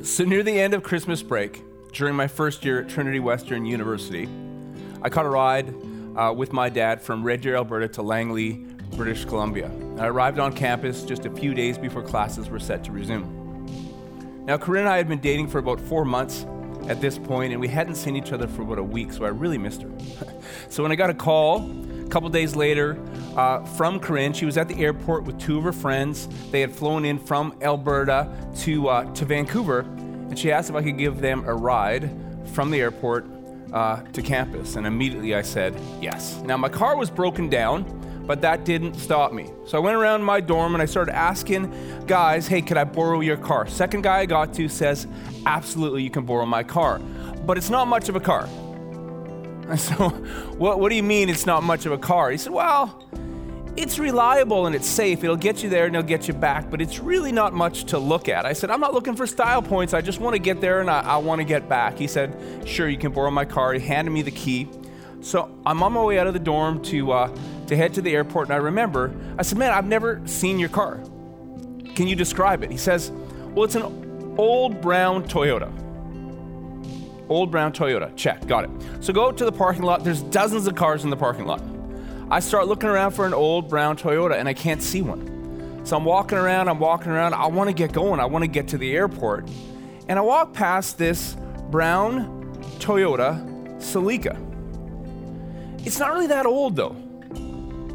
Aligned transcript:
So, 0.00 0.22
near 0.22 0.44
the 0.44 0.60
end 0.60 0.74
of 0.74 0.84
Christmas 0.84 1.24
break, 1.24 1.64
during 1.92 2.14
my 2.14 2.28
first 2.28 2.64
year 2.64 2.82
at 2.82 2.88
Trinity 2.88 3.18
Western 3.18 3.66
University, 3.66 4.28
I 5.02 5.08
caught 5.08 5.26
a 5.26 5.28
ride 5.28 5.74
uh, 6.14 6.32
with 6.32 6.52
my 6.52 6.68
dad 6.68 7.02
from 7.02 7.24
Red 7.24 7.40
Deer, 7.40 7.56
Alberta 7.56 7.88
to 7.88 8.02
Langley, 8.02 8.64
British 8.92 9.24
Columbia. 9.24 9.72
I 9.98 10.06
arrived 10.06 10.38
on 10.38 10.52
campus 10.52 11.02
just 11.02 11.26
a 11.26 11.30
few 11.30 11.52
days 11.52 11.76
before 11.76 12.02
classes 12.02 12.48
were 12.48 12.60
set 12.60 12.84
to 12.84 12.92
resume. 12.92 14.44
Now, 14.46 14.56
Corinne 14.56 14.82
and 14.82 14.88
I 14.88 14.98
had 14.98 15.08
been 15.08 15.18
dating 15.18 15.48
for 15.48 15.58
about 15.58 15.80
four 15.80 16.04
months 16.04 16.46
at 16.86 17.00
this 17.00 17.18
point, 17.18 17.52
and 17.52 17.60
we 17.60 17.66
hadn't 17.66 17.96
seen 17.96 18.14
each 18.14 18.32
other 18.32 18.46
for 18.46 18.62
about 18.62 18.78
a 18.78 18.84
week, 18.84 19.12
so 19.12 19.24
I 19.24 19.30
really 19.30 19.58
missed 19.58 19.82
her. 19.82 19.90
so, 20.68 20.84
when 20.84 20.92
I 20.92 20.94
got 20.94 21.10
a 21.10 21.14
call 21.14 21.68
a 22.04 22.08
couple 22.08 22.28
days 22.28 22.54
later 22.54 22.96
uh, 23.36 23.64
from 23.64 23.98
Corinne, 23.98 24.32
she 24.32 24.46
was 24.46 24.56
at 24.56 24.68
the 24.68 24.76
airport 24.76 25.24
with 25.24 25.37
two 25.48 25.56
of 25.56 25.64
her 25.64 25.72
friends. 25.72 26.28
They 26.50 26.60
had 26.60 26.70
flown 26.70 27.06
in 27.06 27.18
from 27.18 27.54
Alberta 27.62 28.28
to, 28.58 28.88
uh, 28.88 29.14
to 29.14 29.24
Vancouver, 29.24 29.80
and 29.80 30.38
she 30.38 30.52
asked 30.52 30.68
if 30.68 30.76
I 30.76 30.82
could 30.82 30.98
give 30.98 31.22
them 31.22 31.42
a 31.46 31.54
ride 31.54 32.10
from 32.52 32.70
the 32.70 32.82
airport 32.82 33.24
uh, 33.72 34.02
to 34.02 34.20
campus. 34.20 34.76
And 34.76 34.86
immediately 34.86 35.34
I 35.34 35.40
said 35.40 35.74
yes. 36.02 36.36
Now, 36.42 36.58
my 36.58 36.68
car 36.68 36.96
was 36.96 37.08
broken 37.10 37.48
down 37.48 37.94
but 38.26 38.42
that 38.42 38.66
didn't 38.66 38.92
stop 38.92 39.32
me. 39.32 39.50
So 39.64 39.78
I 39.78 39.80
went 39.80 39.96
around 39.96 40.22
my 40.22 40.38
dorm 40.38 40.74
and 40.74 40.82
I 40.82 40.84
started 40.84 41.16
asking 41.16 41.72
guys, 42.06 42.46
hey, 42.46 42.60
could 42.60 42.76
I 42.76 42.84
borrow 42.84 43.20
your 43.20 43.38
car? 43.38 43.66
Second 43.66 44.02
guy 44.02 44.18
I 44.18 44.26
got 44.26 44.52
to 44.52 44.68
says, 44.68 45.06
absolutely, 45.46 46.02
you 46.02 46.10
can 46.10 46.26
borrow 46.26 46.44
my 46.44 46.62
car. 46.62 46.98
But 46.98 47.56
it's 47.56 47.70
not 47.70 47.88
much 47.88 48.10
of 48.10 48.16
a 48.16 48.20
car. 48.20 48.46
And 49.66 49.80
so, 49.80 50.10
what, 50.58 50.78
what 50.78 50.90
do 50.90 50.96
you 50.96 51.02
mean 51.02 51.30
it's 51.30 51.46
not 51.46 51.62
much 51.62 51.86
of 51.86 51.92
a 51.92 51.96
car? 51.96 52.30
He 52.30 52.36
said, 52.36 52.52
well, 52.52 53.02
it's 53.78 53.98
reliable 53.98 54.66
and 54.66 54.74
it's 54.74 54.88
safe. 54.88 55.22
It'll 55.22 55.36
get 55.36 55.62
you 55.62 55.70
there 55.70 55.86
and 55.86 55.94
it'll 55.94 56.06
get 56.06 56.26
you 56.26 56.34
back, 56.34 56.68
but 56.68 56.80
it's 56.80 56.98
really 56.98 57.30
not 57.30 57.54
much 57.54 57.84
to 57.84 57.98
look 57.98 58.28
at. 58.28 58.44
I 58.44 58.52
said, 58.52 58.70
I'm 58.70 58.80
not 58.80 58.92
looking 58.92 59.14
for 59.14 59.26
style 59.26 59.62
points. 59.62 59.94
I 59.94 60.00
just 60.00 60.20
want 60.20 60.34
to 60.34 60.40
get 60.40 60.60
there 60.60 60.80
and 60.80 60.90
I, 60.90 61.00
I 61.00 61.16
want 61.18 61.40
to 61.40 61.44
get 61.44 61.68
back. 61.68 61.96
He 61.96 62.08
said, 62.08 62.36
Sure, 62.66 62.88
you 62.88 62.98
can 62.98 63.12
borrow 63.12 63.30
my 63.30 63.44
car. 63.44 63.72
He 63.72 63.80
handed 63.80 64.10
me 64.10 64.22
the 64.22 64.32
key. 64.32 64.68
So 65.20 65.48
I'm 65.64 65.82
on 65.82 65.92
my 65.92 66.02
way 66.02 66.18
out 66.18 66.26
of 66.26 66.32
the 66.32 66.40
dorm 66.40 66.82
to, 66.84 67.12
uh, 67.12 67.36
to 67.68 67.76
head 67.76 67.94
to 67.94 68.02
the 68.02 68.14
airport, 68.14 68.48
and 68.48 68.54
I 68.54 68.58
remember, 68.58 69.14
I 69.38 69.42
said, 69.42 69.58
Man, 69.58 69.72
I've 69.72 69.86
never 69.86 70.20
seen 70.26 70.58
your 70.58 70.68
car. 70.68 71.00
Can 71.94 72.08
you 72.08 72.16
describe 72.16 72.64
it? 72.64 72.72
He 72.72 72.76
says, 72.76 73.12
Well, 73.54 73.64
it's 73.64 73.76
an 73.76 74.34
old 74.38 74.80
brown 74.80 75.22
Toyota. 75.28 75.72
Old 77.28 77.52
brown 77.52 77.72
Toyota. 77.72 78.14
Check, 78.16 78.44
got 78.46 78.64
it. 78.64 78.70
So 79.00 79.12
go 79.12 79.30
to 79.30 79.44
the 79.44 79.52
parking 79.52 79.82
lot. 79.82 80.02
There's 80.02 80.22
dozens 80.22 80.66
of 80.66 80.74
cars 80.74 81.04
in 81.04 81.10
the 81.10 81.16
parking 81.16 81.46
lot. 81.46 81.62
I 82.30 82.40
start 82.40 82.68
looking 82.68 82.90
around 82.90 83.12
for 83.12 83.24
an 83.24 83.32
old 83.32 83.70
brown 83.70 83.96
Toyota, 83.96 84.38
and 84.38 84.46
I 84.48 84.52
can't 84.52 84.82
see 84.82 85.00
one. 85.00 85.82
So 85.84 85.96
I'm 85.96 86.04
walking 86.04 86.36
around, 86.36 86.68
I'm 86.68 86.78
walking 86.78 87.10
around. 87.10 87.32
I 87.32 87.46
want 87.46 87.68
to 87.68 87.74
get 87.74 87.92
going, 87.92 88.20
I 88.20 88.26
want 88.26 88.42
to 88.42 88.48
get 88.48 88.68
to 88.68 88.78
the 88.78 88.94
airport. 88.94 89.48
And 90.08 90.18
I 90.18 90.22
walk 90.22 90.52
past 90.52 90.98
this 90.98 91.36
brown 91.70 92.54
Toyota 92.80 93.42
Celica. 93.78 94.36
It's 95.86 95.98
not 95.98 96.12
really 96.12 96.26
that 96.26 96.44
old 96.44 96.76
though. 96.76 96.94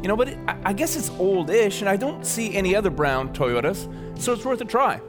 You 0.02 0.08
know, 0.08 0.16
but 0.16 0.28
it, 0.30 0.38
I, 0.46 0.72
guess 0.72 0.96
it's 0.96 1.10
old-ish, 1.10 1.80
and 1.80 1.88
I 1.88 1.96
don't 1.96 2.26
see 2.26 2.54
any 2.54 2.74
other 2.74 2.90
brown 2.90 3.32
Toyotas, 3.32 3.88
so 4.20 4.32
it's 4.32 4.44
worth 4.44 4.60
a 4.60 4.64
try. 4.64 5.00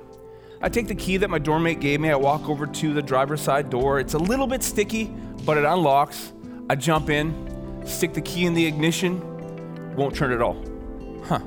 I 0.62 0.70
take 0.70 0.88
the 0.88 0.96
key 0.96 1.18
that 1.18 1.30
my 1.30 1.40
dorm 1.40 1.64
mate 1.64 1.82
gave 1.82 2.00
me. 2.00 2.12
I 2.12 2.16
walk 2.16 2.48
over 2.48 2.66
to 2.66 2.94
the 2.94 3.02
driver's 3.02 3.42
side 3.42 3.70
door. 3.70 4.00
It's 4.00 4.14
a 4.14 4.20
little 4.20 4.48
bit 4.48 4.64
sticky, 4.64 5.06
but 5.44 5.58
it 5.58 5.66
unlocks. 5.66 6.32
I 6.70 6.76
jump 6.76 7.10
in, 7.10 7.34
stick 7.86 8.14
the 8.14 8.22
key 8.22 8.46
in 8.46 8.54
the 8.54 8.66
ignition, 8.66 9.22
won't 9.96 10.16
turn 10.16 10.32
at 10.32 10.42
all. 10.42 10.58
Huh. 11.24 11.40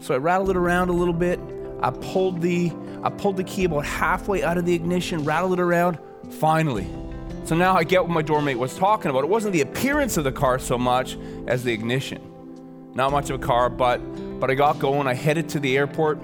So 0.00 0.14
I 0.14 0.18
rattled 0.18 0.50
it 0.50 0.56
around 0.56 0.88
a 0.88 0.92
little 0.92 1.14
bit. 1.14 1.38
I 1.80 1.90
pulled 1.90 2.40
the 2.40 2.72
I 3.02 3.10
pulled 3.10 3.36
the 3.36 3.44
key 3.44 3.64
about 3.64 3.84
halfway 3.84 4.44
out 4.44 4.58
of 4.58 4.64
the 4.64 4.74
ignition, 4.74 5.24
rattled 5.24 5.54
it 5.54 5.60
around. 5.60 5.98
Finally, 6.30 6.88
so 7.44 7.56
now 7.56 7.76
I 7.76 7.82
get 7.84 8.02
what 8.02 8.10
my 8.10 8.22
doormate 8.22 8.56
was 8.56 8.76
talking 8.76 9.10
about. 9.10 9.24
It 9.24 9.28
wasn't 9.28 9.52
the 9.52 9.60
appearance 9.60 10.16
of 10.16 10.24
the 10.24 10.32
car 10.32 10.58
so 10.58 10.78
much 10.78 11.18
as 11.48 11.64
the 11.64 11.72
ignition. 11.72 12.22
Not 12.94 13.10
much 13.10 13.30
of 13.30 13.42
a 13.42 13.44
car, 13.44 13.68
but 13.68 13.98
but 14.40 14.50
I 14.50 14.54
got 14.54 14.78
going. 14.78 15.06
I 15.06 15.14
headed 15.14 15.48
to 15.50 15.60
the 15.60 15.76
airport, 15.76 16.18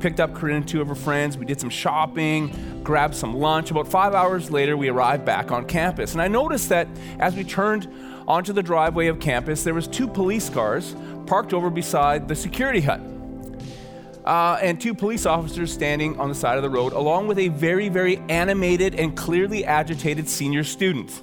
picked 0.00 0.20
up 0.20 0.34
Corinne 0.34 0.56
and 0.56 0.68
two 0.68 0.80
of 0.80 0.88
her 0.88 0.94
friends. 0.94 1.36
We 1.36 1.46
did 1.46 1.60
some 1.60 1.70
shopping, 1.70 2.82
grabbed 2.82 3.14
some 3.14 3.34
lunch. 3.34 3.70
About 3.70 3.88
five 3.88 4.14
hours 4.14 4.50
later, 4.50 4.76
we 4.76 4.88
arrived 4.88 5.24
back 5.24 5.50
on 5.50 5.66
campus. 5.66 6.12
And 6.12 6.22
I 6.22 6.28
noticed 6.28 6.68
that 6.70 6.88
as 7.18 7.34
we 7.34 7.44
turned 7.44 7.88
onto 8.28 8.52
the 8.52 8.62
driveway 8.62 9.06
of 9.06 9.20
campus, 9.20 9.62
there 9.62 9.74
was 9.74 9.86
two 9.86 10.06
police 10.06 10.48
cars 10.48 10.94
parked 11.26 11.52
over 11.52 11.70
beside 11.70 12.28
the 12.28 12.36
security 12.36 12.80
hut 12.80 13.00
uh, 14.26 14.58
and 14.60 14.80
two 14.80 14.92
police 14.92 15.24
officers 15.24 15.72
standing 15.72 16.18
on 16.18 16.28
the 16.28 16.34
side 16.34 16.56
of 16.56 16.62
the 16.62 16.70
road, 16.70 16.92
along 16.92 17.28
with 17.28 17.38
a 17.38 17.48
very, 17.48 17.88
very 17.88 18.18
animated 18.28 18.96
and 18.96 19.16
clearly 19.16 19.64
agitated 19.64 20.28
senior 20.28 20.64
student. 20.64 21.22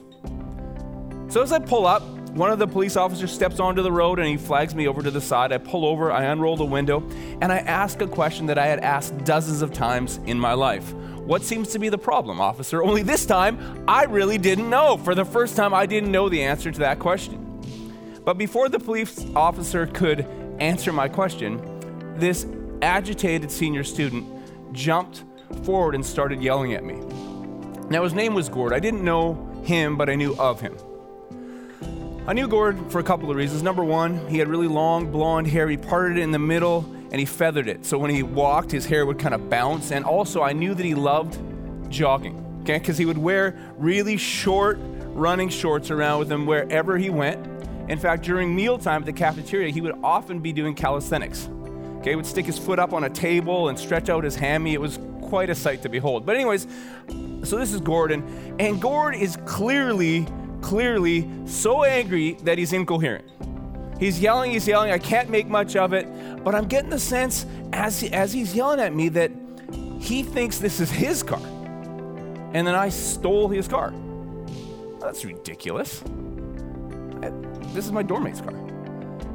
So 1.27 1.41
as 1.41 1.51
I 1.51 1.59
pull 1.59 1.85
up, 1.85 2.01
one 2.29 2.49
of 2.49 2.59
the 2.59 2.67
police 2.67 2.95
officers 2.95 3.31
steps 3.31 3.59
onto 3.59 3.83
the 3.83 3.91
road 3.91 4.19
and 4.19 4.27
he 4.27 4.37
flags 4.37 4.73
me 4.73 4.87
over 4.87 5.03
to 5.03 5.11
the 5.11 5.21
side. 5.21 5.51
I 5.51 5.57
pull 5.57 5.85
over, 5.85 6.11
I 6.11 6.23
unroll 6.25 6.55
the 6.55 6.65
window, 6.65 7.07
and 7.41 7.51
I 7.51 7.57
ask 7.59 8.01
a 8.01 8.07
question 8.07 8.47
that 8.47 8.57
I 8.57 8.65
had 8.65 8.79
asked 8.79 9.17
dozens 9.25 9.61
of 9.61 9.73
times 9.73 10.19
in 10.25 10.39
my 10.39 10.53
life. 10.53 10.93
What 11.25 11.41
seems 11.43 11.69
to 11.69 11.79
be 11.79 11.87
the 11.87 11.97
problem, 11.97 12.41
officer? 12.41 12.83
Only 12.83 13.01
this 13.01 13.25
time, 13.25 13.85
I 13.87 14.03
really 14.03 14.37
didn't 14.37 14.69
know. 14.69 14.97
For 14.97 15.15
the 15.15 15.23
first 15.23 15.55
time, 15.55 15.73
I 15.73 15.85
didn't 15.85 16.11
know 16.11 16.27
the 16.27 16.43
answer 16.43 16.69
to 16.69 16.79
that 16.79 16.99
question. 16.99 17.39
But 18.25 18.37
before 18.37 18.67
the 18.67 18.79
police 18.79 19.25
officer 19.33 19.87
could 19.87 20.25
answer 20.59 20.91
my 20.91 21.07
question, 21.07 21.61
this 22.17 22.45
agitated 22.81 23.49
senior 23.51 23.85
student 23.85 24.27
jumped 24.73 25.23
forward 25.63 25.95
and 25.95 26.05
started 26.05 26.41
yelling 26.41 26.73
at 26.73 26.83
me. 26.83 26.95
Now, 27.89 28.03
his 28.03 28.13
name 28.13 28.33
was 28.33 28.49
Gord. 28.49 28.73
I 28.73 28.79
didn't 28.79 29.03
know 29.03 29.35
him, 29.63 29.95
but 29.95 30.09
I 30.09 30.15
knew 30.15 30.35
of 30.37 30.59
him. 30.59 30.75
I 32.27 32.33
knew 32.33 32.49
Gord 32.49 32.91
for 32.91 32.99
a 32.99 33.03
couple 33.03 33.29
of 33.31 33.37
reasons. 33.37 33.63
Number 33.63 33.83
one, 33.83 34.27
he 34.27 34.39
had 34.39 34.49
really 34.49 34.67
long 34.67 35.09
blonde 35.09 35.47
hair. 35.47 35.69
He 35.69 35.77
parted 35.77 36.17
it 36.17 36.21
in 36.21 36.31
the 36.31 36.39
middle 36.39 36.92
and 37.13 37.19
he 37.19 37.25
feathered 37.27 37.67
it. 37.67 37.85
So 37.85 37.99
when 37.99 38.09
he 38.09 38.23
walked, 38.23 38.71
his 38.71 38.87
hair 38.87 39.05
would 39.05 39.19
kind 39.19 39.35
of 39.35 39.47
bounce. 39.47 39.91
And 39.91 40.03
also, 40.03 40.41
I 40.41 40.51
knew 40.51 40.73
that 40.73 40.83
he 40.83 40.95
loved 40.95 41.39
jogging, 41.89 42.43
okay? 42.63 42.79
Because 42.79 42.97
he 42.97 43.05
would 43.05 43.19
wear 43.19 43.55
really 43.77 44.17
short 44.17 44.79
running 45.13 45.47
shorts 45.47 45.91
around 45.91 46.17
with 46.19 46.31
him 46.31 46.47
wherever 46.47 46.97
he 46.97 47.11
went. 47.11 47.45
In 47.87 47.99
fact, 47.99 48.23
during 48.23 48.55
mealtime 48.55 49.03
at 49.03 49.05
the 49.05 49.13
cafeteria, 49.13 49.69
he 49.71 49.79
would 49.79 49.95
often 50.03 50.39
be 50.39 50.51
doing 50.51 50.73
calisthenics. 50.73 51.49
Okay, 51.99 52.15
would 52.15 52.25
stick 52.25 52.47
his 52.47 52.57
foot 52.57 52.79
up 52.79 52.93
on 52.93 53.03
a 53.03 53.09
table 53.09 53.69
and 53.69 53.77
stretch 53.77 54.09
out 54.09 54.23
his 54.23 54.35
hammy. 54.35 54.73
It 54.73 54.81
was 54.81 54.99
quite 55.21 55.49
a 55.51 55.55
sight 55.55 55.83
to 55.83 55.89
behold. 55.89 56.25
But, 56.25 56.35
anyways, 56.35 56.67
so 57.43 57.57
this 57.57 57.73
is 57.73 57.79
Gordon, 57.79 58.55
and 58.59 58.81
Gord 58.81 59.15
is 59.15 59.37
clearly, 59.45 60.27
clearly 60.61 61.29
so 61.45 61.83
angry 61.83 62.33
that 62.43 62.57
he's 62.57 62.73
incoherent. 62.73 63.25
He's 64.03 64.19
yelling, 64.19 64.51
he's 64.51 64.67
yelling. 64.67 64.91
I 64.91 64.97
can't 64.97 65.29
make 65.29 65.47
much 65.47 65.77
of 65.77 65.93
it, 65.93 66.43
but 66.43 66.53
I'm 66.53 66.67
getting 66.67 66.89
the 66.89 66.99
sense 66.99 67.45
as, 67.71 68.03
as 68.03 68.33
he's 68.33 68.53
yelling 68.53 68.81
at 68.81 68.93
me 68.93 69.07
that 69.07 69.31
he 69.97 70.23
thinks 70.23 70.57
this 70.57 70.81
is 70.81 70.91
his 70.91 71.23
car. 71.23 71.39
And 72.51 72.67
then 72.67 72.75
I 72.75 72.89
stole 72.89 73.47
his 73.47 73.65
car. 73.65 73.93
That's 74.99 75.23
ridiculous. 75.23 76.03
I, 77.21 77.31
this 77.71 77.85
is 77.85 77.93
my 77.93 78.03
dorm 78.03 78.25
mate's 78.25 78.41
car. 78.41 78.53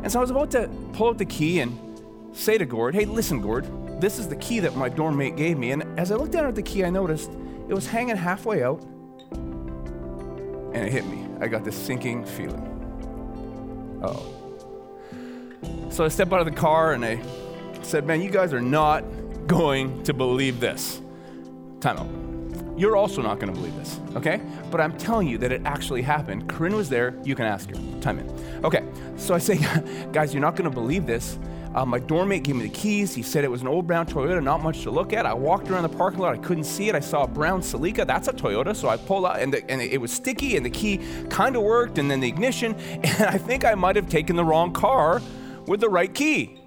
And 0.02 0.12
so 0.12 0.18
I 0.18 0.20
was 0.20 0.30
about 0.30 0.50
to 0.50 0.68
pull 0.92 1.08
out 1.08 1.16
the 1.16 1.24
key 1.24 1.60
and 1.60 1.74
say 2.32 2.58
to 2.58 2.66
Gord, 2.66 2.94
hey, 2.94 3.06
listen, 3.06 3.40
Gord, 3.40 3.66
this 4.02 4.18
is 4.18 4.28
the 4.28 4.36
key 4.36 4.60
that 4.60 4.76
my 4.76 4.90
dorm 4.90 5.16
mate 5.16 5.36
gave 5.36 5.56
me. 5.56 5.70
And 5.70 5.98
as 5.98 6.12
I 6.12 6.16
looked 6.16 6.32
down 6.32 6.44
at 6.44 6.54
the 6.54 6.62
key, 6.62 6.84
I 6.84 6.90
noticed 6.90 7.30
it 7.70 7.72
was 7.72 7.86
hanging 7.86 8.16
halfway 8.16 8.62
out. 8.62 8.82
And 9.32 10.76
it 10.76 10.92
hit 10.92 11.06
me. 11.06 11.26
I 11.40 11.48
got 11.48 11.64
this 11.64 11.74
sinking 11.74 12.26
feeling. 12.26 12.66
Oh. 14.04 14.34
So 15.98 16.04
I 16.04 16.08
stepped 16.10 16.32
out 16.32 16.38
of 16.38 16.46
the 16.46 16.52
car 16.52 16.92
and 16.92 17.04
I 17.04 17.20
said, 17.82 18.06
man, 18.06 18.22
you 18.22 18.30
guys 18.30 18.52
are 18.52 18.60
not 18.60 19.02
going 19.48 20.00
to 20.04 20.14
believe 20.14 20.60
this. 20.60 21.02
Time 21.80 21.98
out. 21.98 22.78
You're 22.78 22.96
also 22.96 23.20
not 23.20 23.40
going 23.40 23.52
to 23.52 23.58
believe 23.58 23.74
this, 23.74 23.98
okay? 24.14 24.40
But 24.70 24.80
I'm 24.80 24.96
telling 24.96 25.26
you 25.26 25.38
that 25.38 25.50
it 25.50 25.62
actually 25.64 26.02
happened. 26.02 26.48
Corinne 26.48 26.76
was 26.76 26.88
there. 26.88 27.18
You 27.24 27.34
can 27.34 27.46
ask 27.46 27.68
her. 27.70 28.00
Time 28.00 28.20
in. 28.20 28.64
Okay, 28.64 28.84
so 29.16 29.34
I 29.34 29.38
say, 29.38 29.58
guys, 30.12 30.32
you're 30.32 30.40
not 30.40 30.54
going 30.54 30.70
to 30.70 30.74
believe 30.74 31.04
this. 31.04 31.36
Uh, 31.74 31.84
my 31.84 31.98
dorm 31.98 32.28
mate 32.28 32.44
gave 32.44 32.54
me 32.54 32.68
the 32.68 32.72
keys. 32.72 33.12
He 33.12 33.22
said 33.22 33.42
it 33.42 33.50
was 33.50 33.62
an 33.62 33.66
old 33.66 33.88
brown 33.88 34.06
Toyota, 34.06 34.40
not 34.40 34.62
much 34.62 34.84
to 34.84 34.92
look 34.92 35.12
at. 35.12 35.26
I 35.26 35.34
walked 35.34 35.68
around 35.68 35.82
the 35.82 35.88
parking 35.88 36.20
lot. 36.20 36.32
I 36.32 36.38
couldn't 36.38 36.62
see 36.62 36.88
it. 36.88 36.94
I 36.94 37.00
saw 37.00 37.24
a 37.24 37.28
brown 37.28 37.60
Celica. 37.60 38.06
That's 38.06 38.28
a 38.28 38.32
Toyota. 38.32 38.76
So 38.76 38.88
I 38.88 38.98
pulled 38.98 39.26
out, 39.26 39.40
and, 39.40 39.52
the, 39.52 39.68
and 39.68 39.82
it 39.82 40.00
was 40.00 40.12
sticky, 40.12 40.56
and 40.56 40.64
the 40.64 40.70
key 40.70 41.00
kind 41.28 41.56
of 41.56 41.64
worked, 41.64 41.98
and 41.98 42.08
then 42.08 42.20
the 42.20 42.28
ignition. 42.28 42.76
And 43.02 43.24
I 43.24 43.36
think 43.36 43.64
I 43.64 43.74
might 43.74 43.96
have 43.96 44.08
taken 44.08 44.36
the 44.36 44.44
wrong 44.44 44.72
car 44.72 45.20
with 45.68 45.80
the 45.80 45.88
right 45.88 46.12
key. 46.12 46.58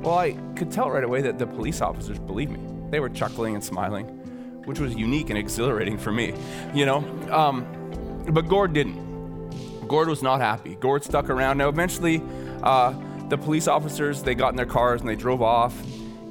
Well, 0.00 0.18
I 0.18 0.32
could 0.56 0.72
tell 0.72 0.90
right 0.90 1.04
away 1.04 1.22
that 1.22 1.38
the 1.38 1.46
police 1.46 1.80
officers 1.80 2.18
believed 2.18 2.52
me. 2.52 2.60
They 2.90 3.00
were 3.00 3.08
chuckling 3.08 3.54
and 3.54 3.62
smiling, 3.62 4.06
which 4.64 4.80
was 4.80 4.94
unique 4.94 5.30
and 5.30 5.38
exhilarating 5.38 5.98
for 5.98 6.10
me, 6.12 6.34
you 6.74 6.84
know? 6.86 6.98
Um, 7.30 7.66
but 8.30 8.48
Gord 8.48 8.72
didn't. 8.72 9.04
Gord 9.86 10.08
was 10.08 10.22
not 10.22 10.40
happy. 10.40 10.76
Gord 10.76 11.04
stuck 11.04 11.30
around. 11.30 11.58
Now, 11.58 11.68
eventually, 11.68 12.22
uh, 12.62 12.94
the 13.28 13.36
police 13.38 13.68
officers, 13.68 14.22
they 14.22 14.34
got 14.34 14.50
in 14.50 14.56
their 14.56 14.66
cars 14.66 15.00
and 15.00 15.08
they 15.08 15.16
drove 15.16 15.42
off. 15.42 15.74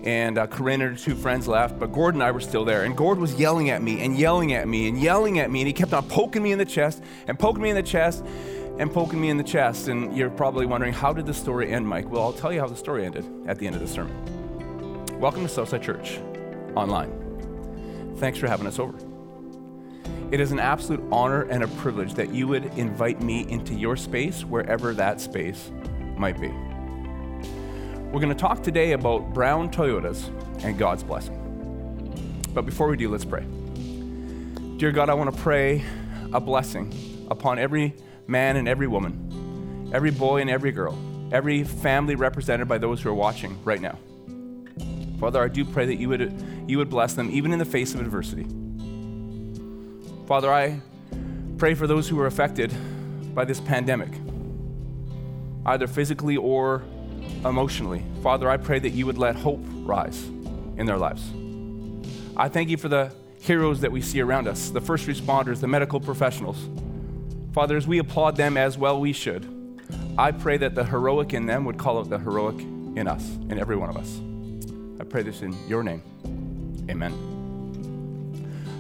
and 0.04 0.38
uh, 0.38 0.48
Corinne 0.48 0.81
and 0.81 0.98
her 0.98 1.04
two 1.04 1.16
friends 1.16 1.48
left, 1.48 1.80
but 1.80 1.94
Gord 1.94 2.13
and 2.13 2.21
I 2.21 2.31
were 2.31 2.42
still 2.42 2.66
there. 2.66 2.83
And 2.83 2.95
Gord 2.95 3.19
was 3.19 3.36
yelling 3.36 3.69
at 3.69 3.81
me 3.81 4.04
and 4.04 4.18
yelling 4.18 4.54
at 4.54 4.68
me 4.68 4.89
and 4.89 5.01
yelling 5.01 5.39
at 5.39 5.50
me, 5.50 5.62
and 5.62 5.68
he 5.68 5.74
kept 5.74 5.94
on 5.94 6.07
poking 6.07 6.44
me 6.44 6.51
in 6.51 6.57
the 6.59 6.66
chest 6.66 7.01
and 7.27 7.39
poking 7.39 7.63
me 7.63 7.69
in 7.69 7.75
the 7.75 7.83
chest 7.83 8.24
and 8.77 8.91
poking 8.91 9.21
me 9.21 9.29
in 9.29 9.37
the 9.37 9.43
chest. 9.43 9.87
And 9.87 10.15
you're 10.17 10.29
probably 10.29 10.65
wondering, 10.65 10.93
how 10.93 11.13
did 11.13 11.25
the 11.25 11.33
story 11.33 11.71
end, 11.71 11.87
Mike? 11.87 12.09
Well, 12.09 12.23
I'll 12.23 12.33
tell 12.33 12.51
you 12.51 12.59
how 12.59 12.67
the 12.67 12.75
story 12.75 13.05
ended 13.05 13.25
at 13.47 13.59
the 13.59 13.67
end 13.67 13.75
of 13.75 13.81
the 13.81 13.87
sermon. 13.87 15.19
Welcome 15.19 15.43
to 15.43 15.49
Southside 15.49 15.83
Church 15.83 16.19
online. 16.75 18.15
Thanks 18.17 18.39
for 18.39 18.47
having 18.47 18.65
us 18.65 18.79
over. 18.79 18.97
It 20.31 20.39
is 20.39 20.51
an 20.51 20.59
absolute 20.59 21.03
honor 21.11 21.43
and 21.43 21.63
a 21.63 21.67
privilege 21.67 22.15
that 22.15 22.33
you 22.33 22.47
would 22.47 22.65
invite 22.77 23.21
me 23.21 23.47
into 23.47 23.75
your 23.75 23.95
space, 23.95 24.43
wherever 24.43 24.93
that 24.95 25.21
space 25.21 25.71
might 26.17 26.41
be. 26.41 26.47
We're 26.47 28.19
going 28.19 28.29
to 28.29 28.35
talk 28.35 28.63
today 28.63 28.93
about 28.93 29.33
brown 29.33 29.69
Toyotas 29.69 30.29
and 30.63 30.77
God's 30.77 31.03
blessing. 31.03 31.39
But 32.53 32.65
before 32.65 32.87
we 32.87 32.97
do, 32.97 33.09
let's 33.09 33.25
pray. 33.25 33.45
Dear 34.77 34.91
God, 34.91 35.09
I 35.09 35.13
want 35.13 35.33
to 35.35 35.41
pray 35.41 35.83
a 36.31 36.39
blessing 36.39 36.91
upon 37.29 37.59
every 37.59 37.95
man 38.27 38.55
and 38.57 38.67
every 38.67 38.87
woman, 38.87 39.91
every 39.93 40.11
boy 40.11 40.41
and 40.41 40.49
every 40.49 40.71
girl, 40.71 40.97
every 41.31 41.63
family 41.63 42.15
represented 42.15 42.67
by 42.67 42.77
those 42.77 43.01
who 43.01 43.09
are 43.09 43.13
watching 43.13 43.63
right 43.63 43.81
now. 43.81 43.97
Father, 45.19 45.41
I 45.41 45.47
do 45.47 45.63
pray 45.63 45.85
that 45.85 45.95
you 45.95 46.09
would, 46.09 46.33
you 46.67 46.77
would 46.77 46.89
bless 46.89 47.13
them 47.13 47.29
even 47.31 47.53
in 47.53 47.59
the 47.59 47.65
face 47.65 47.93
of 47.93 48.01
adversity. 48.01 48.45
Father, 50.27 50.51
I 50.51 50.79
pray 51.57 51.73
for 51.73 51.87
those 51.87 52.07
who 52.07 52.19
are 52.19 52.25
affected 52.25 52.73
by 53.33 53.45
this 53.45 53.59
pandemic, 53.59 54.09
either 55.65 55.87
physically 55.87 56.37
or 56.37 56.83
emotionally. 57.45 58.03
Father, 58.21 58.49
I 58.49 58.57
pray 58.57 58.79
that 58.79 58.89
you 58.89 59.05
would 59.05 59.17
let 59.17 59.35
hope 59.35 59.61
rise 59.63 60.23
in 60.77 60.85
their 60.85 60.97
lives. 60.97 61.23
I 62.35 62.49
thank 62.49 62.69
you 62.69 62.77
for 62.77 62.87
the 62.87 63.13
heroes 63.41 63.81
that 63.81 63.91
we 63.91 64.01
see 64.01 64.21
around 64.21 64.47
us, 64.47 64.69
the 64.69 64.81
first 64.81 65.07
responders, 65.07 65.59
the 65.59 65.67
medical 65.67 65.99
professionals. 65.99 66.57
Father, 67.53 67.77
as 67.77 67.85
we 67.85 68.00
applaud 68.00 68.35
them 68.35 68.57
as 68.57 68.79
well 68.79 69.00
we 69.00 69.13
should, 69.13 69.47
I 70.17 70.31
pray 70.31 70.57
that 70.57 70.73
the 70.73 70.83
heroic 70.83 71.35
in 71.35 71.45
them 71.45 71.65
would 71.65 71.77
call 71.77 72.00
out 72.00 72.09
the 72.09 72.17
heroic 72.17 72.59
in 72.59 73.07
us, 73.07 73.29
in 73.50 73.59
every 73.59 73.75
one 73.75 73.91
of 73.91 73.97
us. 73.97 74.19
I 75.00 75.03
pray 75.03 75.21
this 75.21 75.44
in 75.44 75.55
your 75.67 75.83
name. 75.83 76.01
Amen. 76.89 77.11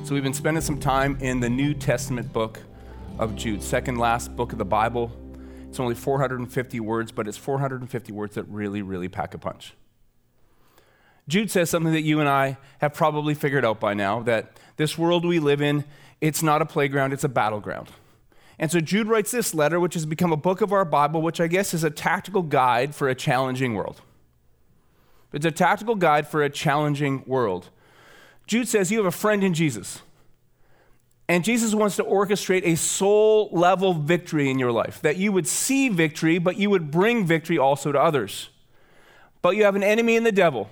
So 0.05 0.15
we've 0.15 0.23
been 0.23 0.33
spending 0.33 0.61
some 0.61 0.79
time 0.79 1.19
in 1.21 1.39
the 1.39 1.51
New 1.51 1.75
Testament 1.75 2.33
book 2.33 2.61
of 3.19 3.35
Jude, 3.35 3.61
second 3.61 3.99
last 3.99 4.35
book 4.35 4.51
of 4.51 4.57
the 4.57 4.65
Bible. 4.65 5.11
It's 5.69 5.79
only 5.79 5.93
450 5.93 6.79
words, 6.79 7.11
but 7.11 7.27
it's 7.27 7.37
450 7.37 8.11
words 8.11 8.33
that 8.33 8.45
really, 8.45 8.81
really 8.81 9.07
pack 9.07 9.35
a 9.35 9.37
punch. 9.37 9.75
Jude 11.27 11.51
says 11.51 11.69
something 11.69 11.93
that 11.93 12.01
you 12.01 12.19
and 12.19 12.27
I 12.27 12.57
have 12.79 12.95
probably 12.95 13.35
figured 13.35 13.65
out 13.65 13.79
by 13.79 13.93
now 13.93 14.23
that 14.23 14.59
this 14.77 14.97
world 14.97 15.25
we 15.25 15.37
live 15.37 15.61
in, 15.61 15.83
it's 16.21 16.41
not 16.41 16.63
a 16.63 16.65
playground, 16.65 17.13
it's 17.13 17.23
a 17.23 17.29
battleground. 17.29 17.89
And 18.59 18.71
so 18.71 18.79
Jude 18.79 19.07
writes 19.07 19.31
this 19.31 19.53
letter, 19.53 19.79
which 19.79 19.95
has 19.95 20.05
become 20.05 20.31
a 20.31 20.37
book 20.37 20.61
of 20.61 20.71
our 20.71 20.85
Bible, 20.85 21.21
which 21.21 21.41
I 21.41 21.47
guess 21.47 21.73
is 21.73 21.83
a 21.83 21.89
tactical 21.89 22.43
guide 22.43 22.93
for 22.93 23.09
a 23.09 23.15
challenging 23.15 23.73
world. 23.73 24.01
It's 25.31 25.45
a 25.45 25.51
tactical 25.51 25.95
guide 25.95 26.27
for 26.27 26.43
a 26.43 26.49
challenging 26.49 27.23
world. 27.25 27.69
Jude 28.45 28.67
says, 28.67 28.91
You 28.91 28.99
have 28.99 29.07
a 29.07 29.11
friend 29.11 29.43
in 29.43 29.53
Jesus. 29.53 30.01
And 31.27 31.43
Jesus 31.43 31.73
wants 31.73 31.95
to 31.95 32.03
orchestrate 32.03 32.65
a 32.65 32.75
soul 32.75 33.49
level 33.51 33.93
victory 33.93 34.49
in 34.49 34.59
your 34.59 34.71
life, 34.71 35.01
that 35.01 35.17
you 35.17 35.31
would 35.31 35.47
see 35.47 35.89
victory, 35.89 36.37
but 36.37 36.57
you 36.57 36.69
would 36.69 36.91
bring 36.91 37.25
victory 37.25 37.57
also 37.57 37.91
to 37.91 37.99
others. 37.99 38.49
But 39.41 39.55
you 39.55 39.63
have 39.63 39.75
an 39.75 39.83
enemy 39.83 40.15
in 40.15 40.23
the 40.23 40.31
devil, 40.31 40.69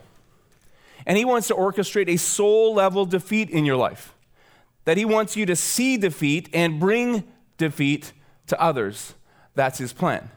and 1.06 1.18
he 1.18 1.26
wants 1.26 1.48
to 1.48 1.56
orchestrate 1.56 2.10
a 2.10 2.18
soul 2.18 2.74
level 2.74 3.06
defeat 3.06 3.50
in 3.50 3.66
your 3.66 3.78
life, 3.78 4.14
that 4.86 4.98
he 4.98 5.06
wants 5.06 5.36
you 5.36 5.46
to 5.46 5.56
see 5.56 5.98
defeat 5.98 6.50
and 6.54 6.80
bring 6.80 7.24
defeat 7.62 8.14
to 8.48 8.60
others. 8.62 9.14
That's 9.56 9.78
his 9.78 9.94
plan. 9.94 10.30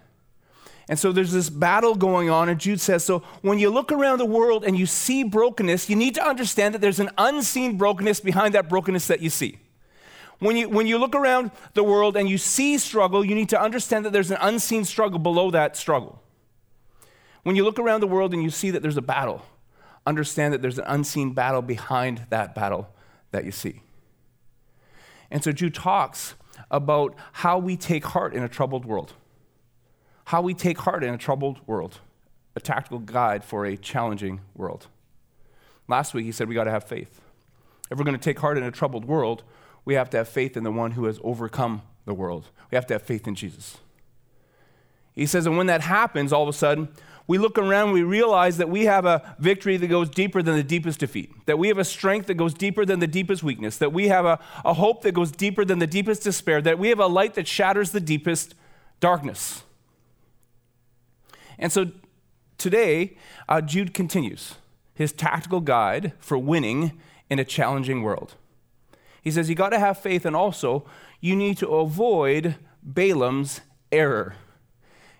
And 0.88 0.99
so 0.99 1.12
there's 1.12 1.32
this 1.32 1.49
battle 1.49 1.94
going 1.94 2.29
on, 2.29 2.49
and 2.49 2.61
Jude 2.61 2.81
says, 2.81 3.05
So 3.05 3.21
when 3.41 3.59
you 3.59 3.71
look 3.71 3.91
around 3.91 4.19
the 4.19 4.26
world 4.26 4.65
and 4.65 4.79
you 4.79 4.85
see 4.87 5.25
brokenness, 5.25 5.88
you 5.88 5.97
need 5.97 6.15
to 6.17 6.26
understand 6.26 6.75
that 6.75 6.81
there's 6.81 7.00
an 7.00 7.11
unseen 7.17 7.79
brokenness 7.79 8.21
behind 8.21 8.55
that 8.55 8.69
brokenness 8.69 9.06
that 9.06 9.21
you 9.21 9.31
see. 9.31 9.59
When 10.41 10.56
you, 10.56 10.69
when 10.69 10.87
you 10.87 10.99
look 10.99 11.15
around 11.15 11.53
the 11.73 11.85
world 11.85 12.17
and 12.17 12.29
you 12.29 12.37
see 12.37 12.76
struggle, 12.76 13.25
you 13.25 13.35
need 13.35 13.49
to 13.50 13.61
understand 13.61 14.05
that 14.05 14.12
there's 14.12 14.31
an 14.31 14.38
unseen 14.41 14.85
struggle 14.85 15.19
below 15.19 15.50
that 15.53 15.77
struggle. 15.77 16.20
When 17.44 17.56
you 17.56 17.65
look 17.65 17.79
around 17.79 18.00
the 18.00 18.06
world 18.06 18.35
and 18.35 18.43
you 18.43 18.50
see 18.50 18.70
that 18.70 18.82
there's 18.82 18.97
a 18.97 19.03
battle, 19.03 19.43
understand 20.06 20.53
that 20.53 20.61
there's 20.61 20.79
an 20.79 20.85
unseen 20.87 21.32
battle 21.32 21.62
behind 21.62 22.27
that 22.29 22.55
battle 22.55 22.88
that 23.31 23.44
you 23.44 23.53
see. 23.53 23.81
And 25.31 25.43
so 25.43 25.50
Jude 25.50 25.75
talks 25.75 26.35
about 26.75 27.15
how 27.32 27.56
we 27.56 27.76
take 27.76 28.05
heart 28.05 28.35
in 28.35 28.43
a 28.43 28.49
troubled 28.49 28.85
world. 28.85 29.12
How 30.25 30.43
we 30.43 30.55
take 30.55 30.79
heart 30.79 31.05
in 31.05 31.15
a 31.15 31.19
troubled 31.19 31.61
world. 31.69 32.00
A 32.56 32.61
tactical 32.61 32.99
guide 32.99 33.44
for 33.44 33.65
a 33.65 33.76
challenging 33.76 34.41
world. 34.56 34.88
Last 35.87 36.15
week 36.15 36.25
he 36.25 36.32
said 36.32 36.49
we 36.49 36.55
got 36.56 36.65
to 36.65 36.73
have 36.73 36.82
faith. 36.82 37.21
If 37.93 37.99
we're 37.99 38.05
going 38.05 38.19
to 38.19 38.23
take 38.23 38.41
heart 38.41 38.59
in 38.59 38.65
a 38.65 38.73
troubled 38.73 39.05
world, 39.05 39.44
we 39.85 39.94
have 39.94 40.11
to 40.11 40.17
have 40.17 40.29
faith 40.29 40.56
in 40.56 40.65
the 40.65 40.73
one 40.73 40.93
who 40.93 41.05
has 41.05 41.21
overcome 41.23 41.82
the 42.06 42.15
world. 42.15 42.49
We 42.73 42.75
have 42.75 42.87
to 42.87 42.94
have 42.94 43.03
faith 43.03 43.29
in 43.29 43.37
Jesus. 43.37 43.79
He 45.15 45.27
says, 45.27 45.47
and 45.47 45.56
when 45.56 45.69
that 45.69 45.82
happens, 45.82 46.32
all 46.32 46.43
of 46.43 46.49
a 46.49 46.53
sudden, 46.53 46.88
we 47.26 47.38
look 47.38 47.59
around, 47.59 47.93
we 47.93 48.03
realize 48.03 48.59
that 48.59 48.69
we 48.69 48.85
have 48.85 49.06
a 49.06 49.35
victory 49.38 49.76
that 49.79 49.87
goes 49.87 50.11
deeper 50.11 50.43
than 50.43 50.56
the 50.56 50.62
deepest 50.62 51.00
defeat, 51.00 51.32
that 51.47 51.59
we 51.59 51.69
have 51.69 51.79
a 51.79 51.85
strength 51.85 52.26
that 52.26 52.35
goes 52.35 52.53
deeper 52.53 52.85
than 52.85 53.00
the 53.00 53.06
deepest 53.06 53.43
weakness, 53.43 53.79
that 53.79 53.93
we 53.93 54.09
have 54.09 54.26
a, 54.26 54.38
a 54.65 54.75
hope 54.75 55.03
that 55.03 55.12
goes 55.12 55.32
deeper 55.32 55.65
than 55.65 55.79
the 55.79 55.87
deepest 55.87 56.23
despair, 56.23 56.61
that 56.61 56.79
we 56.79 56.88
have 56.88 57.00
a 57.00 57.06
light 57.06 57.35
that 57.35 57.49
shatters 57.49 57.93
the 57.93 58.00
deepest 58.00 58.55
darkness. 59.00 59.62
And 61.59 61.73
so 61.73 61.93
today, 62.59 63.17
uh, 63.49 63.62
Jude 63.62 63.94
continues 63.94 64.56
his 64.94 65.12
tactical 65.12 65.61
guide 65.61 66.12
for 66.19 66.37
winning 66.37 67.00
in 67.31 67.38
a 67.38 67.44
challenging 67.44 68.03
world. 68.03 68.35
He 69.23 69.31
says 69.31 69.49
you 69.49 69.55
got 69.55 69.70
to 69.70 69.79
have 69.79 69.99
faith, 69.99 70.27
and 70.27 70.37
also 70.37 70.85
you 71.20 71.35
need 71.35 71.56
to 71.59 71.69
avoid 71.69 72.56
Balaam's 72.82 73.62
error. 73.91 74.37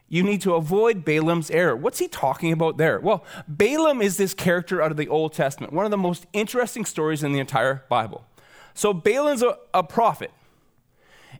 You 0.09 0.23
need 0.23 0.43
to 0.43 0.55
avoid 0.55 1.05
Balaam's 1.05 1.51
error. 1.51 1.75
What's 1.75 1.99
he 1.99 2.09
talking 2.09 2.53
about 2.53 2.77
there? 2.77 3.01
Well, 3.01 3.25
Balaam 3.49 4.03
is 4.03 4.17
this 4.17 4.35
character 4.35 4.83
out 4.83 4.91
of 4.91 4.97
the 4.97 5.09
Old 5.09 5.33
Testament, 5.33 5.73
one 5.73 5.85
of 5.85 5.91
the 5.91 5.97
most 5.97 6.27
interesting 6.33 6.85
stories 6.85 7.23
in 7.23 7.33
the 7.33 7.39
entire 7.39 7.85
Bible. 7.89 8.25
So, 8.75 8.93
Balaam's 8.93 9.43
a, 9.43 9.57
a 9.73 9.83
prophet, 9.83 10.31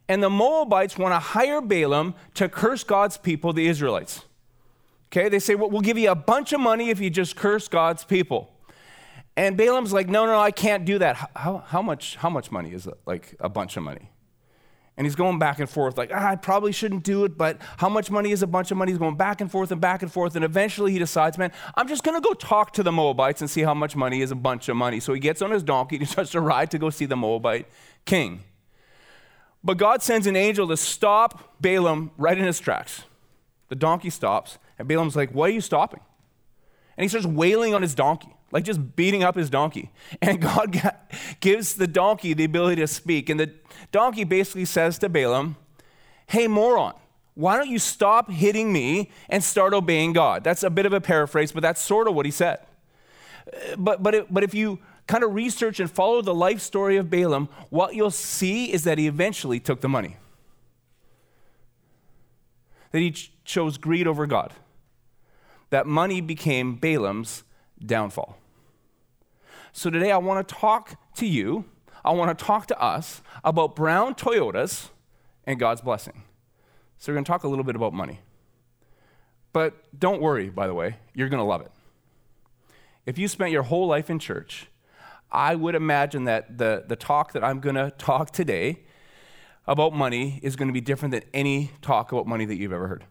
and 0.09 0.23
the 0.23 0.31
Moabites 0.31 0.97
want 0.97 1.13
to 1.15 1.19
hire 1.19 1.61
Balaam 1.61 2.15
to 2.35 2.49
curse 2.49 2.85
God's 2.85 3.17
people, 3.17 3.53
the 3.53 3.67
Israelites. 3.67 4.25
Okay, 5.09 5.29
they 5.29 5.39
say, 5.39 5.55
well, 5.55 5.71
we'll 5.71 5.81
give 5.81 5.99
you 5.99 6.11
a 6.11 6.17
bunch 6.17 6.53
of 6.53 6.61
money 6.61 6.91
if 6.91 7.01
you 7.01 7.11
just 7.11 7.37
curse 7.37 7.69
God's 7.69 8.03
people. 8.05 8.51
And 9.37 9.57
Balaam's 9.57 9.93
like, 9.93 10.09
no, 10.09 10.27
no, 10.27 10.41
I 10.41 10.51
can't 10.51 10.85
do 10.85 10.99
that. 10.99 11.31
How, 11.35 11.65
how, 11.67 11.83
much, 11.83 12.17
how 12.17 12.31
much 12.31 12.51
money 12.51 12.73
is 12.73 12.87
it? 12.87 12.95
Like 13.07 13.35
a 13.41 13.49
bunch 13.49 13.77
of 13.77 13.83
money. 13.83 14.11
And 14.97 15.05
he's 15.07 15.17
going 15.17 15.41
back 15.41 15.59
and 15.59 15.69
forth, 15.69 15.99
like, 15.99 16.13
ah, 16.15 16.31
I 16.31 16.37
probably 16.37 16.71
shouldn't 16.71 17.03
do 17.03 17.25
it, 17.25 17.37
but 17.37 17.61
how 17.79 17.89
much 17.89 18.13
money 18.13 18.31
is 18.31 18.43
a 18.43 18.47
bunch 18.47 18.71
of 18.71 18.77
money? 18.77 18.93
He's 18.93 18.99
going 18.99 19.17
back 19.17 19.41
and 19.41 19.51
forth 19.51 19.73
and 19.73 19.81
back 19.81 20.03
and 20.03 20.13
forth. 20.13 20.37
And 20.37 20.45
eventually 20.45 20.93
he 20.93 21.01
decides, 21.01 21.37
man, 21.37 21.51
I'm 21.75 21.89
just 21.89 22.05
going 22.05 22.17
to 22.17 22.21
go 22.21 22.33
talk 22.33 22.73
to 22.75 22.85
the 22.85 22.93
Moabites 22.93 23.41
and 23.41 23.51
see 23.51 23.63
how 23.63 23.75
much 23.75 23.97
money 23.97 24.21
is 24.21 24.31
a 24.31 24.37
bunch 24.37 24.69
of 24.69 24.77
money. 24.77 25.01
So 25.01 25.13
he 25.13 25.19
gets 25.19 25.43
on 25.43 25.51
his 25.51 25.65
donkey 25.65 25.97
and 25.97 26.05
he 26.05 26.07
starts 26.13 26.31
to 26.33 26.41
ride 26.41 26.71
to 26.71 26.79
go 26.79 26.91
see 26.91 27.07
the 27.07 27.17
Moabite 27.17 27.67
king. 28.05 28.45
But 29.65 29.79
God 29.79 30.03
sends 30.03 30.27
an 30.29 30.37
angel 30.37 30.69
to 30.69 30.77
stop 30.77 31.61
Balaam 31.61 32.13
right 32.17 32.39
in 32.39 32.45
his 32.45 32.61
tracks. 32.61 33.05
The 33.71 33.75
donkey 33.75 34.11
stops, 34.11 34.59
and 34.79 34.87
Balaam's 34.87 35.17
like, 35.17 35.31
Why 35.31 35.47
are 35.47 35.51
you 35.51 35.63
stopping? 35.63 36.01
And 36.97 37.03
he 37.03 37.09
starts 37.09 37.27
wailing 37.27 37.75
on 37.75 37.81
his 37.81 37.95
donkey 37.95 38.34
like 38.55 38.63
just 38.63 38.95
beating 38.95 39.25
up 39.25 39.35
his 39.35 39.51
donkey. 39.51 39.91
And 40.23 40.41
God 40.41 40.81
gives 41.41 41.75
the 41.75 41.89
donkey 41.89 42.33
the 42.33 42.45
ability 42.45 42.81
to 42.81 42.87
speak. 42.87 43.29
And 43.29 43.39
the 43.39 43.53
donkey 43.91 44.23
basically 44.25 44.65
says 44.65 44.99
to 45.01 45.09
Balaam, 45.09 45.57
Hey, 46.29 46.47
moron, 46.47 46.95
why 47.35 47.57
don't 47.57 47.69
you 47.69 47.81
stop 47.81 48.31
hitting 48.31 48.73
me 48.73 49.11
and 49.29 49.43
start 49.43 49.75
obeying 49.75 50.13
God? 50.15 50.45
That's 50.45 50.63
a 50.63 50.71
bit 50.71 50.87
of 50.87 50.93
a 50.93 51.01
paraphrase, 51.01 51.53
but 51.53 51.63
that's 51.63 51.83
sort 51.83 52.09
of 52.09 52.15
what 52.15 52.25
he 52.25 52.31
said. 52.31 52.61
Uh, 53.53 53.77
but, 53.77 54.03
but, 54.03 54.15
it, 54.15 54.33
but 54.33 54.45
if 54.45 54.55
you 54.55 54.79
kind 55.07 55.25
of 55.25 55.35
research 55.35 55.81
and 55.81 55.91
follow 55.91 56.23
the 56.23 56.35
life 56.35 56.61
story 56.61 56.97
of 56.97 57.11
Balaam, 57.11 57.49
what 57.69 57.95
you'll 57.95 58.11
see 58.11 58.73
is 58.73 58.85
that 58.85 58.97
he 58.97 59.07
eventually 59.07 59.59
took 59.59 59.81
the 59.81 59.89
money. 59.89 60.17
That 62.93 63.01
he 63.01 63.11
ch- 63.11 63.33
chose 63.45 63.77
greed 63.77 64.07
over 64.07 64.27
God. 64.27 64.53
That 65.71 65.87
money 65.87 66.21
became 66.21 66.77
Balaam's 66.77 67.43
downfall. 67.85 68.39
So 69.77 69.91
today 69.91 70.13
I 70.13 70.19
want 70.19 70.47
to 70.47 70.55
talk 70.55 70.95
to 71.17 71.27
you, 71.27 71.65
I 72.05 72.13
want 72.13 72.39
to 72.39 72.45
talk 72.45 72.69
to 72.69 72.81
us 72.81 73.23
about 73.43 73.75
brown 73.75 74.15
Toyotas 74.15 74.91
and 75.49 75.59
God's 75.59 75.81
blessing. 75.81 76.23
So 76.97 77.11
we're 77.11 77.17
going 77.17 77.25
to 77.25 77.29
talk 77.29 77.43
a 77.43 77.49
little 77.49 77.65
bit 77.65 77.75
about 77.75 77.93
money. 77.93 78.21
But 79.53 79.75
don't 79.99 80.23
worry, 80.23 80.49
by 80.49 80.69
the 80.69 80.75
way, 80.75 80.99
you're 81.13 81.29
going 81.29 81.41
to 81.41 81.45
love 81.45 81.61
it. 81.61 81.73
if 83.05 83.19
you 83.19 83.27
spent 83.27 83.51
your 83.51 83.65
whole 83.65 83.89
life 83.89 84.09
in 84.09 84.21
church, 84.21 84.69
I 85.33 85.57
would 85.57 85.75
imagine 85.75 86.23
that 86.25 86.57
the, 86.57 86.85
the 86.87 86.95
talk 86.95 87.33
that 87.33 87.43
I'm 87.43 87.59
going 87.59 87.75
to 87.75 87.91
talk 87.99 88.31
today 88.31 88.85
about 89.67 89.93
money 89.93 90.39
is 90.45 90.55
going 90.55 90.69
to 90.69 90.73
be 90.73 90.81
different 90.81 91.11
than 91.11 91.25
any 91.35 91.73
talk 91.83 92.13
about 92.13 92.29
money 92.29 92.45
that 92.45 92.55
you've 92.55 92.73
ever 92.73 92.87
heard. 92.87 93.07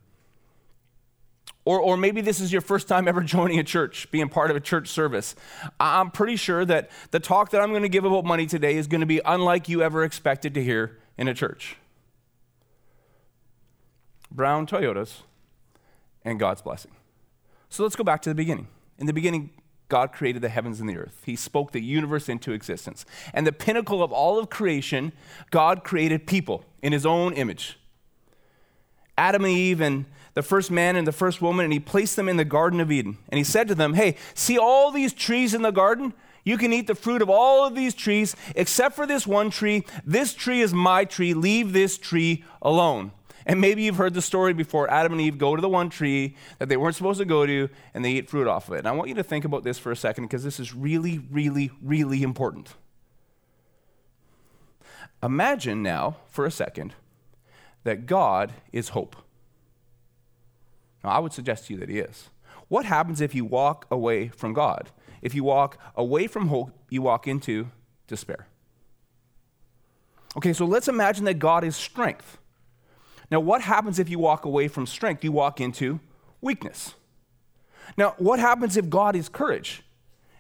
Or, 1.65 1.79
or 1.79 1.95
maybe 1.95 2.21
this 2.21 2.39
is 2.39 2.51
your 2.51 2.61
first 2.61 2.87
time 2.87 3.07
ever 3.07 3.21
joining 3.23 3.59
a 3.59 3.63
church, 3.63 4.09
being 4.11 4.29
part 4.29 4.51
of 4.51 4.57
a 4.57 4.59
church 4.59 4.89
service. 4.89 5.35
I'm 5.79 6.11
pretty 6.11 6.35
sure 6.35 6.65
that 6.65 6.89
the 7.11 7.19
talk 7.19 7.51
that 7.51 7.61
I'm 7.61 7.69
going 7.69 7.83
to 7.83 7.89
give 7.89 8.05
about 8.05 8.25
money 8.25 8.45
today 8.45 8.75
is 8.75 8.87
going 8.87 9.01
to 9.01 9.07
be 9.07 9.21
unlike 9.25 9.69
you 9.69 9.81
ever 9.81 10.03
expected 10.03 10.53
to 10.55 10.63
hear 10.63 10.97
in 11.17 11.27
a 11.27 11.33
church. 11.33 11.77
Brown 14.31 14.65
Toyotas 14.65 15.21
and 16.25 16.39
God's 16.39 16.61
blessing. 16.61 16.91
So 17.69 17.83
let's 17.83 17.95
go 17.95 18.03
back 18.03 18.21
to 18.23 18.29
the 18.29 18.35
beginning. 18.35 18.67
In 18.97 19.07
the 19.07 19.13
beginning, 19.13 19.51
God 19.89 20.11
created 20.11 20.41
the 20.41 20.49
heavens 20.49 20.79
and 20.79 20.89
the 20.89 20.97
earth. 20.97 21.21
He 21.25 21.35
spoke 21.35 21.71
the 21.71 21.81
universe 21.81 22.29
into 22.29 22.51
existence. 22.51 23.05
And 23.33 23.45
the 23.45 23.51
pinnacle 23.51 24.01
of 24.01 24.11
all 24.11 24.39
of 24.39 24.49
creation, 24.49 25.11
God 25.51 25.83
created 25.83 26.25
people 26.25 26.65
in 26.81 26.93
his 26.93 27.05
own 27.05 27.33
image. 27.33 27.77
Adam 29.17 29.43
and 29.43 29.53
Eve 29.53 29.81
and 29.81 30.05
the 30.33 30.41
first 30.41 30.71
man 30.71 30.95
and 30.95 31.07
the 31.07 31.11
first 31.11 31.41
woman, 31.41 31.63
and 31.63 31.73
he 31.73 31.79
placed 31.79 32.15
them 32.15 32.27
in 32.27 32.37
the 32.37 32.45
Garden 32.45 32.79
of 32.79 32.91
Eden. 32.91 33.17
And 33.29 33.37
he 33.37 33.43
said 33.43 33.67
to 33.67 33.75
them, 33.75 33.93
Hey, 33.93 34.15
see 34.33 34.57
all 34.57 34.91
these 34.91 35.13
trees 35.13 35.53
in 35.53 35.61
the 35.61 35.71
garden? 35.71 36.13
You 36.43 36.57
can 36.57 36.73
eat 36.73 36.87
the 36.87 36.95
fruit 36.95 37.21
of 37.21 37.29
all 37.29 37.65
of 37.65 37.75
these 37.75 37.93
trees 37.93 38.35
except 38.55 38.95
for 38.95 39.07
this 39.07 39.25
one 39.25 39.49
tree. 39.49 39.85
This 40.05 40.33
tree 40.33 40.61
is 40.61 40.73
my 40.73 41.05
tree. 41.05 41.33
Leave 41.33 41.71
this 41.71 41.97
tree 41.97 42.43
alone. 42.61 43.11
And 43.45 43.59
maybe 43.59 43.83
you've 43.83 43.97
heard 43.97 44.13
the 44.13 44.21
story 44.21 44.53
before 44.53 44.89
Adam 44.89 45.13
and 45.13 45.21
Eve 45.21 45.37
go 45.37 45.55
to 45.55 45.61
the 45.61 45.69
one 45.69 45.89
tree 45.89 46.35
that 46.59 46.69
they 46.69 46.77
weren't 46.77 46.95
supposed 46.95 47.19
to 47.19 47.25
go 47.25 47.45
to 47.45 47.69
and 47.93 48.03
they 48.03 48.11
eat 48.11 48.29
fruit 48.29 48.47
off 48.47 48.67
of 48.67 48.75
it. 48.75 48.79
And 48.79 48.87
I 48.87 48.91
want 48.91 49.09
you 49.09 49.15
to 49.15 49.23
think 49.23 49.45
about 49.45 49.63
this 49.63 49.77
for 49.77 49.91
a 49.91 49.95
second 49.95 50.25
because 50.25 50.43
this 50.43 50.59
is 50.59 50.73
really, 50.73 51.19
really, 51.31 51.71
really 51.81 52.23
important. 52.23 52.75
Imagine 55.21 55.81
now, 55.81 56.17
for 56.29 56.45
a 56.45 56.51
second, 56.51 56.93
that 57.83 58.05
God 58.05 58.53
is 58.71 58.89
hope. 58.89 59.15
Now, 61.03 61.11
I 61.11 61.19
would 61.19 61.33
suggest 61.33 61.67
to 61.67 61.73
you 61.73 61.79
that 61.79 61.89
He 61.89 61.99
is. 61.99 62.29
What 62.67 62.85
happens 62.85 63.21
if 63.21 63.35
you 63.35 63.45
walk 63.45 63.85
away 63.91 64.29
from 64.29 64.53
God? 64.53 64.89
If 65.21 65.35
you 65.35 65.43
walk 65.43 65.77
away 65.95 66.27
from 66.27 66.47
hope, 66.47 66.71
you 66.89 67.01
walk 67.01 67.27
into 67.27 67.69
despair. 68.07 68.47
Okay, 70.35 70.53
so 70.53 70.65
let's 70.65 70.87
imagine 70.87 71.25
that 71.25 71.35
God 71.35 71.63
is 71.63 71.75
strength. 71.75 72.37
Now, 73.29 73.39
what 73.39 73.61
happens 73.61 73.99
if 73.99 74.09
you 74.09 74.19
walk 74.19 74.45
away 74.45 74.67
from 74.67 74.85
strength? 74.85 75.23
You 75.23 75.31
walk 75.31 75.61
into 75.61 75.99
weakness. 76.41 76.93
Now, 77.97 78.15
what 78.17 78.39
happens 78.39 78.77
if 78.77 78.89
God 78.89 79.15
is 79.15 79.29
courage 79.29 79.83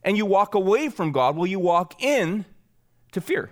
and 0.03 0.17
you 0.17 0.25
walk 0.25 0.55
away 0.55 0.89
from 0.89 1.11
God? 1.11 1.35
Well, 1.35 1.47
you 1.47 1.59
walk 1.59 2.01
in 2.01 2.45
to 3.11 3.21
fear. 3.21 3.51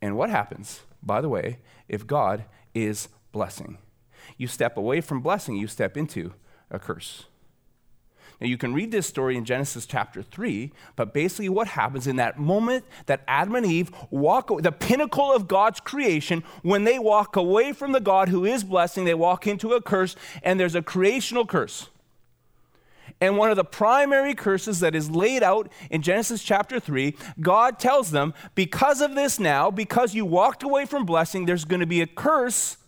And 0.00 0.16
what 0.16 0.30
happens, 0.30 0.80
by 1.02 1.20
the 1.20 1.28
way, 1.28 1.58
if 1.88 2.06
God 2.06 2.44
is 2.74 3.08
blessing? 3.32 3.78
You 4.36 4.46
step 4.46 4.76
away 4.76 5.00
from 5.00 5.20
blessing, 5.20 5.56
you 5.56 5.66
step 5.66 5.96
into 5.96 6.34
a 6.70 6.78
curse. 6.78 7.24
Now, 8.40 8.48
you 8.48 8.58
can 8.58 8.74
read 8.74 8.90
this 8.90 9.06
story 9.06 9.36
in 9.36 9.44
Genesis 9.44 9.86
chapter 9.86 10.22
3, 10.22 10.72
but 10.96 11.14
basically, 11.14 11.48
what 11.48 11.68
happens 11.68 12.06
in 12.06 12.16
that 12.16 12.38
moment 12.38 12.84
that 13.06 13.22
Adam 13.28 13.54
and 13.54 13.64
Eve 13.64 13.92
walk, 14.10 14.50
the 14.60 14.72
pinnacle 14.72 15.32
of 15.32 15.46
God's 15.46 15.78
creation, 15.78 16.42
when 16.62 16.82
they 16.84 16.98
walk 16.98 17.36
away 17.36 17.72
from 17.72 17.92
the 17.92 18.00
God 18.00 18.28
who 18.28 18.44
is 18.44 18.64
blessing, 18.64 19.04
they 19.04 19.14
walk 19.14 19.46
into 19.46 19.72
a 19.72 19.80
curse, 19.80 20.16
and 20.42 20.58
there's 20.58 20.74
a 20.74 20.82
creational 20.82 21.46
curse. 21.46 21.88
And 23.20 23.38
one 23.38 23.50
of 23.50 23.56
the 23.56 23.64
primary 23.64 24.34
curses 24.34 24.80
that 24.80 24.96
is 24.96 25.10
laid 25.10 25.44
out 25.44 25.70
in 25.88 26.02
Genesis 26.02 26.42
chapter 26.42 26.80
3, 26.80 27.16
God 27.40 27.78
tells 27.78 28.10
them, 28.10 28.34
because 28.56 29.00
of 29.00 29.14
this 29.14 29.38
now, 29.38 29.70
because 29.70 30.14
you 30.14 30.24
walked 30.24 30.64
away 30.64 30.86
from 30.86 31.06
blessing, 31.06 31.46
there's 31.46 31.64
going 31.64 31.80
to 31.80 31.86
be 31.86 32.00
a 32.00 32.06
curse 32.06 32.78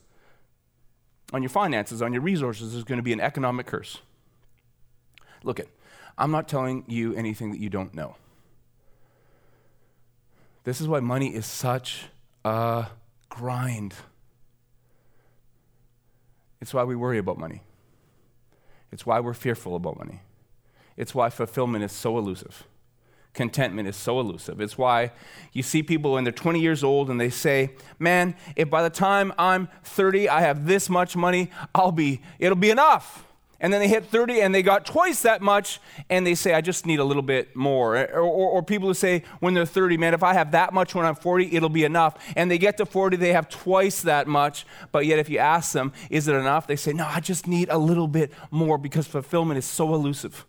on 1.33 1.42
your 1.42 1.50
finances, 1.50 2.02
on 2.02 2.12
your 2.12 2.23
resources. 2.23 2.73
There's 2.73 2.85
going 2.85 2.99
to 2.99 3.02
be 3.02 3.12
an 3.12 3.21
economic 3.21 3.66
curse. 3.66 3.99
Look 5.42 5.61
at, 5.61 5.66
I'm 6.18 6.30
not 6.30 6.49
telling 6.49 6.85
you 6.87 7.14
anything 7.14 7.50
that 7.52 7.61
you 7.61 7.68
don't 7.68 7.95
know. 7.95 8.16
This 10.64 10.80
is 10.80 10.88
why 10.88 11.00
money 11.00 11.35
is 11.35 11.47
such 11.47 12.06
a 12.45 12.87
grind. 13.28 13.95
It's 16.61 16.75
why 16.75 16.85
we 16.85 16.97
worry 16.97 17.18
about 17.18 17.38
money. 17.38 17.62
It's 18.90 19.04
why 19.04 19.21
we're 19.21 19.35
fearful 19.35 19.76
about 19.76 19.99
money. 19.99 20.23
It's 20.97 21.14
why 21.14 21.30
fulfillment 21.30 21.85
is 21.85 21.92
so 21.92 22.18
elusive. 22.18 22.66
Contentment 23.37 23.87
is 23.87 23.97
so 23.97 24.19
elusive. 24.19 24.62
It's 24.62 24.78
why 24.78 25.12
you 25.52 25.62
see 25.62 25.83
people 25.83 26.12
when 26.12 26.25
they're 26.25 26.33
20 26.33 26.59
years 26.59 26.83
old 26.83 27.11
and 27.11 27.21
they 27.21 27.28
say, 27.28 27.71
Man, 27.99 28.35
if 28.57 28.71
by 28.71 28.83
the 28.83 28.90
time 28.90 29.33
I'm 29.38 29.69
30 29.85 30.28
I 30.28 30.40
have 30.40 30.66
this 30.66 30.88
much 30.88 31.14
money, 31.16 31.50
I'll 31.75 31.93
be, 31.93 32.23
it'll 32.38 32.57
be 32.57 32.71
enough. 32.71 33.26
And 33.61 33.73
then 33.73 33.81
they 33.81 33.88
hit 33.88 34.07
30 34.07 34.40
and 34.40 34.55
they 34.55 34.62
got 34.62 34.87
twice 34.87 35.23
that 35.23 35.40
much 35.40 35.81
and 36.11 36.26
they 36.26 36.35
say 36.35 36.52
i 36.52 36.61
just 36.61 36.85
need 36.85 36.99
a 36.99 37.05
little 37.05 37.23
bit 37.23 37.55
more. 37.55 37.97
Eh, 37.97 38.07
or, 38.12 38.21
or, 38.21 38.50
or, 38.50 38.62
people 38.62 38.88
who 38.88 38.95
say 38.95 39.23
when 39.40 39.55
they're 39.55 39.64
30 39.64 39.97
man 39.97 40.12
if 40.12 40.23
i 40.23 40.35
have 40.35 40.52
that 40.52 40.75
much 40.75 40.95
when 40.95 41.07
i'm 41.07 41.14
40 41.14 41.55
it'll 41.55 41.69
be 41.69 41.85
enough. 41.85 42.23
And 42.37 42.50
they 42.50 42.59
get 42.59 42.76
to 42.78 42.87
40 42.87 43.16
they 43.16 43.33
have 43.33 43.49
twice 43.49 44.02
that 44.02 44.26
much. 44.26 44.66
But 44.93 45.07
yet 45.07 45.19
if 45.19 45.28
you 45.28 45.38
ask 45.38 45.73
them 45.73 45.93
is 46.11 46.28
it 46.28 46.35
enough? 46.35 46.66
they 46.66 46.76
say 46.76 46.93
no 46.93 47.07
i 47.07 47.21
just 47.21 47.47
need 47.47 47.69
a 47.69 47.78
little 47.78 48.09
bit 48.09 48.33
more 48.50 48.78
because 48.78 49.07
fulfillment 49.07 49.59
is 49.59 49.66
so 49.66 49.95
elusive 49.95 50.47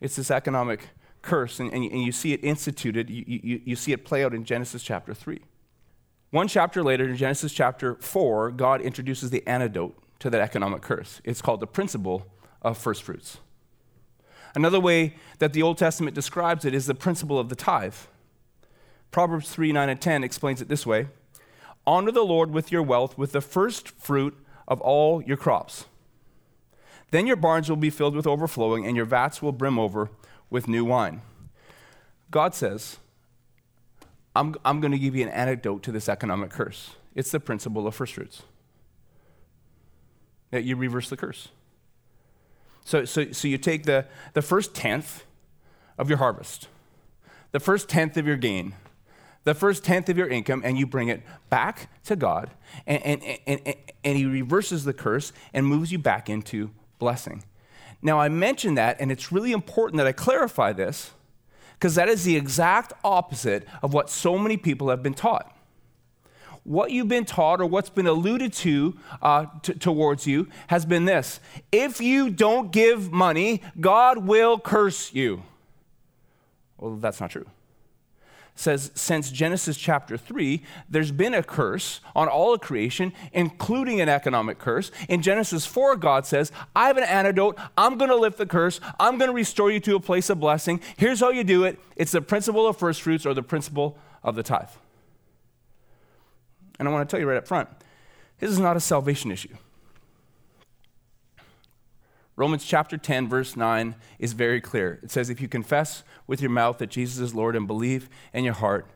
it's 0.00 0.16
this 0.16 0.30
economic 0.30 0.88
curse 1.22 1.58
and, 1.58 1.72
and, 1.72 1.84
you 1.84 2.12
see 2.12 2.32
it 2.32 2.44
instituted 2.44 3.08
you, 3.08 3.24
you, 3.26 3.60
you 3.64 3.76
see 3.76 3.92
it 3.92 4.04
play 4.04 4.24
out 4.24 4.34
in 4.34 4.44
genesis 4.44 4.82
chapter 4.82 5.14
3 5.14 5.40
one 6.30 6.48
chapter 6.48 6.82
later 6.82 7.08
in 7.08 7.16
genesis 7.16 7.52
chapter 7.52 7.94
4 7.96 8.50
god 8.50 8.80
introduces 8.82 9.30
the 9.30 9.46
antidote 9.46 9.98
to 10.24 10.30
that 10.30 10.40
economic 10.40 10.80
curse. 10.80 11.20
It's 11.22 11.42
called 11.42 11.60
the 11.60 11.66
principle 11.66 12.26
of 12.62 12.78
first 12.78 13.02
fruits. 13.02 13.38
Another 14.54 14.80
way 14.80 15.16
that 15.38 15.52
the 15.52 15.62
Old 15.62 15.76
Testament 15.76 16.14
describes 16.14 16.64
it 16.64 16.74
is 16.74 16.86
the 16.86 16.94
principle 16.94 17.38
of 17.38 17.50
the 17.50 17.54
tithe. 17.54 17.94
Proverbs 19.10 19.50
3 19.50 19.72
9 19.72 19.88
and 19.90 20.00
10 20.00 20.24
explains 20.24 20.62
it 20.62 20.68
this 20.68 20.86
way 20.86 21.08
Honor 21.86 22.10
the 22.10 22.24
Lord 22.24 22.52
with 22.52 22.72
your 22.72 22.82
wealth, 22.82 23.18
with 23.18 23.32
the 23.32 23.42
first 23.42 23.90
fruit 23.90 24.34
of 24.66 24.80
all 24.80 25.22
your 25.22 25.36
crops. 25.36 25.84
Then 27.14 27.28
your 27.28 27.36
barns 27.36 27.68
will 27.68 27.76
be 27.76 27.90
filled 27.90 28.16
with 28.16 28.26
overflowing, 28.26 28.84
and 28.84 28.96
your 28.96 29.04
vats 29.04 29.40
will 29.40 29.52
brim 29.52 29.78
over 29.78 30.10
with 30.50 30.66
new 30.66 30.84
wine. 30.84 31.22
God 32.32 32.56
says, 32.56 32.96
I'm, 34.34 34.56
I'm 34.64 34.80
going 34.80 34.90
to 34.90 34.98
give 34.98 35.14
you 35.14 35.22
an 35.22 35.28
antidote 35.28 35.84
to 35.84 35.92
this 35.92 36.08
economic 36.08 36.50
curse. 36.50 36.90
It's 37.14 37.30
the 37.30 37.38
principle 37.38 37.86
of 37.86 37.94
first 37.94 38.14
fruits 38.14 38.42
that 40.50 40.64
you 40.64 40.74
reverse 40.74 41.08
the 41.08 41.16
curse. 41.16 41.50
So, 42.84 43.04
so, 43.04 43.30
so 43.30 43.46
you 43.46 43.58
take 43.58 43.84
the, 43.84 44.06
the 44.32 44.42
first 44.42 44.74
tenth 44.74 45.22
of 45.96 46.08
your 46.08 46.18
harvest, 46.18 46.66
the 47.52 47.60
first 47.60 47.88
tenth 47.88 48.16
of 48.16 48.26
your 48.26 48.36
gain, 48.36 48.74
the 49.44 49.54
first 49.54 49.84
tenth 49.84 50.08
of 50.08 50.18
your 50.18 50.26
income, 50.26 50.62
and 50.64 50.76
you 50.76 50.84
bring 50.84 51.06
it 51.06 51.22
back 51.48 51.90
to 52.06 52.16
God, 52.16 52.50
and, 52.88 53.00
and, 53.04 53.22
and, 53.46 53.60
and, 53.64 53.76
and 54.02 54.16
He 54.16 54.26
reverses 54.26 54.82
the 54.82 54.92
curse 54.92 55.32
and 55.52 55.64
moves 55.64 55.92
you 55.92 55.98
back 56.00 56.28
into 56.28 56.72
blessing. 56.98 57.44
Now, 58.02 58.20
I 58.20 58.28
mention 58.28 58.74
that, 58.74 59.00
and 59.00 59.10
it's 59.10 59.32
really 59.32 59.52
important 59.52 59.98
that 59.98 60.06
I 60.06 60.12
clarify 60.12 60.72
this, 60.72 61.12
because 61.74 61.94
that 61.94 62.08
is 62.08 62.24
the 62.24 62.36
exact 62.36 62.92
opposite 63.02 63.66
of 63.82 63.92
what 63.92 64.10
so 64.10 64.38
many 64.38 64.56
people 64.56 64.90
have 64.90 65.02
been 65.02 65.14
taught 65.14 65.54
what 66.64 66.90
you've 66.90 67.08
been 67.08 67.26
taught 67.26 67.60
or 67.60 67.66
what's 67.66 67.90
been 67.90 68.06
alluded 68.06 68.52
to 68.52 68.96
uh, 69.22 69.46
t- 69.62 69.74
towards 69.74 70.26
you 70.26 70.48
has 70.68 70.84
been 70.84 71.04
this 71.04 71.38
if 71.70 72.00
you 72.00 72.30
don't 72.30 72.72
give 72.72 73.12
money, 73.12 73.62
God 73.78 74.26
will 74.26 74.58
curse 74.58 75.12
you. 75.12 75.42
Well, 76.78 76.96
that's 76.96 77.20
not 77.20 77.30
true. 77.30 77.46
Says 78.56 78.92
since 78.94 79.30
Genesis 79.32 79.76
chapter 79.76 80.16
3, 80.16 80.62
there's 80.88 81.10
been 81.10 81.34
a 81.34 81.42
curse 81.42 82.00
on 82.14 82.28
all 82.28 82.54
of 82.54 82.60
creation, 82.60 83.12
including 83.32 84.00
an 84.00 84.08
economic 84.08 84.58
curse. 84.58 84.92
In 85.08 85.22
Genesis 85.22 85.66
4, 85.66 85.96
God 85.96 86.24
says, 86.24 86.52
I 86.74 86.86
have 86.86 86.96
an 86.96 87.02
antidote. 87.04 87.58
I'm 87.76 87.98
going 87.98 88.10
to 88.10 88.16
lift 88.16 88.38
the 88.38 88.46
curse. 88.46 88.78
I'm 89.00 89.18
going 89.18 89.28
to 89.28 89.34
restore 89.34 89.72
you 89.72 89.80
to 89.80 89.96
a 89.96 90.00
place 90.00 90.30
of 90.30 90.38
blessing. 90.38 90.80
Here's 90.96 91.18
how 91.18 91.30
you 91.30 91.42
do 91.42 91.64
it 91.64 91.80
it's 91.96 92.12
the 92.12 92.22
principle 92.22 92.66
of 92.66 92.76
first 92.76 93.02
fruits 93.02 93.26
or 93.26 93.34
the 93.34 93.42
principle 93.42 93.98
of 94.22 94.36
the 94.36 94.44
tithe. 94.44 94.68
And 96.78 96.88
I 96.88 96.92
want 96.92 97.08
to 97.08 97.12
tell 97.12 97.20
you 97.20 97.28
right 97.28 97.36
up 97.36 97.48
front 97.48 97.68
this 98.38 98.50
is 98.50 98.58
not 98.58 98.76
a 98.76 98.80
salvation 98.80 99.30
issue. 99.30 99.56
Romans 102.36 102.64
chapter 102.64 102.96
10, 102.96 103.28
verse 103.28 103.56
9 103.56 103.94
is 104.18 104.32
very 104.32 104.60
clear. 104.60 104.98
It 105.02 105.10
says, 105.10 105.30
If 105.30 105.40
you 105.40 105.48
confess 105.48 106.02
with 106.26 106.40
your 106.40 106.50
mouth 106.50 106.78
that 106.78 106.90
Jesus 106.90 107.20
is 107.20 107.34
Lord 107.34 107.54
and 107.54 107.66
believe 107.66 108.08
in 108.32 108.44
your 108.44 108.54
heart 108.54 108.88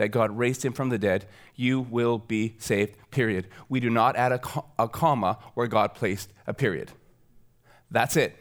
that 0.00 0.08
God 0.08 0.38
raised 0.38 0.64
him 0.64 0.72
from 0.72 0.88
the 0.88 0.96
dead, 0.96 1.26
you 1.54 1.78
will 1.78 2.16
be 2.16 2.54
saved, 2.58 2.96
period. 3.10 3.48
We 3.68 3.80
do 3.80 3.90
not 3.90 4.16
add 4.16 4.32
a, 4.32 4.40
a 4.78 4.88
comma 4.88 5.38
where 5.52 5.66
God 5.66 5.92
placed 5.92 6.32
a 6.46 6.54
period. 6.54 6.92
That's 7.90 8.16
it. 8.16 8.34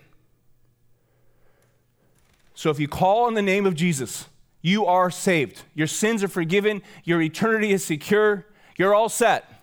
So 2.53 2.69
if 2.69 2.79
you 2.79 2.87
call 2.87 3.25
on 3.25 3.33
the 3.33 3.41
name 3.41 3.65
of 3.65 3.75
Jesus, 3.75 4.29
you 4.61 4.85
are 4.85 5.11
saved. 5.11 5.63
Your 5.75 5.87
sins 5.87 6.23
are 6.23 6.29
forgiven. 6.29 6.81
Your 7.03 7.21
eternity 7.21 7.73
is 7.73 7.83
secure. 7.83 8.45
You're 8.77 8.95
all 8.95 9.09
set. 9.09 9.61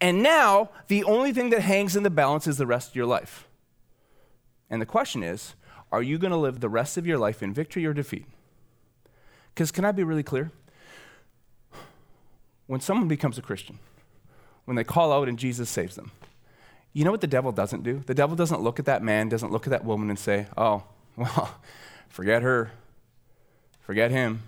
And 0.00 0.22
now, 0.22 0.70
the 0.88 1.04
only 1.04 1.34
thing 1.34 1.50
that 1.50 1.60
hangs 1.60 1.96
in 1.96 2.02
the 2.02 2.08
balance 2.08 2.46
is 2.46 2.56
the 2.56 2.66
rest 2.66 2.90
of 2.90 2.96
your 2.96 3.04
life. 3.04 3.46
And 4.68 4.82
the 4.82 4.86
question 4.86 5.22
is 5.22 5.54
are 5.92 6.02
you 6.02 6.18
going 6.18 6.32
to 6.32 6.36
live 6.36 6.60
the 6.60 6.68
rest 6.68 6.96
of 6.96 7.06
your 7.06 7.18
life 7.18 7.42
in 7.42 7.54
victory 7.54 7.86
or 7.86 7.92
defeat? 7.92 8.26
Because, 9.54 9.70
can 9.70 9.84
I 9.84 9.92
be 9.92 10.04
really 10.04 10.22
clear? 10.22 10.50
When 12.66 12.80
someone 12.80 13.08
becomes 13.08 13.38
a 13.38 13.42
Christian, 13.42 13.78
when 14.64 14.76
they 14.76 14.84
call 14.84 15.12
out 15.12 15.28
and 15.28 15.38
Jesus 15.38 15.70
saves 15.70 15.94
them, 15.94 16.10
you 16.92 17.04
know 17.04 17.10
what 17.10 17.20
the 17.20 17.26
devil 17.26 17.52
doesn't 17.52 17.82
do? 17.82 18.02
The 18.04 18.14
devil 18.14 18.36
doesn't 18.36 18.60
look 18.60 18.78
at 18.78 18.86
that 18.86 19.02
man, 19.02 19.28
doesn't 19.28 19.52
look 19.52 19.66
at 19.66 19.70
that 19.70 19.84
woman 19.84 20.10
and 20.10 20.18
say, 20.18 20.46
oh, 20.56 20.82
well, 21.16 21.54
forget 22.08 22.42
her, 22.42 22.72
forget 23.80 24.10
him. 24.10 24.42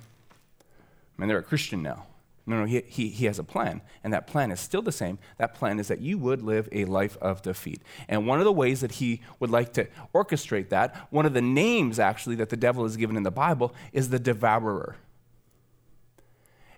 I 0.61 1.23
mean, 1.23 1.29
they're 1.29 1.39
a 1.39 1.43
Christian 1.43 1.83
now. 1.83 2.07
No, 2.49 2.61
no, 2.61 2.64
he, 2.64 2.83
he, 2.87 3.11
he 3.11 3.26
has 3.26 3.38
a 3.38 3.45
plan, 3.45 3.83
and 4.02 4.11
that 4.14 4.26
plan 4.26 4.50
is 4.50 4.59
still 4.59 4.81
the 4.81 4.90
same. 4.90 5.19
That 5.37 5.55
plan 5.55 5.78
is 5.78 5.88
that 5.88 6.00
you 6.00 6.17
would 6.17 6.40
live 6.40 6.67
a 6.73 6.87
life 6.87 7.19
of 7.21 7.43
defeat. 7.43 7.83
And 8.09 8.26
one 8.26 8.38
of 8.38 8.47
the 8.47 8.52
ways 8.52 8.81
that 8.81 8.93
he 8.93 9.21
would 9.38 9.50
like 9.50 9.75
to 9.75 9.87
orchestrate 10.14 10.71
that, 10.71 10.97
one 11.11 11.26
of 11.26 11.35
the 11.35 11.43
names 11.43 11.99
actually 11.99 12.37
that 12.37 12.49
the 12.49 12.57
devil 12.57 12.87
is 12.87 12.97
given 12.97 13.19
in 13.19 13.23
the 13.23 13.31
Bible, 13.31 13.75
is 13.93 14.09
the 14.09 14.19
devourer. 14.19 14.97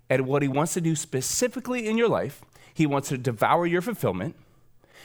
And 0.09 0.27
what 0.27 0.43
he 0.43 0.49
wants 0.49 0.75
to 0.75 0.81
do 0.81 0.97
specifically 0.97 1.87
in 1.87 1.97
your 1.97 2.09
life, 2.09 2.43
he 2.75 2.85
wants 2.85 3.09
to 3.11 3.17
devour 3.17 3.65
your 3.65 3.81
fulfillment, 3.81 4.35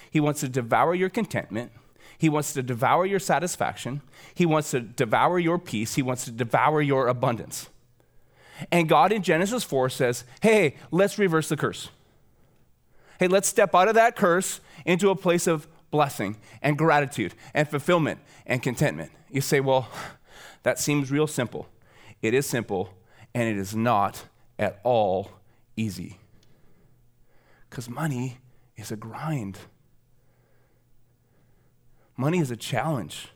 he 0.10 0.20
wants 0.20 0.40
to 0.40 0.50
devour 0.50 0.96
your 0.96 1.10
contentment. 1.10 1.72
He 2.18 2.30
wants 2.30 2.54
to 2.54 2.64
devour 2.64 3.06
your 3.06 3.20
satisfaction. 3.20 4.02
He 4.34 4.46
wants 4.46 4.72
to 4.72 4.80
devour 4.80 5.38
your 5.38 5.60
peace. 5.60 5.96
He 5.96 6.02
wants 6.02 6.24
to 6.24 6.32
devour 6.32 6.82
your 6.82 7.08
abundance. 7.10 7.68
And 8.72 8.88
God 8.88 9.12
in 9.12 9.22
Genesis 9.22 9.64
4 9.64 9.90
says, 9.90 10.24
hey, 10.42 10.76
let's 10.92 11.18
reverse 11.18 11.50
the 11.50 11.58
curse. 11.58 11.90
Hey, 13.20 13.28
let's 13.28 13.48
step 13.48 13.74
out 13.74 13.88
of 13.88 13.96
that 13.96 14.16
curse 14.16 14.60
into 14.86 15.10
a 15.10 15.16
place 15.16 15.48
of 15.48 15.68
blessing 15.92 16.38
and 16.62 16.78
gratitude 16.78 17.34
and 17.54 17.68
fulfillment 17.68 18.20
and 18.46 18.62
contentment. 18.62 19.12
You 19.30 19.42
say, 19.42 19.60
well, 19.60 19.90
that 20.64 20.80
seems 20.80 21.12
real 21.12 21.28
simple. 21.28 21.68
It 22.22 22.34
is 22.34 22.46
simple, 22.46 22.94
and 23.34 23.48
it 23.48 23.58
is 23.58 23.76
not 23.76 24.26
at 24.58 24.80
all 24.84 25.32
easy. 25.78 26.20
Because 27.70 27.90
money 27.90 28.38
is 28.78 28.92
a 28.92 28.96
grind, 28.96 29.60
money 32.18 32.40
is 32.40 32.52
a 32.52 32.56
challenge. 32.58 33.28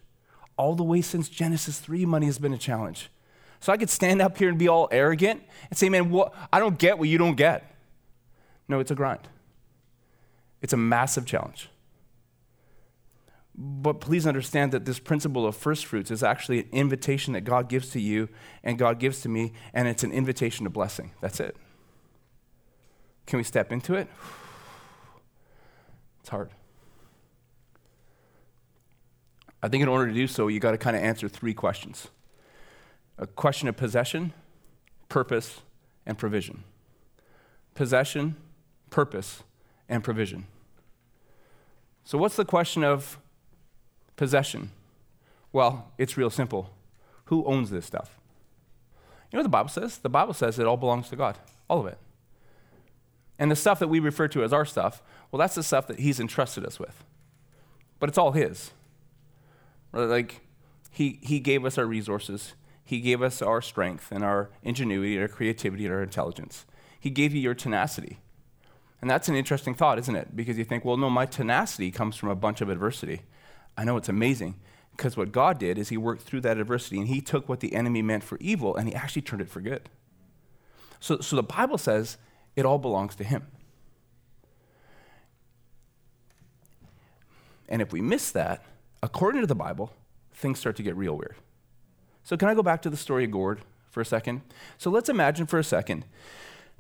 All 0.58 0.76
the 0.76 0.84
way 0.84 1.02
since 1.02 1.30
Genesis 1.30 1.80
3, 1.80 2.06
money 2.06 2.26
has 2.26 2.40
been 2.40 2.54
a 2.54 2.58
challenge. 2.58 3.10
So 3.60 3.74
I 3.74 3.78
could 3.78 3.90
stand 3.90 4.22
up 4.22 4.38
here 4.38 4.50
and 4.50 4.58
be 4.58 4.68
all 4.68 4.88
arrogant 4.92 5.44
and 5.70 5.78
say, 5.78 5.90
man, 5.90 6.10
what, 6.10 6.34
I 6.52 6.60
don't 6.60 6.78
get 6.78 6.98
what 6.98 7.10
you 7.10 7.18
don't 7.18 7.36
get. 7.36 7.76
No, 8.68 8.80
it's 8.80 8.92
a 8.92 8.96
grind, 8.96 9.28
it's 10.62 10.74
a 10.74 10.78
massive 10.78 11.26
challenge. 11.26 11.70
But 13.62 14.00
please 14.00 14.26
understand 14.26 14.72
that 14.72 14.86
this 14.86 15.00
principle 15.00 15.46
of 15.46 15.54
first 15.54 15.86
fruits 15.86 16.12
is 16.12 16.24
actually 16.24 16.60
an 16.60 16.70
invitation 16.72 17.34
that 17.34 17.42
God 17.42 17.68
gives 17.68 17.90
to 17.90 18.00
you 18.00 18.30
and 18.64 18.78
God 18.78 19.00
gives 19.00 19.20
to 19.22 19.30
me, 19.30 19.52
and 19.74 19.88
it's 19.88 20.04
an 20.04 20.14
invitation 20.14 20.64
to 20.64 20.70
blessing. 20.70 21.12
That's 21.20 21.42
it. 21.42 21.58
Can 23.26 23.38
we 23.38 23.44
step 23.44 23.74
into 23.74 23.96
it? 23.96 24.08
It's 26.22 26.30
hard. 26.30 26.52
I 29.62 29.68
think 29.68 29.84
in 29.84 29.90
order 29.90 30.08
to 30.08 30.14
do 30.14 30.26
so, 30.26 30.48
you 30.48 30.62
got 30.62 30.72
to 30.72 30.78
kind 30.78 30.96
of 30.96 31.04
answer 31.04 31.28
three 31.28 31.54
questions 31.54 32.08
a 33.20 33.28
question 33.28 33.68
of 33.68 33.78
possession, 33.78 34.34
purpose, 35.10 35.62
and 36.06 36.18
provision. 36.18 36.64
Possession, 37.76 38.36
purpose, 38.90 39.44
and 39.88 40.04
provision. 40.04 40.48
So, 42.04 42.18
what's 42.18 42.36
the 42.36 42.46
question 42.46 42.84
of 42.84 43.20
possession? 44.16 44.72
Well, 45.52 45.92
it's 45.98 46.18
real 46.18 46.30
simple. 46.30 46.72
Who 47.26 47.46
owns 47.46 47.70
this 47.70 47.86
stuff? 47.86 48.18
You 49.32 49.38
know 49.38 49.42
what 49.42 49.44
the 49.44 49.50
Bible 49.50 49.70
says? 49.70 49.98
The 50.00 50.10
Bible 50.10 50.34
says 50.34 50.58
it 50.58 50.66
all 50.66 50.78
belongs 50.78 51.10
to 51.10 51.16
God, 51.16 51.38
all 51.70 51.80
of 51.80 51.86
it. 51.86 51.98
And 53.38 53.52
the 53.52 53.56
stuff 53.56 53.80
that 53.80 53.88
we 53.88 54.00
refer 54.00 54.28
to 54.30 54.44
as 54.44 54.52
our 54.52 54.66
stuff, 54.66 55.04
well, 55.32 55.40
that's 55.40 55.56
the 55.56 55.64
stuff 55.64 55.88
that 55.88 56.00
He's 56.00 56.20
entrusted 56.20 56.66
us 56.66 56.80
with. 56.80 57.04
But 58.00 58.10
it's 58.10 58.18
all 58.18 58.32
His. 58.32 58.72
Like, 59.94 60.42
He, 60.92 61.20
he 61.22 61.40
gave 61.40 61.66
us 61.66 61.78
our 61.78 61.86
resources, 61.86 62.54
he 62.90 63.02
gave 63.02 63.22
us 63.22 63.40
our 63.40 63.62
strength 63.62 64.12
and 64.12 64.24
our 64.24 64.50
ingenuity, 64.64 65.14
and 65.14 65.22
our 65.22 65.28
creativity, 65.28 65.86
and 65.86 65.94
our 65.94 66.02
intelligence. 66.02 66.66
He 67.00 67.12
gave 67.12 67.36
you 67.36 67.40
your 67.40 67.54
tenacity. 67.54 68.18
And 69.00 69.08
that's 69.08 69.30
an 69.30 69.36
interesting 69.36 69.76
thought, 69.76 70.00
isn't 70.00 70.16
it? 70.16 70.36
Because 70.36 70.58
you 70.58 70.66
think, 70.66 70.84
well, 70.84 70.98
no, 70.98 71.08
my 71.08 71.28
tenacity 71.28 71.92
comes 71.92 72.16
from 72.16 72.30
a 72.30 72.36
bunch 72.36 72.62
of 72.62 72.70
adversity. 72.70 73.22
I 73.78 73.84
know 73.84 73.96
it's 73.96 74.10
amazing 74.10 74.56
because 74.98 75.16
what 75.16 75.32
God 75.32 75.60
did 75.60 75.78
is 75.78 75.90
He 75.90 75.98
worked 75.98 76.24
through 76.24 76.42
that 76.42 76.58
adversity 76.58 76.98
and 76.98 77.08
He 77.08 77.22
took 77.22 77.48
what 77.48 77.60
the 77.60 77.76
enemy 77.76 78.02
meant 78.02 78.24
for 78.24 78.40
evil 78.42 78.76
and 78.76 78.90
He 78.90 78.96
actually 78.96 79.22
turned 79.22 79.44
it 79.44 79.52
for 79.52 79.62
good. 79.62 79.88
So, 81.00 81.20
so 81.20 81.36
the 81.36 81.44
Bible 81.44 81.78
says 81.78 82.18
it 82.56 82.66
all 82.66 82.80
belongs 82.80 83.16
to 83.18 83.24
Him. 83.24 83.46
And 87.68 87.84
if 87.84 87.94
we 87.94 88.02
miss 88.02 88.32
that, 88.32 88.66
according 89.04 89.42
to 89.42 89.48
the 89.48 89.54
Bible, 89.54 89.94
things 90.34 90.58
start 90.58 90.76
to 90.78 90.84
get 90.84 90.96
real 90.96 91.16
weird. 91.16 91.36
So, 92.24 92.38
can 92.38 92.48
I 92.48 92.54
go 92.54 92.64
back 92.64 92.82
to 92.84 92.90
the 92.90 92.98
story 92.98 93.26
of 93.26 93.32
Gord 93.32 93.62
for 93.90 94.02
a 94.02 94.06
second? 94.06 94.42
So, 94.78 94.90
let's 94.90 95.10
imagine 95.10 95.46
for 95.46 95.60
a 95.60 95.64
second 95.64 96.06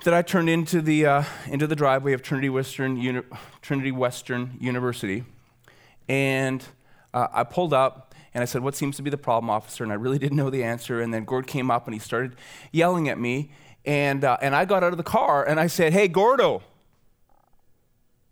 that 0.03 0.13
I 0.13 0.21
turned 0.21 0.49
into 0.49 0.81
the, 0.81 1.05
uh, 1.05 1.23
into 1.47 1.67
the 1.67 1.75
driveway 1.75 2.13
of 2.13 2.21
Trinity 2.21 2.49
Western, 2.49 2.97
Uni- 2.97 3.23
Trinity 3.61 3.91
Western 3.91 4.57
University, 4.59 5.23
and 6.07 6.63
uh, 7.13 7.27
I 7.31 7.43
pulled 7.43 7.73
up 7.73 8.15
and 8.33 8.41
I 8.41 8.45
said, 8.45 8.61
What 8.61 8.75
seems 8.75 8.95
to 8.97 9.01
be 9.01 9.09
the 9.09 9.17
problem, 9.17 9.49
officer? 9.49 9.83
And 9.83 9.91
I 9.91 9.95
really 9.95 10.19
didn't 10.19 10.37
know 10.37 10.49
the 10.49 10.63
answer. 10.63 11.01
And 11.01 11.13
then 11.13 11.25
Gord 11.25 11.47
came 11.47 11.71
up 11.71 11.87
and 11.87 11.93
he 11.93 11.99
started 11.99 12.35
yelling 12.71 13.09
at 13.09 13.19
me. 13.19 13.51
And, 13.85 14.23
uh, 14.23 14.37
and 14.41 14.55
I 14.55 14.65
got 14.65 14.83
out 14.83 14.91
of 14.91 14.97
the 14.97 15.03
car 15.03 15.43
and 15.43 15.59
I 15.59 15.67
said, 15.67 15.93
Hey, 15.93 16.07
Gordo, 16.07 16.61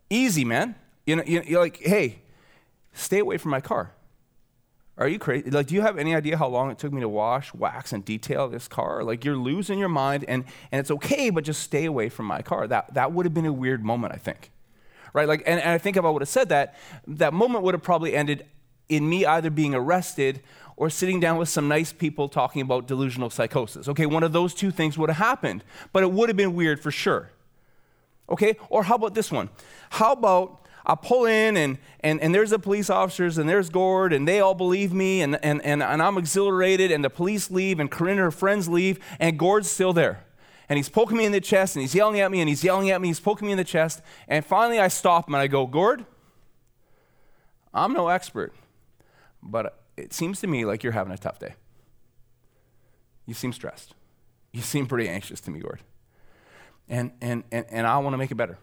easy, 0.10 0.46
man. 0.46 0.76
You 1.06 1.18
know, 1.18 1.24
you're 1.26 1.62
like, 1.62 1.78
hey, 1.78 2.20
stay 2.94 3.20
away 3.20 3.38
from 3.38 3.52
my 3.52 3.62
car. 3.62 3.92
Are 4.98 5.08
you 5.08 5.20
crazy? 5.20 5.52
Like, 5.52 5.68
do 5.68 5.76
you 5.76 5.82
have 5.82 6.00
any 6.00 6.16
idea 6.16 6.38
how 6.38 6.48
long 6.48 6.72
it 6.72 6.80
took 6.80 6.92
me 6.92 7.02
to 7.02 7.10
wash, 7.10 7.54
wax, 7.54 7.94
and 7.94 8.04
detail 8.04 8.48
this 8.48 8.68
car? 8.68 9.04
Like, 9.04 9.24
you're 9.24 9.38
losing 9.38 9.78
your 9.78 9.90
mind, 9.90 10.26
and, 10.28 10.44
and 10.72 10.80
it's 10.80 10.90
okay, 10.90 11.30
but 11.30 11.44
just 11.44 11.62
stay 11.62 11.86
away 11.86 12.10
from 12.10 12.26
my 12.26 12.42
car. 12.42 12.68
That, 12.68 12.94
that 12.96 13.12
would 13.12 13.26
have 13.26 13.34
been 13.34 13.46
a 13.46 13.54
weird 13.54 13.86
moment, 13.86 14.14
I 14.14 14.18
think. 14.18 14.52
Right? 15.14 15.28
Like, 15.28 15.44
and, 15.46 15.60
and 15.60 15.70
I 15.70 15.78
think 15.78 15.98
if 15.98 16.06
I 16.06 16.10
would 16.10 16.24
have 16.24 16.30
said 16.30 16.50
that, 16.50 16.76
that 17.06 17.32
moment 17.32 17.64
would 17.64 17.76
have 17.76 17.84
probably 17.84 18.16
ended 18.16 18.48
in 18.90 19.08
me 19.08 19.26
either 19.26 19.52
being 19.52 19.76
arrested 19.76 20.42
or 20.76 20.90
sitting 20.90 21.20
down 21.20 21.38
with 21.38 21.50
some 21.50 21.68
nice 21.68 21.94
people 21.94 22.28
talking 22.28 22.62
about 22.62 22.88
delusional 22.88 23.30
psychosis. 23.30 23.88
Okay, 23.90 24.06
one 24.06 24.24
of 24.24 24.32
those 24.32 24.54
two 24.54 24.72
things 24.72 24.98
would 24.98 25.10
have 25.10 25.18
happened, 25.18 25.64
but 25.94 26.04
it 26.04 26.12
would 26.12 26.30
have 26.30 26.38
been 26.38 26.56
weird 26.56 26.80
for 26.80 26.92
sure. 26.92 27.32
Okay, 28.30 28.56
or 28.70 28.84
how 28.84 28.96
about 28.96 29.14
this 29.14 29.32
one? 29.32 29.50
How 29.92 30.14
about 30.14 30.67
I 30.90 30.96
pull 30.96 31.26
in 31.26 31.58
and, 31.58 31.78
and, 32.00 32.22
and 32.22 32.34
there's 32.34 32.52
the 32.52 32.60
police 32.60 32.90
officers 32.90 33.38
and 33.38 33.48
there's 33.48 33.70
Gord 33.70 34.14
and 34.14 34.26
they 34.26 34.40
all 34.40 34.56
believe 34.56 34.94
me 34.94 35.22
and, 35.22 35.38
and, 35.44 35.62
and, 35.66 35.84
and 35.84 36.02
I'm 36.02 36.18
exhilarated 36.18 36.94
and 36.94 37.04
the 37.04 37.10
police 37.10 37.52
leave 37.52 37.82
and 37.82 37.92
Corinne 37.92 38.12
and 38.12 38.22
her 38.22 38.32
friends 38.32 38.70
leave 38.70 38.98
and 39.20 39.38
Gord's 39.38 39.70
still 39.70 39.92
there. 39.92 40.24
And 40.70 40.78
he's 40.78 40.88
poking 40.88 41.18
me 41.18 41.26
in 41.26 41.34
the 41.34 41.42
chest 41.42 41.76
and 41.76 41.82
he's 41.82 41.94
yelling 41.94 42.22
at 42.22 42.32
me 42.32 42.40
and 42.40 42.48
he's 42.48 42.64
yelling 42.64 42.90
at 42.90 43.02
me, 43.02 43.10
he's 43.10 43.20
poking 43.20 43.48
me 43.48 43.52
in 43.52 43.58
the 43.58 43.66
chest. 43.66 44.02
And 44.30 44.46
finally 44.46 44.80
I 44.80 44.88
stop 44.88 45.28
him 45.28 45.36
and 45.36 45.42
I 45.42 45.48
go, 45.48 45.68
Gord, 45.68 46.06
I'm 47.74 47.92
no 47.92 48.08
expert, 48.08 48.54
but 49.44 49.84
it 49.98 50.14
seems 50.14 50.40
to 50.40 50.48
me 50.48 50.64
like 50.64 50.84
you're 50.84 50.94
having 50.94 51.12
a 51.12 51.18
tough 51.18 51.38
day. 51.38 51.56
You 53.26 53.34
seem 53.34 53.52
stressed. 53.52 53.94
You 54.54 54.62
seem 54.62 54.86
pretty 54.88 55.10
anxious 55.10 55.42
to 55.42 55.52
me, 55.52 55.60
Gord. 55.60 55.82
And, 56.88 57.12
and, 57.20 57.44
and, 57.52 57.66
and 57.70 57.86
I 57.86 57.98
want 57.98 58.14
to 58.14 58.18
make 58.18 58.32
it 58.32 58.36
better. 58.36 58.58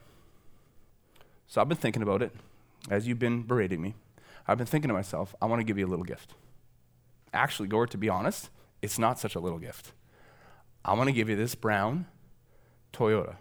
So 1.46 1.60
I've 1.60 1.68
been 1.68 1.76
thinking 1.76 2.02
about 2.02 2.22
it 2.22 2.32
as 2.90 3.06
you've 3.06 3.18
been 3.18 3.42
berating 3.42 3.80
me. 3.80 3.94
I've 4.46 4.58
been 4.58 4.66
thinking 4.66 4.88
to 4.88 4.94
myself, 4.94 5.34
I 5.40 5.46
want 5.46 5.60
to 5.60 5.64
give 5.64 5.78
you 5.78 5.86
a 5.86 5.88
little 5.88 6.04
gift. 6.04 6.34
Actually, 7.32 7.68
Gord, 7.68 7.90
to 7.92 7.98
be 7.98 8.08
honest, 8.08 8.50
it's 8.82 8.98
not 8.98 9.18
such 9.18 9.34
a 9.34 9.40
little 9.40 9.58
gift. 9.58 9.92
I 10.84 10.92
want 10.92 11.08
to 11.08 11.12
give 11.12 11.28
you 11.28 11.36
this 11.36 11.54
brown 11.54 12.06
Toyota 12.92 13.36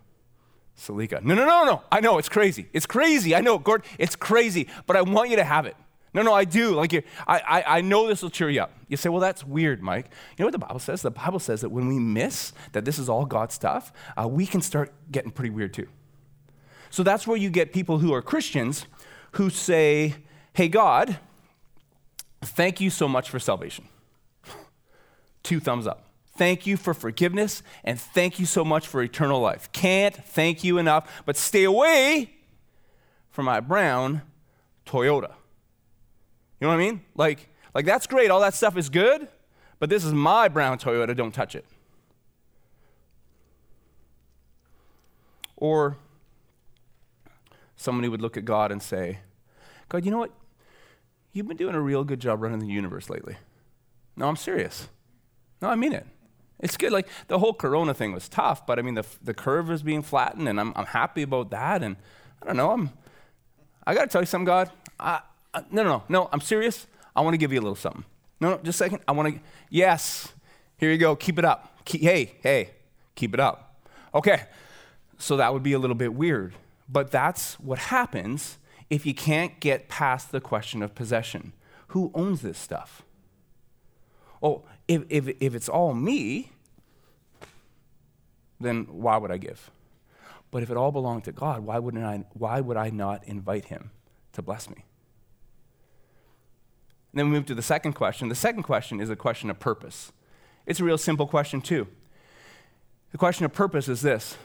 Celica. 0.78 1.22
No, 1.24 1.36
no, 1.36 1.46
no, 1.46 1.66
no. 1.66 1.82
I 1.92 2.00
know 2.00 2.18
it's 2.18 2.30
crazy. 2.30 2.68
It's 2.74 2.86
crazy. 2.86 3.36
I 3.36 3.42
know, 3.42 3.60
Gord, 3.60 3.84
it's 4.00 4.16
crazy, 4.16 4.68
but 4.88 4.96
I 4.96 5.02
want 5.02 5.30
you 5.30 5.36
to 5.36 5.44
have 5.44 5.66
it. 5.66 5.76
No, 6.14 6.22
no, 6.22 6.34
I 6.34 6.46
do. 6.46 6.72
Like, 6.76 6.94
I, 6.94 7.04
I, 7.28 7.64
I 7.78 7.82
know 7.82 8.08
this 8.08 8.22
will 8.22 8.30
cheer 8.30 8.50
you 8.50 8.62
up. 8.62 8.72
You 8.88 8.98
say, 8.98 9.10
well, 9.10 9.20
that's 9.20 9.44
weird, 9.44 9.82
Mike. 9.82 10.10
You 10.38 10.44
know 10.44 10.48
what 10.48 10.52
the 10.52 10.60
Bible 10.60 10.80
says? 10.80 11.02
The 11.02 11.12
Bible 11.12 11.40
says 11.40 11.62
that 11.62 11.70
when 11.70 11.88
we 11.88 11.98
miss 11.98 12.54
that 12.74 12.86
this 12.86 13.00
is 13.00 13.10
all 13.10 13.26
God's 13.26 13.56
stuff, 13.56 13.92
uh, 14.16 14.28
we 14.28 14.46
can 14.46 14.62
start 14.62 14.94
getting 15.12 15.32
pretty 15.32 15.50
weird 15.50 15.74
too. 15.74 15.88
So 16.94 17.02
that's 17.02 17.26
where 17.26 17.36
you 17.36 17.50
get 17.50 17.74
people 17.74 17.98
who 17.98 18.14
are 18.14 18.22
Christians 18.22 18.86
who 19.32 19.50
say, 19.50 20.14
Hey, 20.54 20.68
God, 20.68 21.18
thank 22.44 22.80
you 22.80 22.92
so 22.92 23.08
much 23.08 23.32
for 23.32 23.40
salvation. 23.40 23.86
two 25.44 25.60
thumbs 25.60 25.88
up. 25.88 26.06
Thank 26.38 26.68
you 26.68 26.78
for 26.78 26.94
forgiveness 26.94 27.64
and 27.84 28.00
thank 28.00 28.40
you 28.40 28.46
so 28.46 28.64
much 28.64 28.86
for 28.86 29.02
eternal 29.02 29.40
life. 29.40 29.72
Can't 29.72 30.16
thank 30.16 30.64
you 30.64 30.78
enough, 30.78 31.24
but 31.26 31.36
stay 31.36 31.64
away 31.64 32.30
from 33.32 33.46
my 33.46 33.60
brown 33.60 34.22
Toyota. 34.86 35.32
You 36.60 36.68
know 36.68 36.68
what 36.68 36.76
I 36.76 36.78
mean? 36.78 37.02
Like, 37.16 37.50
like 37.74 37.86
that's 37.86 38.06
great, 38.06 38.30
all 38.30 38.42
that 38.42 38.54
stuff 38.54 38.78
is 38.78 38.90
good, 38.90 39.28
but 39.80 39.90
this 39.90 40.06
is 40.06 40.14
my 40.14 40.48
brown 40.48 40.78
Toyota, 40.78 41.18
don't 41.18 41.34
touch 41.34 41.56
it. 41.56 41.66
Or 45.58 45.98
somebody 47.84 48.08
would 48.08 48.22
look 48.22 48.38
at 48.38 48.46
God 48.46 48.72
and 48.72 48.82
say, 48.82 49.20
God, 49.90 50.06
you 50.06 50.12
know 50.12 50.20
what? 50.20 50.32
You've 51.34 51.48
been 51.48 51.58
doing 51.58 51.76
a 51.76 51.82
real 51.82 52.04
good 52.04 52.20
job 52.20 52.42
running 52.42 52.60
the 52.60 52.68
universe 52.68 53.10
lately. 53.10 53.36
No, 54.16 54.28
I'm 54.28 54.36
serious. 54.36 54.90
No, 55.62 55.70
I 55.70 55.76
mean 55.76 55.94
it. 55.94 56.06
It's 56.60 56.78
good. 56.78 56.92
Like 56.92 57.08
the 57.28 57.40
whole 57.40 57.54
Corona 57.54 57.94
thing 57.94 58.14
was 58.14 58.30
tough, 58.30 58.66
but 58.66 58.80
I 58.80 58.82
mean 58.82 58.94
the 58.94 59.06
the 59.22 59.34
curve 59.34 59.70
is 59.70 59.84
being 59.84 60.02
flattened, 60.02 60.48
and 60.48 60.60
I'm 60.60 60.72
I'm 60.76 60.86
happy 60.86 61.24
about 61.24 61.50
that. 61.50 61.84
And 61.84 61.98
I 62.42 62.46
don't 62.46 62.58
know. 62.58 62.72
I'm 62.72 62.92
I 63.86 63.94
got 63.94 64.04
to 64.04 64.08
tell 64.08 64.22
you 64.22 64.26
something, 64.26 64.46
God. 64.46 64.72
I, 65.00 65.22
I, 65.54 65.64
no, 65.72 65.84
no, 65.84 65.90
no, 65.90 66.04
no. 66.08 66.30
I'm 66.32 66.42
serious. 66.42 66.88
I 67.16 67.22
want 67.22 67.34
to 67.34 67.38
give 67.38 67.52
you 67.52 67.60
a 67.60 67.62
little 67.64 67.76
something. 67.76 68.06
No, 68.40 68.52
no, 68.52 68.58
just 68.58 68.80
a 68.80 68.84
second. 68.86 69.00
I 69.08 69.12
want 69.12 69.36
to. 69.36 69.42
Yes. 69.70 70.32
Here 70.78 70.92
you 70.92 70.98
go. 70.98 71.16
Keep 71.16 71.40
it 71.40 71.46
up. 71.46 71.86
Keep, 71.86 72.02
hey, 72.02 72.36
hey, 72.42 72.72
keep 73.16 73.34
it 73.34 73.40
up. 73.40 73.82
Okay. 74.14 74.44
So 75.18 75.38
that 75.38 75.54
would 75.54 75.64
be 75.64 75.74
a 75.74 75.80
little 75.80 75.96
bit 75.96 76.14
weird, 76.14 76.54
but 76.94 77.10
that's 77.10 77.60
what 77.60 77.80
happens 77.80 78.60
if 78.90 79.06
you 79.06 79.16
can't 79.16 79.60
get 79.60 79.90
past 79.90 80.32
the 80.32 80.40
question 80.40 80.84
of 80.84 80.94
possession. 80.94 81.54
Who 81.88 82.12
owns 82.14 82.42
this 82.42 82.60
stuff? 82.60 83.02
Oh, 84.42 84.64
if, 84.88 85.04
if, 85.10 85.28
if 85.40 85.56
it's 85.56 85.68
all 85.68 85.96
me, 85.96 86.52
then 88.60 88.86
why 88.90 89.18
would 89.18 89.32
I 89.32 89.38
give? 89.38 89.72
But 90.52 90.62
if 90.62 90.70
it 90.70 90.78
all 90.78 90.92
belonged 90.92 91.24
to 91.24 91.32
God, 91.32 91.62
why, 91.62 91.80
wouldn't 91.80 92.04
I, 92.04 92.26
why 92.34 92.62
would 92.62 92.78
I 92.78 92.92
not 92.92 93.24
invite 93.26 93.66
Him 93.66 93.90
to 94.34 94.44
bless 94.44 94.70
me? 94.70 94.86
And 97.12 97.20
then 97.20 97.26
we 97.26 97.32
move 97.32 97.48
to 97.48 97.56
the 97.56 97.64
second 97.64 97.94
question. 97.94 98.30
The 98.30 98.36
second 98.36 98.64
question 98.64 99.02
is 99.02 99.10
a 99.10 99.16
question 99.16 99.50
of 99.50 99.60
purpose. 99.60 100.12
It's 100.68 100.80
a 100.80 100.84
real 100.84 101.00
simple 101.00 101.26
question, 101.26 101.60
too. 101.60 101.88
The 103.12 103.18
question 103.18 103.46
of 103.46 103.54
purpose 103.54 103.88
is 103.88 104.02
this 104.02 104.38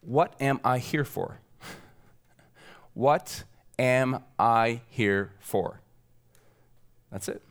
What 0.00 0.34
am 0.40 0.60
I 0.64 0.78
here 0.78 1.04
for? 1.04 1.40
what 2.94 3.44
am 3.78 4.22
I 4.38 4.80
here 4.88 5.32
for? 5.40 5.80
That's 7.10 7.28
it. 7.28 7.42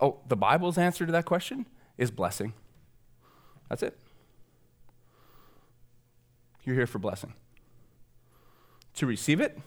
Oh, 0.00 0.18
the 0.26 0.36
Bible's 0.36 0.78
answer 0.78 1.06
to 1.06 1.12
that 1.12 1.24
question 1.24 1.66
is 1.96 2.10
blessing. 2.10 2.54
That's 3.68 3.82
it. 3.82 3.96
You're 6.64 6.76
here 6.76 6.86
for 6.86 6.98
blessing. 6.98 7.34
To 8.96 9.06
receive 9.06 9.40
it 9.40 9.58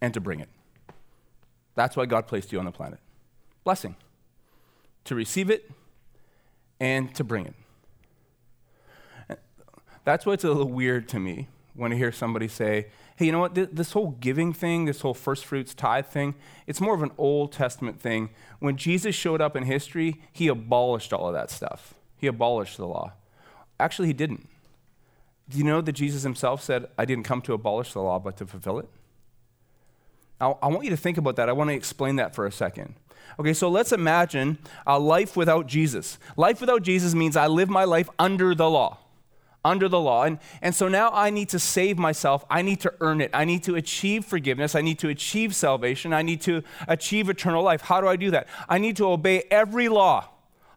and 0.00 0.14
to 0.14 0.20
bring 0.20 0.40
it. 0.40 0.48
That's 1.74 1.96
why 1.96 2.06
God 2.06 2.26
placed 2.26 2.52
you 2.52 2.58
on 2.58 2.66
the 2.66 2.70
planet. 2.70 3.00
Blessing. 3.64 3.96
To 5.04 5.14
receive 5.14 5.50
it 5.50 5.70
and 6.78 7.14
to 7.14 7.24
bring 7.24 7.46
it. 7.46 7.54
That's 10.04 10.26
why 10.26 10.34
it's 10.34 10.44
a 10.44 10.48
little 10.48 10.70
weird 10.70 11.08
to 11.10 11.18
me 11.18 11.48
when 11.74 11.92
I 11.92 11.96
hear 11.96 12.12
somebody 12.12 12.46
say, 12.46 12.86
hey, 13.16 13.26
you 13.26 13.32
know 13.32 13.40
what, 13.40 13.54
this 13.54 13.92
whole 13.92 14.12
giving 14.20 14.52
thing, 14.52 14.84
this 14.84 15.00
whole 15.00 15.14
first 15.14 15.44
fruits 15.44 15.74
tithe 15.74 16.06
thing, 16.06 16.34
it's 16.66 16.80
more 16.80 16.94
of 16.94 17.02
an 17.02 17.10
Old 17.18 17.52
Testament 17.52 18.00
thing. 18.00 18.30
When 18.60 18.76
Jesus 18.76 19.14
showed 19.14 19.40
up 19.40 19.56
in 19.56 19.64
history, 19.64 20.20
he 20.32 20.48
abolished 20.48 21.12
all 21.12 21.28
of 21.28 21.34
that 21.34 21.50
stuff. 21.50 21.94
He 22.16 22.26
abolished 22.26 22.76
the 22.76 22.86
law. 22.86 23.12
Actually, 23.80 24.08
he 24.08 24.14
didn't. 24.14 24.48
Do 25.48 25.58
you 25.58 25.64
know 25.64 25.80
that 25.80 25.92
Jesus 25.92 26.22
himself 26.22 26.62
said, 26.62 26.86
I 26.96 27.04
didn't 27.04 27.24
come 27.24 27.42
to 27.42 27.52
abolish 27.52 27.92
the 27.92 28.00
law, 28.00 28.18
but 28.18 28.36
to 28.38 28.46
fulfill 28.46 28.78
it? 28.78 28.88
Now, 30.40 30.58
I 30.62 30.68
want 30.68 30.84
you 30.84 30.90
to 30.90 30.96
think 30.96 31.18
about 31.18 31.36
that. 31.36 31.48
I 31.48 31.52
want 31.52 31.70
to 31.70 31.74
explain 31.74 32.16
that 32.16 32.34
for 32.34 32.46
a 32.46 32.52
second. 32.52 32.94
Okay, 33.38 33.52
so 33.52 33.68
let's 33.68 33.92
imagine 33.92 34.58
a 34.86 34.98
life 34.98 35.36
without 35.36 35.66
Jesus. 35.66 36.18
Life 36.36 36.60
without 36.60 36.82
Jesus 36.82 37.14
means 37.14 37.36
I 37.36 37.46
live 37.46 37.68
my 37.68 37.84
life 37.84 38.08
under 38.18 38.54
the 38.54 38.70
law 38.70 38.98
under 39.64 39.88
the 39.88 40.00
law. 40.00 40.24
And, 40.24 40.38
and 40.60 40.74
so 40.74 40.88
now 40.88 41.10
I 41.12 41.30
need 41.30 41.48
to 41.50 41.58
save 41.58 41.98
myself. 41.98 42.44
I 42.50 42.62
need 42.62 42.80
to 42.80 42.92
earn 43.00 43.20
it. 43.20 43.30
I 43.32 43.44
need 43.44 43.62
to 43.64 43.74
achieve 43.74 44.24
forgiveness. 44.24 44.74
I 44.74 44.82
need 44.82 44.98
to 44.98 45.08
achieve 45.08 45.54
salvation. 45.54 46.12
I 46.12 46.22
need 46.22 46.42
to 46.42 46.62
achieve 46.86 47.30
eternal 47.30 47.62
life. 47.62 47.82
How 47.82 48.00
do 48.00 48.08
I 48.08 48.16
do 48.16 48.30
that? 48.32 48.46
I 48.68 48.78
need 48.78 48.96
to 48.96 49.06
obey 49.06 49.44
every 49.50 49.88
law. 49.88 50.28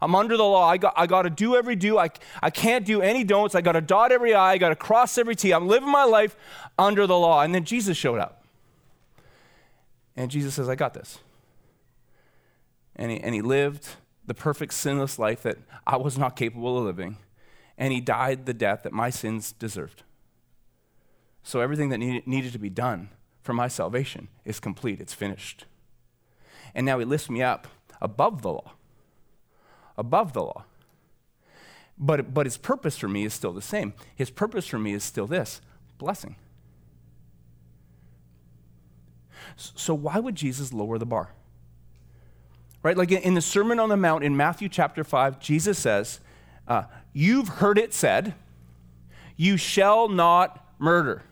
I'm 0.02 0.16
under 0.16 0.38
the 0.38 0.44
law. 0.44 0.68
I 0.68 0.78
got, 0.78 0.94
I 0.96 1.08
got 1.08 1.24
to 1.24 1.30
do 1.30 1.56
every 1.56 1.76
do. 1.76 1.98
I, 1.98 2.10
I 2.42 2.50
can't 2.50 2.86
do 2.86 3.02
any 3.02 3.24
don'ts. 3.24 3.56
I 3.56 3.62
got 3.62 3.74
to 3.74 3.82
dot 3.82 4.12
every 4.12 4.34
I. 4.34 4.52
I 4.52 4.58
got 4.58 4.70
to 4.70 4.76
cross 4.76 5.18
every 5.18 5.36
T. 5.36 5.52
I'm 5.52 5.68
living 5.68 5.90
my 5.90 6.04
life 6.04 6.38
under 6.78 7.08
the 7.08 7.18
law. 7.18 7.42
And 7.42 7.54
then 7.54 7.66
Jesus 7.66 7.98
showed 7.98 8.20
up. 8.20 8.46
And 10.16 10.32
Jesus 10.32 10.54
says, 10.54 10.70
I 10.70 10.76
got 10.76 10.94
this. 10.94 11.20
And 12.96 13.12
he, 13.12 13.20
and 13.20 13.36
he 13.36 13.42
lived 13.42 13.88
the 14.26 14.34
perfect 14.34 14.74
sinless 14.74 15.20
life 15.20 15.44
that 15.44 15.58
I 15.86 15.98
was 15.98 16.18
not 16.18 16.36
capable 16.36 16.78
of 16.78 16.86
living 16.86 17.18
and 17.78 17.94
he 17.94 18.02
died 18.02 18.46
the 18.46 18.54
death 18.54 18.84
that 18.84 18.94
my 18.94 19.10
sins 19.10 19.52
deserved. 19.52 20.04
So 21.44 21.62
everything 21.62 21.90
that 21.90 21.98
needed 22.00 22.52
to 22.54 22.60
be 22.60 22.70
done 22.70 23.10
for 23.42 23.54
my 23.54 23.68
salvation 23.68 24.28
is 24.44 24.60
complete, 24.60 25.00
it's 25.00 25.14
finished. 25.14 25.66
And 26.76 26.86
now 26.86 27.00
he 27.00 27.06
lifts 27.06 27.30
me 27.30 27.42
up 27.42 27.68
above 28.02 28.42
the 28.42 28.50
law, 28.50 28.74
above 29.98 30.34
the 30.34 30.44
law. 30.44 30.66
But, 31.98 32.34
but 32.34 32.46
his 32.46 32.58
purpose 32.58 32.98
for 32.98 33.08
me 33.08 33.26
is 33.26 33.34
still 33.34 33.54
the 33.54 33.62
same. 33.62 33.94
His 34.16 34.30
purpose 34.30 34.68
for 34.68 34.78
me 34.78 34.94
is 34.94 35.04
still 35.04 35.26
this 35.26 35.62
blessing. 35.98 36.36
So, 39.56 39.96
why 39.96 40.20
would 40.20 40.36
Jesus 40.36 40.72
lower 40.72 41.00
the 41.00 41.06
bar? 41.06 41.32
Right? 42.84 42.96
Like 42.96 43.12
in 43.12 43.34
the 43.34 43.42
Sermon 43.42 43.80
on 43.80 43.90
the 43.90 43.98
Mount 43.98 44.24
in 44.24 44.38
Matthew 44.38 44.70
chapter 44.70 45.04
5, 45.04 45.40
Jesus 45.40 45.80
says, 45.80 46.20
uh, 46.68 46.84
You've 47.18 47.48
heard 47.48 47.80
it 47.80 47.96
said, 47.96 48.36
you 49.38 49.58
shall 49.58 50.08
not 50.08 50.64
murder. 50.78 51.24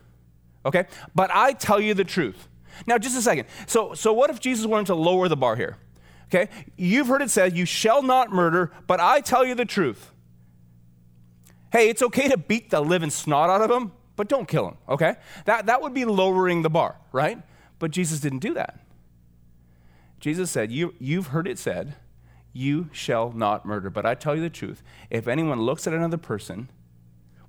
Okay? 0.64 0.86
But 1.14 1.30
I 1.32 1.52
tell 1.52 1.80
you 1.80 1.94
the 1.94 2.02
truth. 2.02 2.48
Now, 2.88 2.98
just 2.98 3.16
a 3.16 3.22
second. 3.22 3.46
So, 3.68 3.94
so 3.94 4.12
what 4.12 4.28
if 4.28 4.40
Jesus 4.40 4.66
wanted 4.66 4.88
to 4.88 4.96
lower 4.96 5.28
the 5.28 5.36
bar 5.36 5.54
here? 5.54 5.76
Okay? 6.26 6.50
You've 6.76 7.06
heard 7.06 7.22
it 7.22 7.30
said, 7.30 7.56
you 7.56 7.64
shall 7.66 8.02
not 8.02 8.32
murder, 8.32 8.72
but 8.88 8.98
I 8.98 9.20
tell 9.20 9.46
you 9.46 9.54
the 9.54 9.64
truth. 9.64 10.10
Hey, 11.70 11.88
it's 11.88 12.02
okay 12.02 12.26
to 12.30 12.36
beat 12.36 12.70
the 12.70 12.80
living 12.80 13.10
snot 13.10 13.48
out 13.48 13.62
of 13.62 13.70
him, 13.70 13.92
but 14.16 14.28
don't 14.28 14.48
kill 14.48 14.66
him, 14.66 14.76
okay? 14.88 15.14
That, 15.44 15.66
that 15.66 15.82
would 15.82 15.94
be 15.94 16.04
lowering 16.04 16.62
the 16.62 16.70
bar, 16.70 16.96
right? 17.12 17.40
But 17.78 17.92
Jesus 17.92 18.18
didn't 18.18 18.40
do 18.40 18.54
that. 18.54 18.80
Jesus 20.18 20.50
said, 20.50 20.72
you, 20.72 20.94
You've 20.98 21.28
heard 21.28 21.46
it 21.46 21.60
said, 21.60 21.94
you 22.56 22.88
shall 22.92 23.30
not 23.32 23.66
murder. 23.66 23.90
But 23.90 24.06
I 24.06 24.14
tell 24.14 24.34
you 24.34 24.40
the 24.40 24.50
truth 24.50 24.82
if 25.10 25.28
anyone 25.28 25.60
looks 25.60 25.86
at 25.86 25.92
another 25.92 26.16
person 26.16 26.70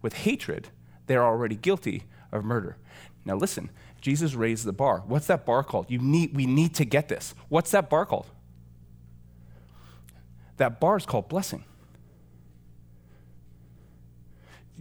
with 0.01 0.13
hatred, 0.13 0.69
they're 1.07 1.23
already 1.23 1.55
guilty 1.55 2.03
of 2.31 2.43
murder. 2.43 2.77
Now 3.25 3.35
listen, 3.35 3.69
Jesus 4.01 4.35
raised 4.35 4.65
the 4.65 4.73
bar. 4.73 5.03
What's 5.05 5.27
that 5.27 5.45
bar 5.45 5.63
called? 5.63 5.89
You 5.89 5.99
need, 5.99 6.35
we 6.35 6.45
need 6.45 6.75
to 6.75 6.85
get 6.85 7.07
this. 7.07 7.33
What's 7.49 7.71
that 7.71 7.89
bar 7.89 8.05
called? 8.05 8.27
That 10.57 10.79
bar 10.79 10.97
is 10.97 11.05
called 11.05 11.29
blessing. 11.29 11.63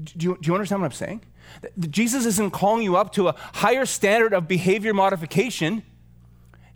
Do 0.03 0.27
you, 0.27 0.39
do 0.41 0.49
you 0.49 0.55
understand 0.55 0.83
what 0.83 0.87
I'm 0.87 0.93
saying? 0.93 1.23
Jesus 1.79 2.27
isn't 2.27 2.51
calling 2.51 2.83
you 2.83 2.97
up 2.97 3.12
to 3.12 3.29
a 3.29 3.35
higher 3.55 3.87
standard 3.87 4.35
of 4.35 4.47
behavior 4.47 4.93
modification. 4.93 5.83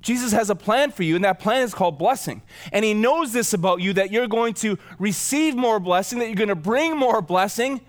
Jesus 0.00 0.32
has 0.32 0.50
a 0.50 0.54
plan 0.54 0.90
for 0.90 1.02
you, 1.02 1.14
and 1.14 1.24
that 1.24 1.38
plan 1.38 1.62
is 1.62 1.74
called 1.74 1.98
blessing. 1.98 2.42
And 2.72 2.84
He 2.84 2.94
knows 2.94 3.32
this 3.32 3.52
about 3.52 3.80
you 3.80 3.92
that 3.94 4.10
you're 4.10 4.28
going 4.28 4.54
to 4.54 4.78
receive 4.98 5.56
more 5.56 5.78
blessing, 5.78 6.18
that 6.18 6.26
you're 6.26 6.34
going 6.34 6.48
to 6.48 6.54
bring 6.54 6.96
more 6.96 7.20
blessing 7.20 7.80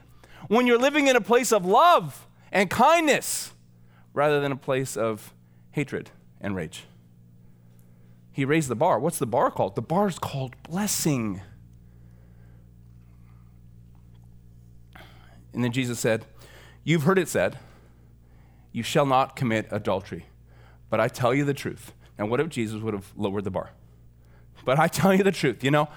when 0.48 0.68
you're 0.68 0.78
living 0.78 1.08
in 1.08 1.16
a 1.16 1.22
place 1.22 1.52
of 1.52 1.66
love 1.66 2.28
and 2.52 2.70
kindness 2.70 3.54
rather 4.14 4.42
than 4.42 4.52
a 4.52 4.58
place 4.58 4.98
of 4.98 5.34
hatred 5.72 6.10
and 6.42 6.56
rage. 6.56 6.84
He 8.34 8.44
raised 8.46 8.70
the 8.70 8.76
bar. 8.76 9.00
What's 9.00 9.20
the 9.20 9.28
bar 9.28 9.52
called? 9.52 9.76
The 9.76 9.82
bar 9.82 10.08
is 10.08 10.20
called 10.20 10.56
blessing. 10.64 11.42
And 15.54 15.64
then 15.64 15.72
Jesus 15.72 16.00
said, 16.00 16.26
You've 16.84 17.04
heard 17.04 17.20
it 17.20 17.28
said, 17.28 17.58
you 18.72 18.84
shall 18.84 19.06
not 19.06 19.36
commit 19.36 19.68
adultery. 19.72 20.26
But 20.90 21.00
I 21.00 21.08
tell 21.08 21.34
you 21.34 21.46
the 21.46 21.54
truth 21.54 21.94
and 22.22 22.30
what 22.30 22.40
if 22.40 22.50
Jesus 22.50 22.82
would 22.82 22.94
have 22.94 23.12
lowered 23.18 23.44
the 23.44 23.50
bar? 23.50 23.72
But 24.64 24.78
I 24.78 24.88
tell 24.88 25.12
you 25.12 25.24
the 25.24 25.32
truth, 25.32 25.64
you 25.64 25.72
know, 25.72 25.90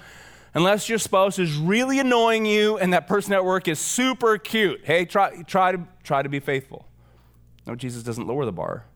unless 0.55 0.89
your 0.89 0.99
spouse 0.99 1.39
is 1.39 1.55
really 1.55 1.99
annoying 1.99 2.47
you 2.47 2.79
and 2.79 2.95
that 2.95 3.07
person 3.07 3.35
at 3.35 3.45
work 3.45 3.69
is 3.69 3.79
super 3.79 4.39
cute, 4.39 4.81
hey, 4.85 5.05
try, 5.05 5.43
try, 5.43 5.73
to, 5.73 5.87
try 6.03 6.23
to 6.23 6.31
be 6.31 6.41
faithful. 6.41 6.89
No, 7.67 7.75
Jesus 7.75 8.03
doesn't 8.03 8.27
lower 8.27 8.47
the 8.47 8.53
bar. 8.53 8.87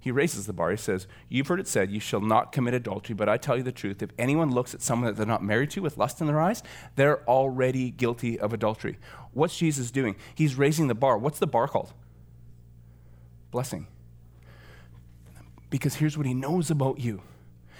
He 0.00 0.10
raises 0.10 0.46
the 0.46 0.52
bar. 0.52 0.72
He 0.72 0.76
says, 0.76 1.06
You've 1.28 1.46
heard 1.46 1.60
it 1.60 1.68
said, 1.68 1.92
You 1.92 2.00
shall 2.00 2.20
not 2.20 2.50
commit 2.50 2.74
adultery, 2.74 3.14
but 3.14 3.28
I 3.28 3.36
tell 3.36 3.56
you 3.56 3.62
the 3.62 3.70
truth. 3.70 4.02
If 4.02 4.10
anyone 4.18 4.50
looks 4.50 4.74
at 4.74 4.82
someone 4.82 5.06
that 5.06 5.16
they're 5.16 5.26
not 5.26 5.44
married 5.44 5.70
to 5.70 5.80
with 5.80 5.96
lust 5.96 6.20
in 6.20 6.26
their 6.26 6.40
eyes, 6.40 6.62
they're 6.96 7.24
already 7.28 7.90
guilty 7.90 8.38
of 8.38 8.52
adultery. 8.52 8.98
What's 9.32 9.56
Jesus 9.56 9.92
doing? 9.92 10.16
He's 10.34 10.56
raising 10.56 10.88
the 10.88 10.94
bar. 10.94 11.18
What's 11.18 11.38
the 11.38 11.46
bar 11.46 11.68
called? 11.68 11.92
Blessing. 13.52 13.86
Because 15.70 15.96
here's 15.96 16.16
what 16.16 16.26
he 16.26 16.34
knows 16.34 16.70
about 16.70 16.98
you. 16.98 17.22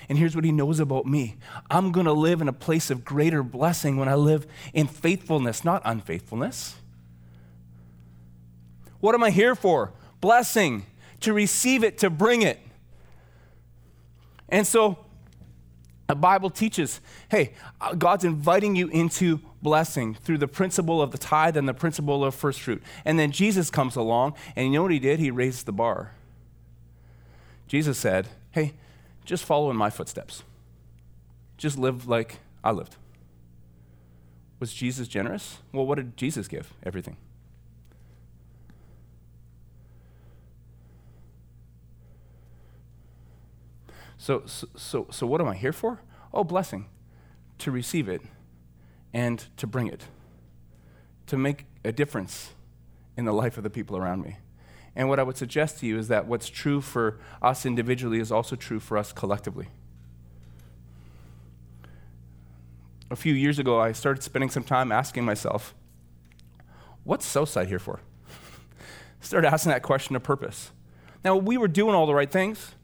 And 0.08 0.16
here's 0.16 0.34
what 0.34 0.44
he 0.44 0.52
knows 0.52 0.80
about 0.80 1.06
me 1.06 1.36
I'm 1.70 1.92
going 1.92 2.06
to 2.06 2.12
live 2.12 2.40
in 2.40 2.48
a 2.48 2.52
place 2.52 2.90
of 2.90 3.04
greater 3.04 3.42
blessing 3.42 3.96
when 3.96 4.08
I 4.08 4.14
live 4.14 4.46
in 4.72 4.86
faithfulness, 4.86 5.64
not 5.64 5.82
unfaithfulness. 5.84 6.76
What 9.00 9.14
am 9.14 9.22
I 9.22 9.30
here 9.30 9.54
for? 9.54 9.92
Blessing 10.20 10.86
to 11.20 11.32
receive 11.32 11.84
it, 11.84 11.98
to 11.98 12.10
bring 12.10 12.42
it. 12.42 12.58
And 14.48 14.66
so 14.66 14.98
the 16.06 16.14
Bible 16.14 16.48
teaches 16.50 17.00
hey, 17.30 17.52
uh, 17.80 17.94
God's 17.94 18.24
inviting 18.24 18.74
you 18.74 18.88
into 18.88 19.40
blessing 19.60 20.14
through 20.14 20.38
the 20.38 20.48
principle 20.48 21.02
of 21.02 21.10
the 21.10 21.18
tithe 21.18 21.56
and 21.56 21.68
the 21.68 21.74
principle 21.74 22.24
of 22.24 22.34
first 22.34 22.60
fruit. 22.60 22.82
And 23.04 23.18
then 23.18 23.30
Jesus 23.30 23.70
comes 23.70 23.96
along, 23.96 24.34
and 24.56 24.66
you 24.66 24.72
know 24.72 24.82
what 24.82 24.92
he 24.92 24.98
did? 24.98 25.20
He 25.20 25.30
raised 25.30 25.66
the 25.66 25.72
bar. 25.72 26.12
Jesus 27.68 27.98
said, 27.98 28.28
hey, 28.52 28.74
just 29.24 29.44
follow 29.44 29.70
in 29.70 29.76
my 29.76 29.90
footsteps. 29.90 30.42
Just 31.58 31.78
live 31.78 32.08
like 32.08 32.40
I 32.64 32.72
lived. 32.72 32.96
Was 34.58 34.72
Jesus 34.72 35.06
generous? 35.06 35.58
Well, 35.72 35.86
what 35.86 35.96
did 35.96 36.16
Jesus 36.16 36.48
give? 36.48 36.72
Everything. 36.82 37.16
So, 44.16 44.42
so, 44.46 45.06
so, 45.10 45.26
what 45.26 45.40
am 45.40 45.46
I 45.46 45.54
here 45.54 45.72
for? 45.72 46.00
Oh, 46.34 46.42
blessing. 46.42 46.86
To 47.58 47.70
receive 47.70 48.08
it 48.08 48.22
and 49.12 49.44
to 49.56 49.66
bring 49.66 49.86
it, 49.86 50.04
to 51.26 51.36
make 51.36 51.66
a 51.84 51.92
difference 51.92 52.50
in 53.16 53.24
the 53.24 53.32
life 53.32 53.56
of 53.56 53.62
the 53.62 53.70
people 53.70 53.96
around 53.96 54.22
me. 54.22 54.38
And 54.98 55.08
what 55.08 55.20
I 55.20 55.22
would 55.22 55.36
suggest 55.36 55.78
to 55.78 55.86
you 55.86 55.96
is 55.96 56.08
that 56.08 56.26
what's 56.26 56.48
true 56.48 56.80
for 56.80 57.20
us 57.40 57.64
individually 57.64 58.18
is 58.18 58.32
also 58.32 58.56
true 58.56 58.80
for 58.80 58.98
us 58.98 59.12
collectively. 59.12 59.68
A 63.08 63.14
few 63.14 63.32
years 63.32 63.60
ago, 63.60 63.80
I 63.80 63.92
started 63.92 64.24
spending 64.24 64.50
some 64.50 64.64
time 64.64 64.90
asking 64.90 65.24
myself, 65.24 65.72
what's 67.04 67.24
Southside 67.24 67.68
here 67.68 67.78
for? 67.78 68.00
started 69.20 69.46
asking 69.46 69.70
that 69.70 69.82
question 69.82 70.16
of 70.16 70.24
purpose. 70.24 70.72
Now, 71.24 71.36
we 71.36 71.56
were 71.56 71.68
doing 71.68 71.94
all 71.94 72.06
the 72.06 72.14
right 72.14 72.30
things 72.30 72.74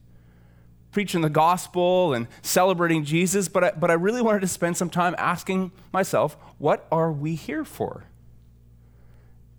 preaching 0.93 1.23
the 1.23 1.29
gospel 1.29 2.15
and 2.15 2.29
celebrating 2.41 3.05
Jesus, 3.05 3.49
but 3.49 3.65
I, 3.65 3.71
but 3.73 3.91
I 3.91 3.95
really 3.95 4.23
wanted 4.23 4.43
to 4.43 4.47
spend 4.47 4.77
some 4.77 4.89
time 4.89 5.17
asking 5.19 5.73
myself, 5.93 6.37
what 6.59 6.87
are 6.93 7.11
we 7.11 7.35
here 7.35 7.65
for? 7.65 8.05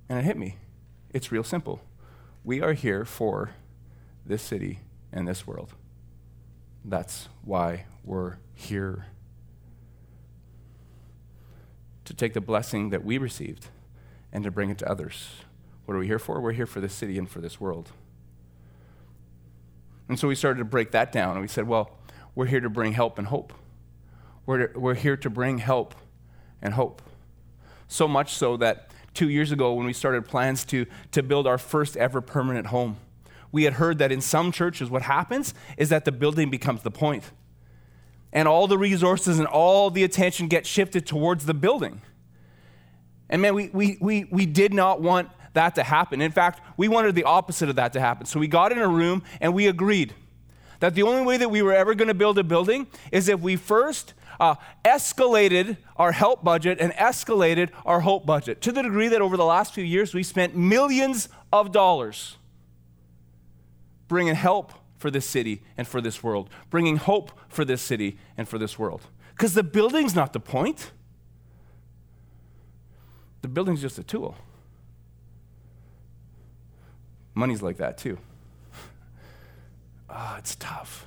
And 0.08 0.18
it 0.18 0.24
hit 0.24 0.38
me. 0.38 0.56
It's 1.14 1.34
real 1.34 1.44
simple. 1.44 1.82
We 2.46 2.62
are 2.62 2.74
here 2.74 3.06
for 3.06 3.50
this 4.24 4.44
city 4.44 4.82
and 5.12 5.28
this 5.28 5.48
world. 5.48 5.74
That's 6.86 7.28
why 7.44 7.88
we're 8.04 8.38
here. 8.54 9.08
To 12.04 12.14
take 12.14 12.36
the 12.36 12.42
blessing 12.42 12.92
that 12.92 13.04
we 13.04 13.18
received 13.18 13.70
and 14.32 14.44
to 14.44 14.52
bring 14.52 14.70
it 14.70 14.78
to 14.78 14.88
others. 14.88 15.38
What 15.86 15.96
are 15.96 15.98
we 15.98 16.06
here 16.06 16.20
for? 16.20 16.40
We're 16.40 16.52
here 16.52 16.68
for 16.68 16.80
this 16.80 16.94
city 16.94 17.18
and 17.18 17.28
for 17.28 17.42
this 17.42 17.60
world. 17.60 17.90
And 20.08 20.20
so 20.20 20.28
we 20.28 20.36
started 20.36 20.60
to 20.60 20.66
break 20.66 20.92
that 20.92 21.12
down 21.12 21.32
and 21.32 21.42
we 21.42 21.48
said, 21.48 21.68
well, 21.68 21.98
we're 22.36 22.46
here 22.46 22.62
to 22.62 22.70
bring 22.70 22.94
help 22.94 23.18
and 23.18 23.26
hope. 23.28 23.54
We're, 24.46 24.68
to, 24.68 24.80
we're 24.80 24.94
here 24.94 25.18
to 25.18 25.32
bring 25.32 25.58
help 25.58 25.96
and 26.62 26.76
hope. 26.76 27.02
So 27.88 28.08
much 28.08 28.36
so 28.36 28.56
that 28.58 28.92
two 29.16 29.30
years 29.30 29.52
ago, 29.52 29.74
when 29.74 29.86
we 29.86 29.94
started 29.94 30.26
plans 30.26 30.64
to, 30.66 30.86
to 31.12 31.24
build 31.24 31.48
our 31.48 31.58
first 31.58 31.98
ever 31.98 32.22
permanent 32.22 32.68
home, 32.68 32.98
we 33.52 33.64
had 33.64 33.74
heard 33.74 33.98
that 34.00 34.12
in 34.12 34.22
some 34.22 34.52
churches, 34.52 34.90
what 34.90 35.02
happens 35.02 35.54
is 35.78 35.90
that 35.90 36.06
the 36.06 36.12
building 36.12 36.50
becomes 36.50 36.84
the 36.84 36.92
point. 36.92 37.24
And 38.34 38.48
all 38.48 38.68
the 38.68 38.78
resources 38.78 39.40
and 39.40 39.48
all 39.48 39.90
the 39.90 40.04
attention 40.04 40.48
get 40.48 40.68
shifted 40.68 41.08
towards 41.08 41.46
the 41.46 41.54
building. 41.54 42.02
And 43.30 43.42
man, 43.42 43.56
we, 43.56 43.70
we, 43.70 43.98
we, 44.02 44.26
we 44.26 44.46
did 44.46 44.74
not 44.74 45.02
want 45.02 45.30
that 45.54 45.76
to 45.76 45.84
happen. 45.84 46.22
In 46.22 46.32
fact, 46.32 46.62
we 46.78 46.88
wanted 46.88 47.16
the 47.16 47.24
opposite 47.24 47.70
of 47.70 47.78
that 47.78 47.94
to 47.94 48.02
happen. 48.02 48.26
So 48.26 48.40
we 48.40 48.48
got 48.48 48.72
in 48.72 48.78
a 48.78 48.88
room 48.88 49.24
and 49.40 49.54
we 49.54 49.68
agreed 49.68 50.14
that 50.82 50.94
the 50.94 51.04
only 51.04 51.24
way 51.24 51.38
that 51.38 51.50
we 51.50 51.62
were 51.62 51.74
ever 51.74 51.96
going 51.96 52.10
to 52.10 52.14
build 52.14 52.38
a 52.38 52.44
building 52.44 52.88
is 53.12 53.30
if 53.30 53.40
we 53.40 53.56
first 53.56 54.14
uh, 54.40 54.56
escalated 54.84 55.78
our 55.96 56.12
help 56.12 56.44
budget 56.44 56.80
and 56.80 56.94
escalated 56.94 57.70
our 57.86 58.02
hope 58.02 58.26
budget 58.26 58.62
to 58.62 58.72
the 58.72 58.84
degree 58.84 59.08
that 59.08 59.22
over 59.22 59.38
the 59.38 59.46
last 59.46 59.74
few 59.74 59.84
years 59.84 60.14
we 60.14 60.24
spent 60.24 60.56
millions 60.56 61.30
of 61.52 61.72
dollars 61.72 62.38
bringing 64.08 64.36
help 64.36 64.74
for 64.98 65.12
this 65.12 65.26
city 65.26 65.62
and 65.78 65.88
for 65.88 66.02
this 66.02 66.24
world, 66.24 66.50
bringing 66.70 66.98
hope 66.98 67.32
for 67.48 67.66
this 67.66 67.82
city 67.82 68.18
and 68.38 68.48
for 68.48 68.58
this 68.58 68.80
world. 68.80 69.02
Because 69.32 69.54
the 69.54 69.64
building's 69.64 70.16
not 70.16 70.34
the 70.34 70.40
point, 70.40 70.92
the 73.42 73.48
building's 73.48 73.82
just 73.82 74.00
a 74.00 74.04
tool. 74.04 74.36
Money's 77.34 77.62
like 77.62 77.78
that 77.78 77.98
too. 77.98 78.18
Oh, 80.10 80.36
it's 80.40 80.56
tough. 80.56 81.06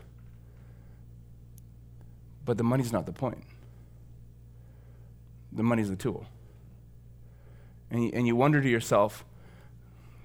But 2.49 2.57
the 2.57 2.65
money's 2.65 2.95
not 2.95 3.05
the 3.05 3.13
point. 3.13 3.45
The 5.53 5.63
money's 5.63 5.91
the 5.91 5.97
tool. 5.97 6.25
And 7.91 8.05
you, 8.05 8.11
and 8.15 8.27
you 8.27 8.37
wonder 8.37 8.63
to 8.63 8.69
yourself, 8.71 9.23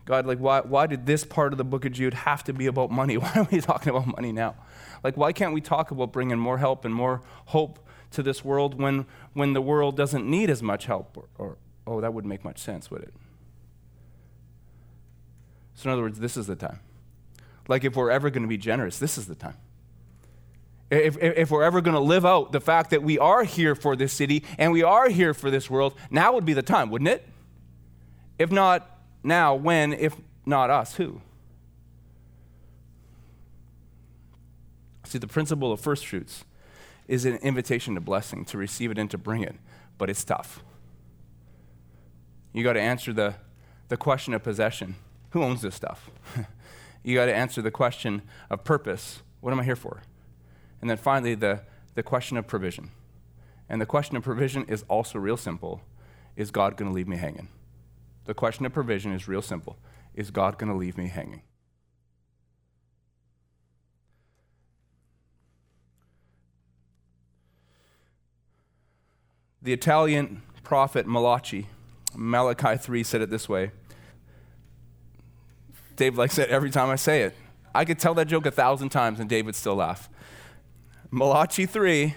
God, 0.05 0.25
like, 0.25 0.37
why, 0.37 0.61
why 0.61 0.87
did 0.87 1.05
this 1.05 1.25
part 1.25 1.51
of 1.51 1.57
the 1.57 1.65
book 1.65 1.83
of 1.83 1.91
Jude 1.91 2.13
have 2.13 2.41
to 2.45 2.53
be 2.53 2.67
about 2.67 2.91
money? 2.91 3.17
Why 3.23 3.29
are 3.35 3.47
we 3.51 3.59
talking 3.59 3.89
about 3.89 4.07
money 4.07 4.31
now? 4.31 4.55
Like, 5.03 5.17
why 5.17 5.33
can't 5.33 5.53
we 5.53 5.59
talk 5.59 5.91
about 5.91 6.13
bringing 6.13 6.39
more 6.39 6.59
help 6.59 6.85
and 6.85 6.95
more 6.95 7.21
hope 7.47 7.85
to 8.11 8.23
this 8.23 8.45
world 8.45 8.79
when, 8.79 9.05
when 9.33 9.51
the 9.51 9.61
world 9.61 9.97
doesn't 9.97 10.25
need 10.25 10.49
as 10.49 10.63
much 10.63 10.85
help? 10.85 11.17
Or, 11.17 11.57
or 11.85 11.97
oh, 11.97 11.99
that 11.99 12.13
wouldn't 12.13 12.29
make 12.29 12.45
much 12.45 12.59
sense, 12.59 12.89
would 12.89 13.01
it? 13.01 13.13
So, 15.75 15.89
in 15.89 15.93
other 15.93 16.03
words, 16.03 16.19
this 16.19 16.37
is 16.37 16.47
the 16.47 16.55
time. 16.55 16.79
Like, 17.67 17.83
if 17.83 17.97
we're 17.97 18.11
ever 18.11 18.29
going 18.29 18.43
to 18.43 18.47
be 18.47 18.57
generous, 18.57 18.97
this 18.97 19.17
is 19.17 19.27
the 19.27 19.35
time. 19.35 19.57
If, 20.93 21.17
if, 21.21 21.49
we're 21.49 21.63
ever 21.63 21.81
going 21.81 21.95
to 21.95 21.99
live 21.99 22.25
out 22.25 22.51
the 22.51 22.61
fact 22.61 22.91
that 22.91 23.01
we 23.01 23.17
are 23.17 23.43
here 23.43 23.73
for 23.73 23.95
this 23.95 24.13
city 24.13 24.43
and 24.59 24.71
we 24.71 24.83
are 24.83 25.09
here 25.09 25.33
for 25.33 25.49
this 25.49 25.69
world, 25.69 25.95
now 26.11 26.33
would 26.33 26.45
be 26.45 26.53
the 26.53 26.61
time, 26.61 26.89
wouldn't 26.89 27.09
it? 27.09 27.27
If 28.37 28.51
not 28.51 28.89
now, 29.23 29.55
when? 29.55 29.93
If 29.93 30.15
not 30.45 30.69
us, 30.69 30.95
who? 30.95 31.21
See, 35.05 35.17
the 35.17 35.27
principle 35.27 35.71
of 35.71 35.79
first 35.79 36.05
fruits 36.05 36.45
is 37.07 37.25
an 37.25 37.37
invitation 37.37 37.95
to 37.95 38.01
blessing, 38.01 38.45
to 38.45 38.57
receive 38.57 38.91
it 38.91 38.97
and 38.97 39.09
to 39.11 39.17
bring 39.17 39.41
it, 39.41 39.55
but 39.97 40.09
it's 40.09 40.23
tough. 40.23 40.63
You 42.53 42.63
got 42.63 42.73
to 42.73 42.81
answer 42.81 43.13
the, 43.13 43.35
the 43.89 43.97
question 43.97 44.33
of 44.33 44.43
possession. 44.43 44.95
Who 45.31 45.41
owns 45.41 45.61
this 45.61 45.75
stuff? 45.75 46.11
you 47.03 47.15
got 47.15 47.25
to 47.25 47.35
answer 47.35 47.61
the 47.61 47.71
question 47.71 48.21
of 48.49 48.63
purpose. 48.63 49.21
What 49.41 49.51
am 49.51 49.59
I 49.59 49.63
here 49.63 49.75
for? 49.75 50.01
And 50.83 50.89
then 50.89 50.97
finally, 50.97 51.33
the, 51.33 51.61
the 51.95 52.03
question 52.03 52.35
of 52.35 52.45
provision. 52.45 52.91
And 53.69 53.79
the 53.79 53.85
question 53.85 54.17
of 54.17 54.23
provision 54.23 54.65
is 54.65 54.83
also 54.89 55.17
real 55.17 55.37
simple 55.37 55.81
Is 56.35 56.51
God 56.51 56.75
going 56.75 56.91
to 56.91 56.93
leave 56.93 57.07
me 57.07 57.15
hanging? 57.15 57.47
The 58.25 58.33
question 58.33 58.65
of 58.65 58.73
provision 58.73 59.13
is 59.13 59.25
real 59.25 59.41
simple 59.41 59.77
Is 60.13 60.29
God 60.29 60.57
going 60.57 60.69
to 60.69 60.77
leave 60.77 60.97
me 60.97 61.07
hanging? 61.07 61.41
The 69.61 69.71
Italian 69.71 70.41
prophet 70.65 71.07
Malachi, 71.07 71.69
Malachi 72.13 72.75
3 72.75 73.03
said 73.03 73.21
it 73.21 73.29
this 73.29 73.47
way 73.47 73.71
Dave 75.95 76.17
likes 76.17 76.37
it 76.37 76.49
every 76.49 76.71
time 76.71 76.89
I 76.89 76.97
say 76.97 77.21
it. 77.21 77.35
I 77.73 77.85
could 77.85 77.99
tell 77.99 78.13
that 78.15 78.27
joke 78.27 78.45
a 78.45 78.51
thousand 78.51 78.89
times 78.89 79.21
and 79.21 79.29
Dave 79.29 79.45
would 79.45 79.55
still 79.55 79.75
laugh. 79.75 80.09
Malachi 81.13 81.67
3 81.67 82.15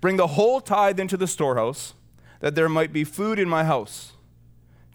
Bring 0.00 0.16
the 0.16 0.26
whole 0.26 0.60
tithe 0.60 0.98
into 0.98 1.16
the 1.16 1.28
storehouse, 1.28 1.94
that 2.40 2.56
there 2.56 2.68
might 2.68 2.92
be 2.92 3.04
food 3.04 3.38
in 3.38 3.48
my 3.48 3.62
house. 3.62 4.14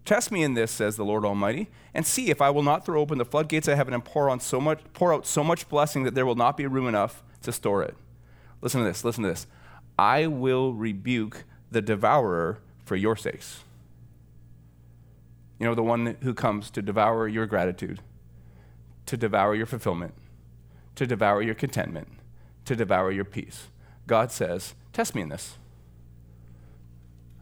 Test 0.03 0.33
me 0.33 0.43
in 0.43 0.53
this, 0.53 0.69
says 0.69 0.97
the 0.97 1.05
Lord 1.05 1.23
Almighty, 1.23 1.69
and 1.93 2.05
see 2.05 2.29
if 2.29 2.41
I 2.41 2.49
will 2.49 2.61
not 2.61 2.85
throw 2.85 2.99
open 2.99 3.19
the 3.19 3.25
floodgates 3.25 3.69
of 3.69 3.77
heaven 3.77 3.93
and 3.93 4.03
pour, 4.03 4.29
on 4.29 4.41
so 4.41 4.59
much, 4.59 4.81
pour 4.91 5.13
out 5.13 5.25
so 5.25 5.45
much 5.45 5.69
blessing 5.69 6.03
that 6.03 6.13
there 6.13 6.25
will 6.25 6.35
not 6.35 6.57
be 6.57 6.67
room 6.67 6.85
enough 6.85 7.23
to 7.43 7.53
store 7.53 7.83
it. 7.83 7.95
Listen 8.59 8.81
to 8.81 8.85
this, 8.85 9.05
listen 9.05 9.23
to 9.23 9.29
this. 9.29 9.47
I 9.97 10.27
will 10.27 10.73
rebuke 10.73 11.45
the 11.71 11.81
devourer 11.81 12.59
for 12.83 12.97
your 12.97 13.15
sakes. 13.15 13.61
You 15.57 15.67
know, 15.67 15.75
the 15.75 15.83
one 15.83 16.17
who 16.21 16.33
comes 16.33 16.69
to 16.71 16.81
devour 16.81 17.29
your 17.29 17.45
gratitude, 17.45 18.01
to 19.05 19.15
devour 19.15 19.55
your 19.55 19.67
fulfillment, 19.67 20.15
to 20.95 21.07
devour 21.07 21.41
your 21.41 21.55
contentment, 21.55 22.09
to 22.65 22.75
devour 22.75 23.11
your 23.11 23.25
peace. 23.25 23.67
God 24.07 24.31
says, 24.31 24.75
Test 24.91 25.15
me 25.15 25.21
in 25.21 25.29
this. 25.29 25.57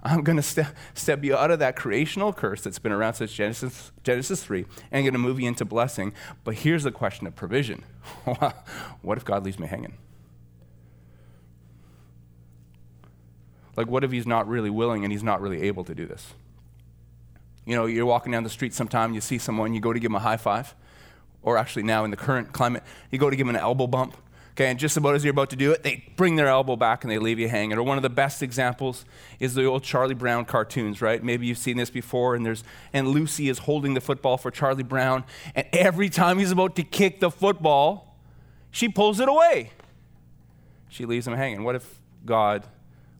I'm 0.04 0.24
going 0.24 0.38
to 0.38 0.44
step, 0.44 0.76
step 0.96 1.24
you 1.24 1.36
out 1.36 1.52
of 1.52 1.60
that 1.60 1.76
creational 1.76 2.34
curse 2.34 2.62
that's 2.62 2.80
been 2.80 2.92
around 2.92 3.16
since 3.16 3.32
Genesis, 3.34 3.92
Genesis 4.04 4.44
3 4.44 4.66
and 4.92 5.04
going 5.04 5.14
to 5.14 5.20
move 5.20 5.40
you 5.40 5.48
into 5.48 5.64
blessing. 5.64 6.14
But 6.44 6.56
here's 6.56 6.84
the 6.84 6.92
question 6.92 7.28
of 7.28 7.36
provision 7.36 7.84
what 9.04 9.18
if 9.18 9.26
God 9.26 9.46
leaves 9.46 9.60
me 9.60 9.68
hanging? 9.68 9.98
Like, 13.78 13.88
what 13.88 14.04
if 14.04 14.12
he's 14.12 14.28
not 14.28 14.48
really 14.48 14.70
willing 14.70 15.04
and 15.04 15.12
he's 15.12 15.24
not 15.24 15.40
really 15.40 15.62
able 15.64 15.84
to 15.86 15.96
do 15.96 16.06
this? 16.06 16.34
You 17.66 17.76
know, 17.76 17.86
you're 17.86 18.06
walking 18.06 18.32
down 18.32 18.44
the 18.44 18.50
street 18.50 18.74
sometime, 18.74 19.14
you 19.14 19.22
see 19.22 19.38
someone, 19.38 19.74
you 19.74 19.80
go 19.80 19.94
to 19.94 20.00
give 20.00 20.10
them 20.10 20.16
a 20.16 20.20
high 20.20 20.38
five, 20.38 20.76
or 21.42 21.58
actually 21.58 21.84
now 21.84 22.04
in 22.04 22.12
the 22.12 22.18
current 22.18 22.54
climate, 22.54 22.84
you 23.12 23.20
go 23.20 23.30
to 23.30 23.36
give 23.36 23.46
them 23.46 23.56
an 23.56 23.62
elbow 23.62 23.88
bump. 23.88 24.18
Okay, 24.52 24.70
and 24.70 24.78
just 24.78 24.98
about 24.98 25.16
as 25.16 25.24
you're 25.24 25.32
about 25.32 25.50
to 25.52 25.56
do 25.56 25.72
it, 25.72 25.84
they 25.84 26.04
bring 26.18 26.36
their 26.36 26.48
elbow 26.48 26.76
back 26.76 27.04
and 27.04 27.12
they 27.12 27.20
leave 27.20 27.40
you 27.40 27.48
hanging. 27.48 27.78
Or 27.78 27.84
one 27.84 27.98
of 27.98 28.04
the 28.04 28.10
best 28.10 28.44
examples 28.44 29.06
is 29.40 29.54
the 29.54 29.64
old 29.64 29.84
Charlie 29.84 30.14
Brown 30.14 30.44
cartoons, 30.44 31.02
right? 31.02 31.24
Maybe 31.24 31.48
you've 31.48 31.58
seen 31.58 31.78
this 31.78 31.90
before, 31.90 32.36
and 32.36 32.46
there's 32.46 32.64
and 32.92 33.08
Lucy 33.08 33.48
is 33.48 33.60
holding 33.60 33.94
the 33.94 34.02
football 34.02 34.38
for 34.38 34.52
Charlie 34.52 34.84
Brown, 34.84 35.24
and 35.56 35.66
every 35.72 36.10
time 36.10 36.38
he's 36.38 36.52
about 36.52 36.76
to 36.76 36.84
kick 36.84 37.22
the 37.22 37.32
football, 37.32 38.18
she 38.72 38.90
pulls 38.90 39.22
it 39.22 39.30
away. 39.30 39.72
She 40.90 41.06
leaves 41.06 41.26
him 41.26 41.34
hanging. 41.34 41.64
What 41.64 41.76
if 41.76 42.02
God 42.26 42.68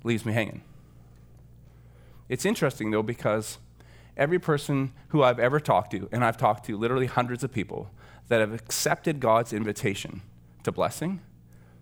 leaves 0.04 0.26
me 0.26 0.34
hanging? 0.34 0.64
It's 2.28 2.46
interesting 2.46 2.92
though, 2.92 3.04
because 3.04 3.58
every 4.18 4.40
person 4.40 4.92
who 5.10 5.24
I've 5.24 5.40
ever 5.40 5.62
talked 5.62 5.92
to, 5.92 6.10
and 6.12 6.26
I've 6.26 6.38
talked 6.38 6.66
to 6.66 6.78
literally 6.78 7.06
hundreds 7.06 7.42
of 7.42 7.54
people 7.54 7.90
that 8.28 8.42
have 8.42 8.54
accepted 8.54 9.22
God's 9.22 9.54
invitation 9.54 10.22
to 10.64 10.72
blessing 10.72 11.22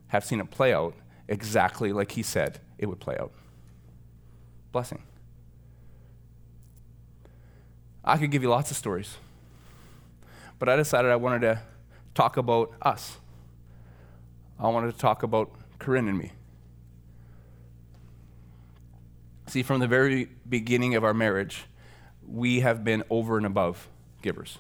have 0.08 0.26
seen 0.26 0.40
it 0.40 0.50
play 0.50 0.74
out 0.74 0.96
exactly 1.28 1.94
like 1.94 2.12
he 2.14 2.24
said 2.24 2.60
it 2.78 2.88
would 2.88 3.00
play 3.00 3.16
out. 3.20 3.32
Blessing. 4.72 5.04
I 8.04 8.18
could 8.18 8.32
give 8.32 8.42
you 8.42 8.50
lots 8.50 8.72
of 8.72 8.78
stories, 8.78 9.18
but 10.58 10.70
I 10.70 10.76
decided 10.76 11.12
I 11.12 11.16
wanted 11.16 11.42
to 11.42 11.62
talk 12.16 12.38
about 12.38 12.74
us. 12.82 13.18
I 14.60 14.68
wanted 14.70 14.94
to 14.94 14.98
talk 14.98 15.24
about 15.24 15.52
Corinne 15.78 16.08
and 16.08 16.18
me. 16.18 16.32
See, 19.48 19.64
from 19.64 19.80
the 19.80 19.88
very 19.88 20.30
beginning 20.48 20.96
of 20.96 21.04
our 21.04 21.14
marriage, 21.14 21.66
we 22.28 22.60
have 22.60 22.84
been 22.84 23.04
over 23.10 23.38
and 23.38 23.46
above 23.46 23.88
givers. 24.22 24.60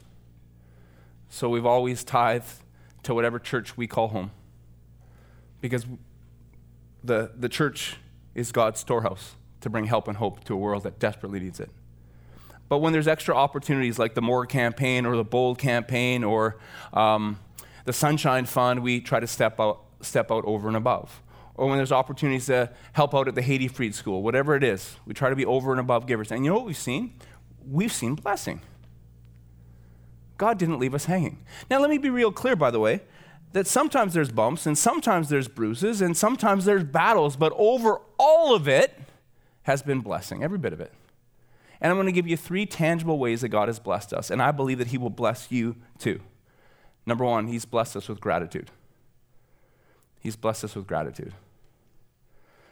So 1.29 1.49
we've 1.49 1.65
always 1.65 2.03
tithed 2.03 2.63
to 3.03 3.13
whatever 3.13 3.39
church 3.39 3.77
we 3.77 3.87
call 3.87 4.09
home. 4.09 4.31
Because 5.61 5.85
the, 7.03 7.31
the 7.37 7.49
church 7.49 7.97
is 8.35 8.51
God's 8.51 8.79
storehouse 8.79 9.35
to 9.61 9.69
bring 9.69 9.85
help 9.85 10.07
and 10.07 10.17
hope 10.17 10.43
to 10.45 10.53
a 10.53 10.57
world 10.57 10.83
that 10.83 10.99
desperately 10.99 11.39
needs 11.39 11.59
it. 11.59 11.69
But 12.69 12.79
when 12.79 12.93
there's 12.93 13.07
extra 13.07 13.35
opportunities 13.35 13.97
like 13.97 14.13
the 14.13 14.21
More 14.21 14.45
campaign 14.45 15.05
or 15.05 15.15
the 15.17 15.23
Bold 15.23 15.57
campaign 15.57 16.23
or 16.23 16.57
um, 16.93 17.39
the 17.85 17.93
Sunshine 17.93 18.45
Fund, 18.45 18.83
we 18.83 19.01
try 19.01 19.19
to 19.19 19.27
step 19.27 19.59
out, 19.59 19.83
step 20.01 20.31
out 20.31 20.45
over 20.45 20.67
and 20.67 20.77
above. 20.77 21.21
Or 21.55 21.67
when 21.67 21.77
there's 21.77 21.91
opportunities 21.91 22.45
to 22.45 22.71
help 22.93 23.13
out 23.13 23.27
at 23.27 23.35
the 23.35 23.41
Haiti 23.41 23.67
Freed 23.67 23.95
School, 23.95 24.21
whatever 24.21 24.55
it 24.55 24.63
is, 24.63 24.95
we 25.05 25.13
try 25.13 25.29
to 25.29 25.35
be 25.35 25.45
over 25.45 25.71
and 25.71 25.79
above 25.79 26.05
givers. 26.05 26.31
And 26.31 26.45
you 26.45 26.51
know 26.51 26.57
what 26.57 26.65
we've 26.65 26.77
seen? 26.77 27.15
We've 27.67 27.91
seen 27.91 28.15
blessing. 28.15 28.61
God 30.39 30.57
didn't 30.57 30.79
leave 30.79 30.95
us 30.95 31.05
hanging. 31.05 31.37
Now, 31.69 31.79
let 31.79 31.89
me 31.89 31.97
be 31.97 32.09
real 32.09 32.31
clear, 32.31 32.55
by 32.55 32.71
the 32.71 32.79
way, 32.79 33.01
that 33.51 33.67
sometimes 33.67 34.13
there's 34.13 34.31
bumps 34.31 34.65
and 34.65 34.77
sometimes 34.77 35.27
there's 35.27 35.49
bruises 35.49 36.01
and 36.01 36.15
sometimes 36.15 36.63
there's 36.65 36.85
battles, 36.85 37.35
but 37.35 37.53
over 37.57 37.99
all 38.17 38.55
of 38.55 38.67
it 38.67 38.97
has 39.63 39.83
been 39.83 39.99
blessing, 39.99 40.41
every 40.41 40.57
bit 40.57 40.71
of 40.71 40.79
it. 40.79 40.93
And 41.81 41.91
I'm 41.91 41.97
going 41.97 42.07
to 42.07 42.13
give 42.13 42.25
you 42.25 42.37
three 42.37 42.65
tangible 42.65 43.19
ways 43.19 43.41
that 43.41 43.49
God 43.49 43.67
has 43.67 43.79
blessed 43.79 44.13
us, 44.13 44.31
and 44.31 44.41
I 44.41 44.51
believe 44.51 44.77
that 44.77 44.87
He 44.87 44.97
will 44.97 45.09
bless 45.09 45.51
you 45.51 45.75
too. 45.97 46.21
Number 47.05 47.25
one, 47.25 47.47
He's 47.47 47.65
blessed 47.65 47.97
us 47.97 48.07
with 48.07 48.21
gratitude. 48.21 48.71
He's 50.21 50.37
blessed 50.37 50.63
us 50.63 50.75
with 50.75 50.87
gratitude. 50.87 51.33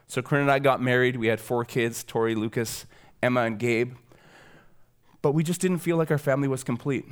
So, 0.08 0.22
Corinne 0.22 0.44
and 0.44 0.52
I 0.52 0.60
got 0.60 0.82
married. 0.82 1.18
We 1.18 1.28
had 1.28 1.42
four 1.42 1.66
kids 1.66 2.04
Tori, 2.04 2.34
Lucas, 2.34 2.86
Emma, 3.22 3.42
and 3.42 3.60
Gabe. 3.60 3.96
But 5.22 5.34
we 5.34 5.44
just 5.44 5.60
didn't 5.60 5.80
feel 5.80 5.98
like 5.98 6.12
our 6.12 6.18
family 6.18 6.48
was 6.48 6.64
complete. 6.64 7.06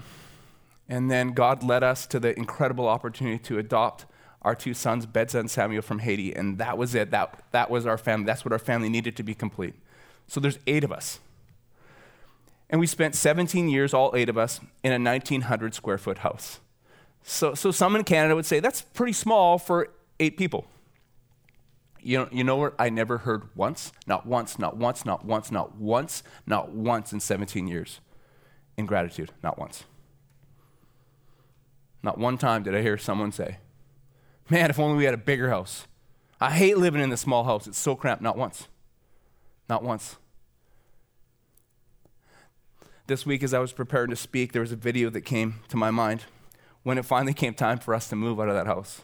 And 0.88 1.10
then 1.10 1.32
God 1.32 1.64
led 1.64 1.84
us 1.84 2.06
to 2.08 2.20
the 2.20 2.38
incredible 2.38 2.88
opportunity 2.88 3.40
to 3.40 3.58
adopt 3.58 4.06
our 4.42 4.54
two 4.54 4.76
sons, 4.76 5.08
Bedza 5.08 5.40
and 5.40 5.50
Samuel, 5.50 5.82
from 5.82 6.00
Haiti. 6.00 6.34
And 6.34 6.60
that 6.60 6.78
was 6.78 6.94
it. 6.94 7.10
That, 7.12 7.44
that 7.52 7.70
was 7.72 7.88
our 7.88 7.98
family. 7.98 8.26
That's 8.26 8.46
what 8.46 8.52
our 8.52 8.60
family 8.60 8.90
needed 8.90 9.16
to 9.18 9.24
be 9.24 9.34
complete. 9.34 9.74
So 10.28 10.40
there's 10.40 10.60
eight 10.68 10.84
of 10.84 10.92
us. 10.92 11.20
And 12.70 12.80
we 12.80 12.88
spent 12.88 13.16
17 13.16 13.70
years, 13.70 13.94
all 13.94 14.12
eight 14.16 14.30
of 14.30 14.38
us, 14.38 14.60
in 14.84 14.92
a 14.92 14.96
1,900 14.96 15.74
square 15.74 15.98
foot 15.98 16.20
house. 16.20 16.60
So, 17.24 17.56
so 17.56 17.72
some 17.72 17.96
in 17.96 18.04
Canada 18.04 18.36
would 18.36 18.46
say 18.46 18.60
that's 18.60 18.82
pretty 18.82 19.14
small 19.14 19.58
for 19.58 19.90
eight 20.20 20.38
people. 20.38 20.66
You 22.02 22.20
know, 22.20 22.30
you 22.32 22.44
know 22.44 22.56
what 22.56 22.76
I 22.78 22.90
never 22.90 23.20
heard 23.20 23.50
once? 23.56 23.92
Not 24.06 24.28
once, 24.28 24.60
not 24.60 24.78
once, 24.78 25.06
not 25.06 25.26
once, 25.26 25.52
not 25.52 25.76
once, 25.76 26.22
not 26.46 26.70
once 26.70 27.12
in 27.12 27.20
17 27.20 27.68
years. 27.68 28.00
In 28.78 28.86
gratitude, 28.86 29.32
not 29.42 29.58
once. 29.58 29.86
Not 32.06 32.20
one 32.20 32.38
time 32.38 32.62
did 32.62 32.76
I 32.76 32.84
hear 32.84 33.00
someone 33.00 33.32
say, 33.32 33.58
Man, 34.48 34.70
if 34.70 34.78
only 34.78 34.96
we 34.96 35.06
had 35.06 35.16
a 35.16 35.18
bigger 35.18 35.50
house. 35.50 35.88
I 36.40 36.52
hate 36.52 36.78
living 36.78 37.02
in 37.02 37.10
the 37.10 37.18
small 37.18 37.46
house. 37.46 37.66
It's 37.66 37.80
so 37.80 37.96
cramped. 37.96 38.22
Not 38.22 38.38
once. 38.38 38.68
Not 39.68 39.82
once. 39.82 40.18
This 43.08 43.26
week, 43.26 43.42
as 43.42 43.56
I 43.56 43.60
was 43.60 43.74
preparing 43.74 44.12
to 44.12 44.16
speak, 44.16 44.52
there 44.52 44.62
was 44.62 44.72
a 44.72 44.76
video 44.76 45.10
that 45.10 45.22
came 45.22 45.62
to 45.70 45.78
my 45.78 45.90
mind 45.90 46.26
when 46.84 47.00
it 47.00 47.06
finally 47.06 47.34
came 47.34 47.56
time 47.56 47.80
for 47.80 47.96
us 47.96 48.08
to 48.10 48.16
move 48.16 48.40
out 48.40 48.50
of 48.50 48.54
that 48.56 48.68
house. 48.68 49.02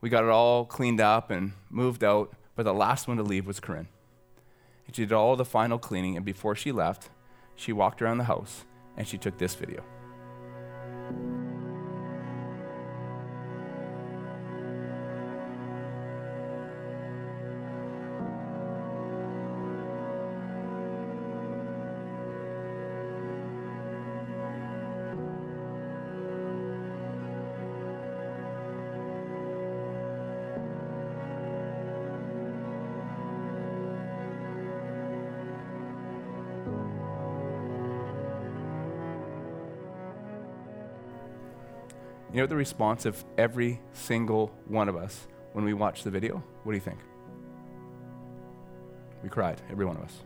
We 0.00 0.08
got 0.08 0.22
it 0.22 0.30
all 0.30 0.64
cleaned 0.64 1.00
up 1.00 1.28
and 1.28 1.54
moved 1.70 2.04
out, 2.04 2.32
but 2.54 2.62
the 2.62 2.72
last 2.72 3.08
one 3.08 3.16
to 3.16 3.24
leave 3.24 3.48
was 3.48 3.58
Corinne. 3.58 3.88
And 4.86 4.94
she 4.94 5.02
did 5.02 5.12
all 5.12 5.34
the 5.34 5.44
final 5.44 5.78
cleaning, 5.78 6.16
and 6.16 6.24
before 6.24 6.54
she 6.54 6.70
left, 6.70 7.10
she 7.56 7.72
walked 7.72 8.00
around 8.00 8.18
the 8.18 8.24
house 8.24 8.64
and 8.96 9.08
she 9.08 9.18
took 9.18 9.38
this 9.38 9.56
video. 9.56 9.82
Know 42.42 42.46
the 42.46 42.56
response 42.56 43.06
of 43.06 43.24
every 43.38 43.80
single 43.92 44.52
one 44.66 44.88
of 44.88 44.96
us 44.96 45.28
when 45.52 45.64
we 45.64 45.74
watched 45.74 46.02
the 46.02 46.10
video? 46.10 46.42
What 46.64 46.72
do 46.72 46.76
you 46.76 46.82
think? 46.82 46.98
We 49.22 49.28
cried, 49.28 49.60
every 49.70 49.86
one 49.86 49.96
of 49.96 50.02
us. 50.02 50.18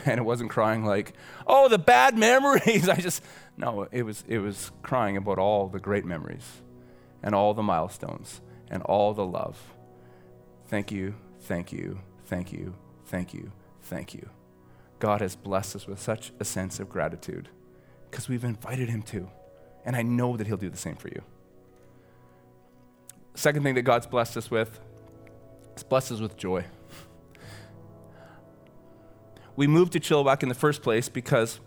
and 0.06 0.18
it 0.18 0.22
wasn't 0.22 0.50
crying 0.50 0.84
like, 0.84 1.14
oh, 1.46 1.68
the 1.68 1.78
bad 1.78 2.16
memories. 2.16 2.88
I 2.94 2.96
just, 2.96 3.20
no, 3.56 3.88
it 3.90 4.04
was, 4.04 4.22
it 4.28 4.38
was 4.38 4.70
crying 4.82 5.16
about 5.16 5.38
all 5.38 5.66
the 5.66 5.80
great 5.80 6.04
memories 6.04 6.62
and 7.20 7.34
all 7.34 7.52
the 7.52 7.62
milestones 7.62 8.40
and 8.70 8.82
all 8.84 9.14
the 9.14 9.26
love. 9.26 9.74
Thank 10.66 10.92
you, 10.92 11.16
thank 11.40 11.72
you, 11.72 11.98
thank 12.26 12.52
you, 12.52 12.76
thank 13.06 13.34
you, 13.34 13.50
thank 13.82 14.14
you. 14.14 14.28
God 15.00 15.20
has 15.20 15.34
blessed 15.34 15.74
us 15.74 15.86
with 15.88 16.00
such 16.00 16.32
a 16.38 16.44
sense 16.44 16.78
of 16.78 16.88
gratitude 16.88 17.48
because 18.08 18.28
we've 18.28 18.44
invited 18.44 18.88
Him 18.88 19.02
to. 19.02 19.28
And 19.84 19.96
I 19.96 20.02
know 20.02 20.36
that 20.36 20.46
He'll 20.46 20.56
do 20.56 20.70
the 20.70 20.76
same 20.76 20.96
for 20.96 21.08
you. 21.08 21.22
Second 23.34 23.62
thing 23.62 23.74
that 23.76 23.82
God's 23.82 24.06
blessed 24.06 24.36
us 24.36 24.50
with 24.50 24.80
is 25.76 25.82
blessed 25.82 26.12
us 26.12 26.20
with 26.20 26.36
joy. 26.36 26.64
We 29.54 29.66
moved 29.66 29.92
to 29.92 30.00
Chilliwack 30.00 30.42
in 30.42 30.48
the 30.48 30.54
first 30.54 30.82
place 30.82 31.08
because 31.08 31.60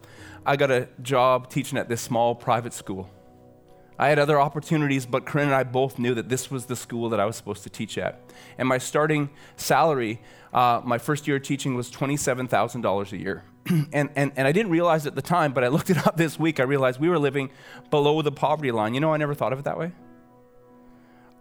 I 0.45 0.55
got 0.55 0.72
a 0.72 0.88
job 1.01 1.49
teaching 1.49 1.78
at 1.78 1.89
this 1.89 2.01
small 2.01 2.36
private 2.36 2.74
school. 2.74 3.09
I 3.99 4.07
had 4.09 4.18
other 4.18 4.39
opportunities, 4.39 5.05
but 5.05 5.26
Corinne 5.26 5.47
and 5.47 5.55
I 5.55 5.64
both 5.64 5.99
knew 5.99 6.16
that 6.16 6.28
this 6.28 6.49
was 6.49 6.66
the 6.66 6.76
school 6.76 7.09
that 7.09 7.20
I 7.20 7.26
was 7.26 7.36
supposed 7.36 7.64
to 7.64 7.70
teach 7.70 7.97
at. 7.97 8.20
And 8.57 8.68
my 8.68 8.80
starting 8.80 9.30
salary, 9.57 10.22
uh, 10.53 10.82
my 10.84 10.97
first 10.97 11.28
year 11.28 11.38
of 11.38 11.43
teaching, 11.43 11.76
was 11.76 11.91
$27,000 11.91 13.12
a 13.12 13.18
year. 13.18 13.43
and, 13.93 14.09
and, 14.16 14.32
and 14.36 14.47
I 14.47 14.51
didn't 14.51 14.72
realize 14.72 15.05
at 15.05 15.16
the 15.16 15.22
time, 15.22 15.53
but 15.53 15.64
I 15.64 15.68
looked 15.68 15.89
it 15.89 16.05
up 16.05 16.18
this 16.18 16.39
week. 16.39 16.59
I 16.59 16.64
realized 16.64 16.99
we 16.99 17.09
were 17.09 17.20
living 17.20 17.51
below 17.89 18.22
the 18.22 18.32
poverty 18.32 18.72
line. 18.72 18.93
You 18.93 18.99
know, 18.99 19.14
I 19.14 19.18
never 19.18 19.34
thought 19.34 19.53
of 19.53 19.59
it 19.59 19.66
that 19.66 19.78
way. 19.78 19.91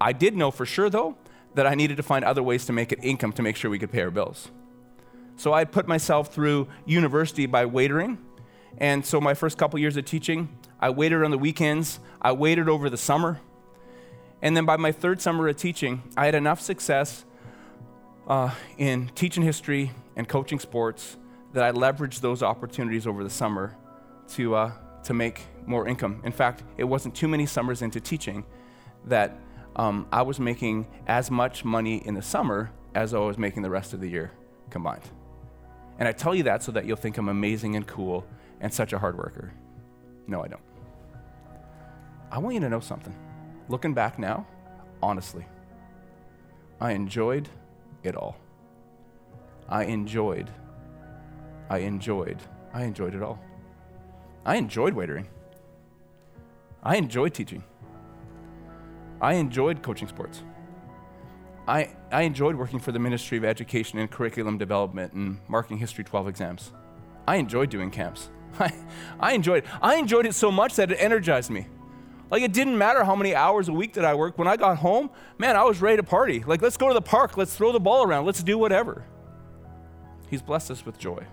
I 0.01 0.13
did 0.13 0.37
know 0.37 0.51
for 0.51 0.65
sure, 0.65 0.89
though, 0.89 1.17
that 1.55 1.67
I 1.67 1.75
needed 1.75 1.97
to 1.97 2.03
find 2.03 2.25
other 2.25 2.43
ways 2.43 2.65
to 2.67 2.73
make 2.73 2.93
it 2.93 2.99
income 3.03 3.33
to 3.33 3.43
make 3.43 3.57
sure 3.57 3.71
we 3.71 3.79
could 3.79 3.93
pay 3.93 4.03
our 4.03 4.11
bills. 4.11 4.51
So 5.37 5.53
I 5.53 5.65
put 5.65 5.89
myself 5.89 6.33
through 6.33 6.69
university 6.85 7.47
by 7.47 7.65
waitering. 7.65 8.19
And 8.79 9.05
so 9.05 9.21
my 9.21 9.35
first 9.35 9.59
couple 9.59 9.79
years 9.79 9.97
of 9.97 10.05
teaching, 10.05 10.57
I 10.79 10.91
waited 10.91 11.23
on 11.23 11.31
the 11.31 11.39
weekends, 11.39 12.01
I 12.21 12.33
waited 12.33 12.69
over 12.69 12.89
the 12.89 12.97
summer. 12.97 13.41
And 14.43 14.57
then 14.57 14.65
by 14.65 14.77
my 14.77 14.93
third 14.93 15.21
summer 15.21 15.49
of 15.49 15.57
teaching, 15.57 16.03
I 16.17 16.27
had 16.27 16.35
enough 16.35 16.61
success 16.61 17.25
uh, 18.27 18.55
in 18.79 19.11
teaching 19.15 19.43
history 19.43 19.93
and 20.17 20.29
coaching 20.29 20.59
sports 20.59 21.17
that 21.53 21.65
I 21.65 21.73
leveraged 21.73 22.21
those 22.21 22.43
opportunities 22.43 23.07
over 23.07 23.25
the 23.25 23.31
summer 23.31 23.77
to, 24.31 24.55
uh, 24.55 24.73
to 25.05 25.15
make 25.15 25.43
more 25.67 25.87
income. 25.89 26.21
In 26.25 26.33
fact, 26.33 26.63
it 26.77 26.85
wasn't 26.85 27.15
too 27.15 27.29
many 27.29 27.47
summers 27.47 27.83
into 27.83 28.01
teaching 28.01 28.45
that 29.07 29.37
um, 29.77 30.07
I 30.13 30.23
was 30.23 30.39
making 30.39 30.87
as 31.07 31.31
much 31.31 31.65
money 31.65 32.07
in 32.07 32.15
the 32.15 32.23
summer 32.23 32.71
as 32.95 33.15
I 33.15 33.19
was 33.19 33.39
making 33.39 33.63
the 33.63 33.71
rest 33.71 33.93
of 33.93 34.01
the 34.01 34.09
year 34.09 34.33
combined. 34.71 35.03
And 35.99 36.09
I 36.09 36.13
tell 36.13 36.35
you 36.35 36.45
that 36.45 36.63
so 36.63 36.73
that 36.73 36.87
you'll 36.87 36.97
think 36.97 37.19
I'm 37.19 37.29
amazing 37.29 37.77
and 37.77 37.87
cool 37.87 38.27
and 38.61 38.73
such 38.73 38.93
a 38.93 38.99
hard 38.99 39.17
worker. 39.17 39.53
No, 40.27 40.43
I 40.43 40.49
don't. 40.49 40.63
I 42.31 42.39
want 42.39 42.55
you 42.55 42.61
to 42.61 42.69
know 42.69 42.81
something. 42.81 43.15
Looking 43.69 43.95
back 43.95 44.19
now, 44.19 44.47
honestly, 45.03 45.45
I 46.81 46.93
enjoyed 46.93 47.49
it 48.03 48.17
all. 48.17 48.37
I 49.69 49.85
enjoyed, 49.85 50.51
I 51.71 51.79
enjoyed, 51.79 52.39
I 52.75 52.83
enjoyed 52.83 53.15
it 53.15 53.23
all. 53.23 53.39
I 54.45 54.57
enjoyed 54.57 54.95
waitering. 54.95 55.27
I 56.83 56.97
enjoyed 56.97 57.33
teaching. 57.33 57.63
I 59.21 59.35
enjoyed 59.35 59.81
coaching 59.81 60.09
sports. 60.09 60.43
I, 61.69 61.95
I 62.11 62.23
enjoyed 62.23 62.57
working 62.57 62.81
for 62.81 62.91
the 62.91 62.99
Ministry 62.99 63.39
of 63.39 63.45
Education 63.45 64.01
and 64.01 64.11
Curriculum 64.11 64.59
Development 64.59 65.13
and 65.13 65.39
marking 65.47 65.79
History 65.79 66.03
12 66.03 66.27
exams. 66.27 66.73
I 67.29 67.37
enjoyed 67.37 67.71
doing 67.71 67.93
camps. 67.93 68.31
I, 68.59 68.75
I 69.21 69.33
enjoyed 69.35 69.65
it. 69.65 69.71
I 69.81 69.95
enjoyed 69.95 70.27
it 70.27 70.35
so 70.35 70.51
much 70.51 70.75
that 70.75 70.91
it 70.91 70.97
energized 70.97 71.51
me. 71.51 71.69
Like 72.33 72.43
it 72.43 72.53
didn't 72.53 72.79
matter 72.79 73.05
how 73.05 73.15
many 73.15 73.35
hours 73.37 73.69
a 73.69 73.73
week 73.73 73.93
that 73.93 74.05
I 74.05 74.15
worked. 74.15 74.39
When 74.39 74.49
I 74.49 74.57
got 74.57 74.79
home, 74.79 75.11
man, 75.39 75.57
I 75.57 75.63
was 75.63 75.81
ready 75.81 75.99
to 75.99 76.03
party. 76.03 76.43
Like 76.45 76.63
let's 76.63 76.77
go 76.77 76.89
to 76.89 76.95
the 76.95 77.01
park, 77.01 77.37
let's 77.37 77.55
throw 77.55 77.71
the 77.71 77.81
ball 77.81 78.03
around, 78.03 78.27
let's 78.27 78.43
do 78.43 78.59
whatever. 78.59 79.05
He's 80.29 80.43
blessed 80.43 80.73
us 80.73 80.85
with 80.85 80.99
joy. 80.99 81.25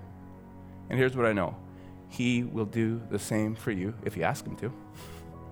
And 0.89 0.97
here's 0.97 1.15
what 1.15 1.25
I 1.25 1.33
know. 1.33 1.55
He 2.09 2.43
will 2.43 2.65
do 2.65 3.01
the 3.09 3.19
same 3.19 3.55
for 3.55 3.71
you 3.71 3.93
if 4.03 4.15
you 4.15 4.23
ask 4.23 4.45
him 4.45 4.55
to. 4.57 4.71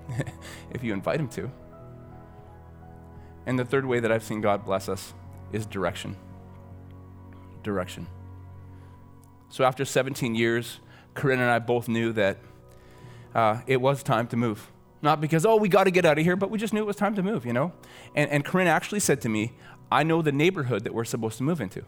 if 0.72 0.84
you 0.84 0.94
invite 0.94 1.20
him 1.20 1.28
to. 1.30 1.52
And 3.46 3.60
the 3.60 3.66
third 3.66 3.86
way 3.86 4.00
that 4.00 4.12
I've 4.12 4.24
seen 4.24 4.42
God 4.42 4.66
bless 4.66 4.90
us 4.90 5.14
is 5.52 5.66
direction. 5.66 6.16
Direction. 7.64 8.08
So 9.50 9.64
after 9.64 9.86
17 9.86 10.36
years, 10.36 10.80
Corinne 11.14 11.40
and 11.40 11.50
I 11.50 11.60
both 11.60 11.88
knew 11.88 12.12
that 12.14 12.38
uh, 13.34 13.62
it 13.68 13.80
was 13.80 14.04
time 14.04 14.28
to 14.28 14.38
move. 14.38 14.72
Not 15.02 15.22
because, 15.22 15.46
oh, 15.46 15.58
we 15.58 15.70
got 15.70 15.84
to 15.84 15.92
get 15.92 16.06
out 16.06 16.18
of 16.18 16.24
here, 16.24 16.36
but 16.36 16.50
we 16.50 16.58
just 16.58 16.74
knew 16.74 16.82
it 16.82 16.86
was 16.86 16.96
time 16.96 17.16
to 17.16 17.24
move, 17.24 17.46
you 17.46 17.54
know? 17.54 17.74
And, 18.16 18.30
and 18.32 18.44
Corinne 18.44 18.68
actually 18.68 19.02
said 19.02 19.22
to 19.22 19.30
me, 19.30 19.54
I 19.92 20.04
know 20.04 20.22
the 20.22 20.32
neighborhood 20.32 20.84
that 20.84 20.94
we're 20.94 21.06
supposed 21.06 21.38
to 21.38 21.44
move 21.44 21.62
into. 21.62 21.84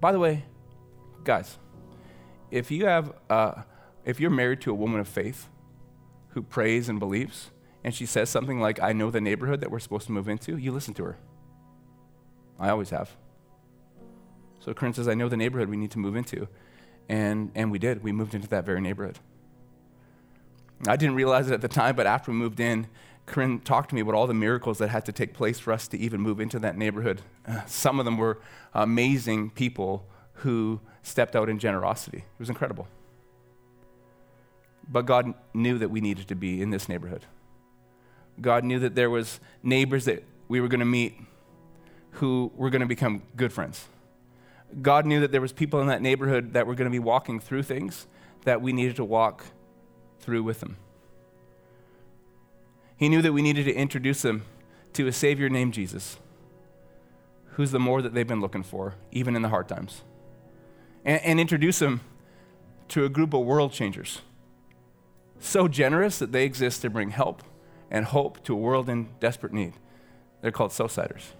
By 0.00 0.12
the 0.12 0.18
way, 0.18 0.44
guys, 1.24 1.58
if 2.50 2.70
you 2.70 2.86
have, 2.86 3.12
uh, 3.28 3.62
if 4.04 4.20
you're 4.20 4.30
married 4.30 4.60
to 4.62 4.70
a 4.70 4.74
woman 4.74 5.00
of 5.00 5.08
faith 5.08 5.48
who 6.30 6.42
prays 6.42 6.88
and 6.88 6.98
believes, 6.98 7.50
and 7.82 7.94
she 7.94 8.06
says 8.06 8.28
something 8.28 8.60
like, 8.60 8.80
I 8.80 8.92
know 8.92 9.10
the 9.10 9.20
neighborhood 9.20 9.60
that 9.60 9.70
we're 9.70 9.78
supposed 9.78 10.06
to 10.06 10.12
move 10.12 10.28
into, 10.28 10.56
you 10.56 10.72
listen 10.72 10.94
to 10.94 11.04
her. 11.04 11.16
I 12.58 12.68
always 12.70 12.90
have. 12.90 13.16
So 14.60 14.74
Corinne 14.74 14.92
says, 14.92 15.08
I 15.08 15.14
know 15.14 15.28
the 15.28 15.36
neighborhood 15.36 15.68
we 15.68 15.76
need 15.76 15.90
to 15.92 15.98
move 15.98 16.16
into. 16.16 16.46
And, 17.08 17.50
and 17.54 17.72
we 17.72 17.78
did. 17.78 18.04
We 18.04 18.12
moved 18.12 18.34
into 18.34 18.48
that 18.48 18.64
very 18.64 18.80
neighborhood. 18.80 19.18
I 20.86 20.96
didn't 20.96 21.16
realize 21.16 21.50
it 21.50 21.54
at 21.54 21.60
the 21.60 21.68
time, 21.68 21.96
but 21.96 22.06
after 22.06 22.30
we 22.30 22.36
moved 22.36 22.60
in, 22.60 22.86
Corinne 23.26 23.60
talked 23.60 23.90
to 23.90 23.94
me 23.94 24.00
about 24.00 24.14
all 24.14 24.26
the 24.26 24.34
miracles 24.34 24.78
that 24.78 24.88
had 24.88 25.04
to 25.06 25.12
take 25.12 25.34
place 25.34 25.58
for 25.58 25.72
us 25.72 25.88
to 25.88 25.98
even 25.98 26.20
move 26.20 26.40
into 26.40 26.58
that 26.58 26.76
neighborhood. 26.76 27.22
Uh, 27.46 27.64
some 27.66 27.98
of 27.98 28.04
them 28.04 28.16
were 28.16 28.40
amazing 28.74 29.50
people 29.50 30.06
who 30.40 30.80
stepped 31.02 31.36
out 31.36 31.48
in 31.48 31.58
generosity. 31.58 32.18
It 32.18 32.38
was 32.38 32.48
incredible. 32.48 32.88
But 34.90 35.06
God 35.06 35.34
knew 35.54 35.78
that 35.78 35.90
we 35.90 36.00
needed 36.00 36.28
to 36.28 36.34
be 36.34 36.62
in 36.62 36.70
this 36.70 36.88
neighborhood. 36.88 37.24
God 38.40 38.64
knew 38.64 38.78
that 38.78 38.94
there 38.94 39.10
was 39.10 39.38
neighbors 39.62 40.06
that 40.06 40.24
we 40.48 40.60
were 40.60 40.68
going 40.68 40.80
to 40.80 40.86
meet 40.86 41.14
who 42.12 42.50
were 42.56 42.70
going 42.70 42.80
to 42.80 42.86
become 42.86 43.22
good 43.36 43.52
friends. 43.52 43.86
God 44.82 45.04
knew 45.06 45.20
that 45.20 45.30
there 45.32 45.40
was 45.40 45.52
people 45.52 45.80
in 45.80 45.88
that 45.88 46.02
neighborhood 46.02 46.54
that 46.54 46.66
were 46.66 46.74
going 46.74 46.86
to 46.86 46.92
be 46.92 46.98
walking 46.98 47.38
through 47.38 47.62
things 47.62 48.06
that 48.44 48.62
we 48.62 48.72
needed 48.72 48.96
to 48.96 49.04
walk 49.04 49.44
through 50.20 50.42
with 50.42 50.60
them. 50.60 50.76
He 52.96 53.08
knew 53.08 53.22
that 53.22 53.32
we 53.32 53.42
needed 53.42 53.64
to 53.64 53.74
introduce 53.74 54.22
them 54.22 54.44
to 54.94 55.06
a 55.06 55.12
Savior 55.12 55.48
named 55.48 55.74
Jesus, 55.74 56.18
who's 57.52 57.70
the 57.70 57.78
more 57.78 58.02
that 58.02 58.14
they've 58.14 58.26
been 58.26 58.40
looking 58.40 58.62
for, 58.62 58.94
even 59.12 59.36
in 59.36 59.42
the 59.42 59.48
hard 59.48 59.68
times. 59.68 60.02
And, 61.04 61.20
and 61.22 61.40
introduce 61.40 61.78
them 61.78 62.00
to 62.88 63.04
a 63.04 63.08
group 63.08 63.32
of 63.32 63.44
world 63.44 63.72
changers, 63.72 64.20
so 65.38 65.68
generous 65.68 66.18
that 66.18 66.32
they 66.32 66.44
exist 66.44 66.82
to 66.82 66.90
bring 66.90 67.10
help 67.10 67.42
and 67.90 68.04
hope 68.06 68.42
to 68.44 68.54
a 68.54 68.56
world 68.56 68.88
in 68.88 69.08
desperate 69.20 69.52
need. 69.52 69.74
They're 70.40 70.50
called 70.50 70.70
Southsiders. 70.70 71.32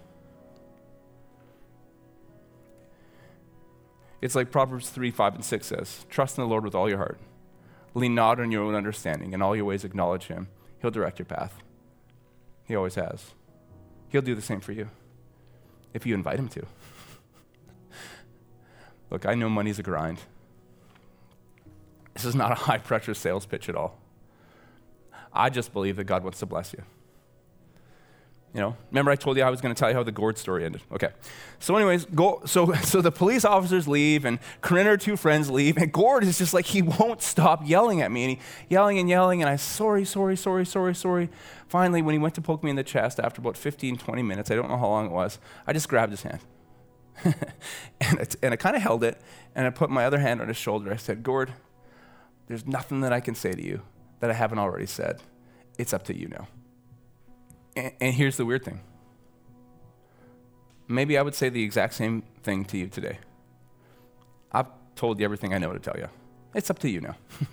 It's 4.21 4.35
like 4.35 4.51
Proverbs 4.51 4.89
3, 4.89 5.09
5, 5.09 5.35
and 5.35 5.45
6 5.45 5.65
says 5.65 6.05
Trust 6.09 6.37
in 6.37 6.43
the 6.43 6.47
Lord 6.47 6.63
with 6.63 6.75
all 6.75 6.87
your 6.87 6.99
heart. 6.99 7.19
Lean 7.93 8.15
not 8.15 8.39
on 8.39 8.51
your 8.51 8.63
own 8.63 8.75
understanding. 8.75 9.33
In 9.33 9.41
all 9.41 9.55
your 9.55 9.65
ways, 9.65 9.83
acknowledge 9.83 10.27
Him. 10.27 10.47
He'll 10.81 10.91
direct 10.91 11.19
your 11.19 11.25
path. 11.25 11.55
He 12.65 12.75
always 12.75 12.95
has. 12.95 13.31
He'll 14.09 14.21
do 14.21 14.35
the 14.35 14.41
same 14.41 14.61
for 14.61 14.71
you 14.71 14.89
if 15.93 16.05
you 16.05 16.13
invite 16.13 16.39
Him 16.39 16.47
to. 16.49 16.65
Look, 19.11 19.25
I 19.25 19.35
know 19.35 19.49
money's 19.49 19.77
a 19.77 19.83
grind. 19.83 20.19
This 22.13 22.25
is 22.25 22.33
not 22.33 22.51
a 22.51 22.55
high 22.65 22.79
pressure 22.79 23.13
sales 23.13 23.45
pitch 23.45 23.69
at 23.69 23.75
all. 23.75 23.97
I 25.33 25.49
just 25.49 25.71
believe 25.73 25.97
that 25.97 26.05
God 26.05 26.23
wants 26.23 26.39
to 26.39 26.45
bless 26.45 26.73
you. 26.73 26.83
You 28.53 28.59
know, 28.59 28.75
remember 28.89 29.11
I 29.11 29.15
told 29.15 29.37
you 29.37 29.43
I 29.43 29.49
was 29.49 29.61
going 29.61 29.73
to 29.73 29.79
tell 29.79 29.89
you 29.89 29.95
how 29.95 30.03
the 30.03 30.11
Gord 30.11 30.37
story 30.37 30.65
ended. 30.65 30.81
Okay. 30.91 31.09
So, 31.59 31.73
anyways, 31.77 32.03
go, 32.05 32.41
so 32.45 32.73
so 32.83 32.99
the 32.99 33.11
police 33.11 33.45
officers 33.45 33.87
leave, 33.87 34.25
and 34.25 34.39
Corinne 34.59 34.81
and 34.81 34.89
her 34.89 34.97
two 34.97 35.15
friends 35.15 35.49
leave, 35.49 35.77
and 35.77 35.91
Gord 35.91 36.23
is 36.23 36.37
just 36.37 36.53
like 36.53 36.65
he 36.65 36.81
won't 36.81 37.21
stop 37.21 37.61
yelling 37.65 38.01
at 38.01 38.11
me, 38.11 38.23
and 38.23 38.31
he 38.31 38.39
yelling 38.67 38.99
and 38.99 39.07
yelling, 39.07 39.41
and 39.41 39.49
I 39.49 39.55
sorry, 39.55 40.03
sorry, 40.03 40.35
sorry, 40.35 40.65
sorry, 40.65 40.93
sorry. 40.93 41.29
Finally, 41.67 42.01
when 42.01 42.11
he 42.11 42.19
went 42.19 42.35
to 42.35 42.41
poke 42.41 42.61
me 42.61 42.69
in 42.69 42.75
the 42.75 42.83
chest 42.83 43.21
after 43.21 43.39
about 43.39 43.55
15, 43.55 43.97
20 43.97 44.21
minutes, 44.21 44.51
I 44.51 44.55
don't 44.55 44.67
know 44.67 44.77
how 44.77 44.87
long 44.87 45.05
it 45.05 45.11
was, 45.13 45.39
I 45.65 45.71
just 45.71 45.87
grabbed 45.87 46.11
his 46.11 46.23
hand, 46.23 46.39
and 47.23 48.19
I, 48.19 48.25
and 48.41 48.53
I 48.53 48.57
kind 48.57 48.75
of 48.75 48.81
held 48.81 49.03
it, 49.03 49.21
and 49.55 49.67
I 49.67 49.69
put 49.69 49.89
my 49.89 50.05
other 50.05 50.19
hand 50.19 50.41
on 50.41 50.47
his 50.47 50.57
shoulder. 50.57 50.91
I 50.91 50.97
said, 50.97 51.23
Gord, 51.23 51.53
there's 52.47 52.65
nothing 52.65 53.01
that 53.01 53.13
I 53.13 53.19
can 53.19 53.35
say 53.35 53.53
to 53.53 53.63
you 53.63 53.81
that 54.19 54.29
I 54.29 54.33
haven't 54.33 54.59
already 54.59 54.85
said. 54.85 55.21
It's 55.77 55.93
up 55.93 56.03
to 56.03 56.17
you 56.17 56.27
now. 56.27 56.47
And, 57.75 57.91
and 58.01 58.13
here's 58.13 58.37
the 58.37 58.45
weird 58.45 58.63
thing 58.63 58.81
maybe 60.87 61.17
I 61.17 61.21
would 61.21 61.35
say 61.35 61.49
the 61.49 61.63
exact 61.63 61.93
same 61.93 62.23
thing 62.43 62.65
to 62.65 62.77
you 62.77 62.87
today. 62.87 63.19
I've 64.51 64.67
told 64.95 65.19
you 65.19 65.25
everything 65.25 65.53
I 65.53 65.57
know 65.57 65.71
to 65.71 65.79
tell 65.79 65.95
you. 65.97 66.09
It's 66.53 66.69
up 66.69 66.79
to 66.79 66.89
you 66.89 67.01
now. 67.01 67.15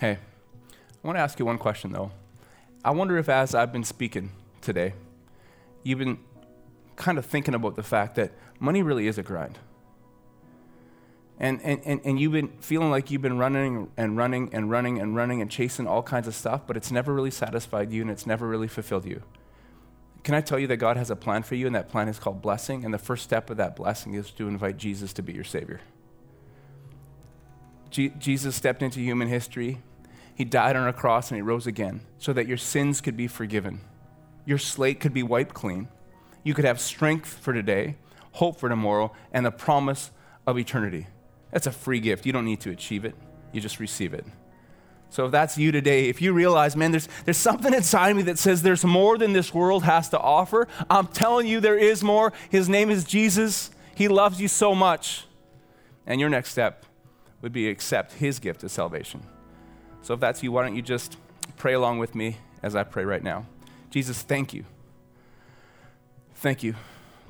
hey, 0.00 0.12
I 0.12 1.06
want 1.06 1.16
to 1.16 1.20
ask 1.20 1.38
you 1.38 1.44
one 1.44 1.58
question 1.58 1.92
though. 1.92 2.12
I 2.84 2.92
wonder 2.92 3.18
if, 3.18 3.28
as 3.28 3.54
I've 3.54 3.72
been 3.72 3.84
speaking 3.84 4.30
today, 4.60 4.94
you've 5.82 5.98
been 5.98 6.18
kind 7.00 7.18
of 7.18 7.26
thinking 7.26 7.54
about 7.54 7.74
the 7.76 7.82
fact 7.82 8.14
that 8.14 8.32
money 8.60 8.82
really 8.82 9.08
is 9.08 9.18
a 9.18 9.22
grind 9.22 9.58
and, 11.40 11.58
and, 11.62 11.80
and, 11.86 12.00
and 12.04 12.20
you've 12.20 12.32
been 12.32 12.52
feeling 12.60 12.90
like 12.90 13.10
you've 13.10 13.22
been 13.22 13.38
running 13.38 13.90
and 13.96 14.14
running 14.14 14.50
and 14.52 14.70
running 14.70 15.00
and 15.00 15.16
running 15.16 15.40
and 15.40 15.50
chasing 15.50 15.86
all 15.86 16.02
kinds 16.02 16.28
of 16.28 16.34
stuff, 16.34 16.66
but 16.66 16.76
it's 16.76 16.92
never 16.92 17.14
really 17.14 17.30
satisfied 17.30 17.90
you 17.90 18.02
and 18.02 18.10
it's 18.10 18.26
never 18.26 18.46
really 18.46 18.68
fulfilled 18.68 19.06
you. 19.06 19.22
Can 20.22 20.34
I 20.34 20.42
tell 20.42 20.58
you 20.58 20.66
that 20.66 20.76
God 20.76 20.98
has 20.98 21.10
a 21.10 21.16
plan 21.16 21.42
for 21.42 21.54
you, 21.54 21.66
and 21.66 21.74
that 21.74 21.88
plan 21.88 22.06
is 22.06 22.18
called 22.18 22.42
blessing? 22.42 22.84
And 22.84 22.92
the 22.92 22.98
first 22.98 23.24
step 23.24 23.48
of 23.48 23.56
that 23.56 23.74
blessing 23.74 24.12
is 24.12 24.30
to 24.32 24.48
invite 24.48 24.76
Jesus 24.76 25.14
to 25.14 25.22
be 25.22 25.32
your 25.32 25.44
Savior. 25.44 25.80
Je- 27.88 28.12
Jesus 28.18 28.54
stepped 28.54 28.82
into 28.82 29.00
human 29.00 29.28
history. 29.28 29.80
He 30.34 30.44
died 30.44 30.76
on 30.76 30.86
a 30.86 30.92
cross 30.92 31.30
and 31.30 31.36
he 31.36 31.42
rose 31.42 31.66
again 31.66 32.02
so 32.18 32.34
that 32.34 32.46
your 32.46 32.58
sins 32.58 33.00
could 33.00 33.16
be 33.16 33.26
forgiven. 33.26 33.80
Your 34.44 34.58
slate 34.58 35.00
could 35.00 35.14
be 35.14 35.22
wiped 35.22 35.54
clean. 35.54 35.88
You 36.42 36.54
could 36.54 36.64
have 36.64 36.80
strength 36.80 37.28
for 37.28 37.52
today 37.52 37.96
hope 38.32 38.58
for 38.58 38.68
tomorrow, 38.68 39.12
and 39.32 39.44
the 39.44 39.50
promise 39.50 40.10
of 40.46 40.58
eternity. 40.58 41.06
That's 41.50 41.66
a 41.66 41.72
free 41.72 42.00
gift. 42.00 42.26
You 42.26 42.32
don't 42.32 42.44
need 42.44 42.60
to 42.60 42.70
achieve 42.70 43.04
it, 43.04 43.14
you 43.52 43.60
just 43.60 43.80
receive 43.80 44.14
it. 44.14 44.24
So 45.12 45.26
if 45.26 45.32
that's 45.32 45.58
you 45.58 45.72
today, 45.72 46.08
if 46.08 46.22
you 46.22 46.32
realize, 46.32 46.76
man, 46.76 46.92
there's, 46.92 47.08
there's 47.24 47.36
something 47.36 47.74
inside 47.74 48.14
me 48.14 48.22
that 48.22 48.38
says 48.38 48.62
there's 48.62 48.84
more 48.84 49.18
than 49.18 49.32
this 49.32 49.52
world 49.52 49.82
has 49.82 50.08
to 50.10 50.20
offer, 50.20 50.68
I'm 50.88 51.08
telling 51.08 51.48
you 51.48 51.58
there 51.58 51.76
is 51.76 52.04
more. 52.04 52.32
His 52.48 52.68
name 52.68 52.90
is 52.90 53.02
Jesus. 53.02 53.72
He 53.96 54.06
loves 54.06 54.40
you 54.40 54.46
so 54.46 54.72
much. 54.72 55.26
And 56.06 56.20
your 56.20 56.30
next 56.30 56.52
step 56.52 56.86
would 57.42 57.52
be 57.52 57.68
accept 57.68 58.12
his 58.14 58.38
gift 58.38 58.62
of 58.62 58.70
salvation. 58.70 59.22
So 60.02 60.14
if 60.14 60.20
that's 60.20 60.44
you, 60.44 60.52
why 60.52 60.62
don't 60.62 60.76
you 60.76 60.82
just 60.82 61.16
pray 61.56 61.72
along 61.72 61.98
with 61.98 62.14
me 62.14 62.36
as 62.62 62.76
I 62.76 62.84
pray 62.84 63.04
right 63.04 63.22
now? 63.22 63.46
Jesus, 63.90 64.22
thank 64.22 64.54
you. 64.54 64.64
Thank 66.40 66.62
you 66.62 66.74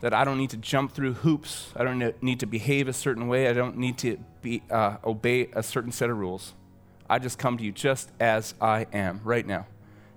that 0.03 0.15
I 0.15 0.25
don't 0.25 0.39
need 0.39 0.51
to 0.51 0.57
jump 0.57 0.93
through 0.93 1.15
hoops. 1.15 1.73
I 1.75 1.83
don't 1.83 2.23
need 2.23 2.39
to 2.41 2.47
behave 2.47 2.87
a 2.87 2.93
certain 2.93 3.27
way. 3.27 3.49
I 3.49 3.53
don't 3.53 3.77
need 3.77 3.99
to 3.99 4.19
be, 4.41 4.63
uh, 4.71 4.99
obey 5.05 5.49
a 5.53 5.65
certain 5.65 5.91
set 5.91 6.11
of 6.11 6.17
rules. 6.17 6.55
I 7.09 7.19
just 7.19 7.37
come 7.37 7.59
to 7.59 7.65
you 7.65 7.73
just 7.73 8.13
as 8.21 8.55
I 8.61 8.87
am 8.93 9.21
right 9.25 9.45
now. 9.45 9.67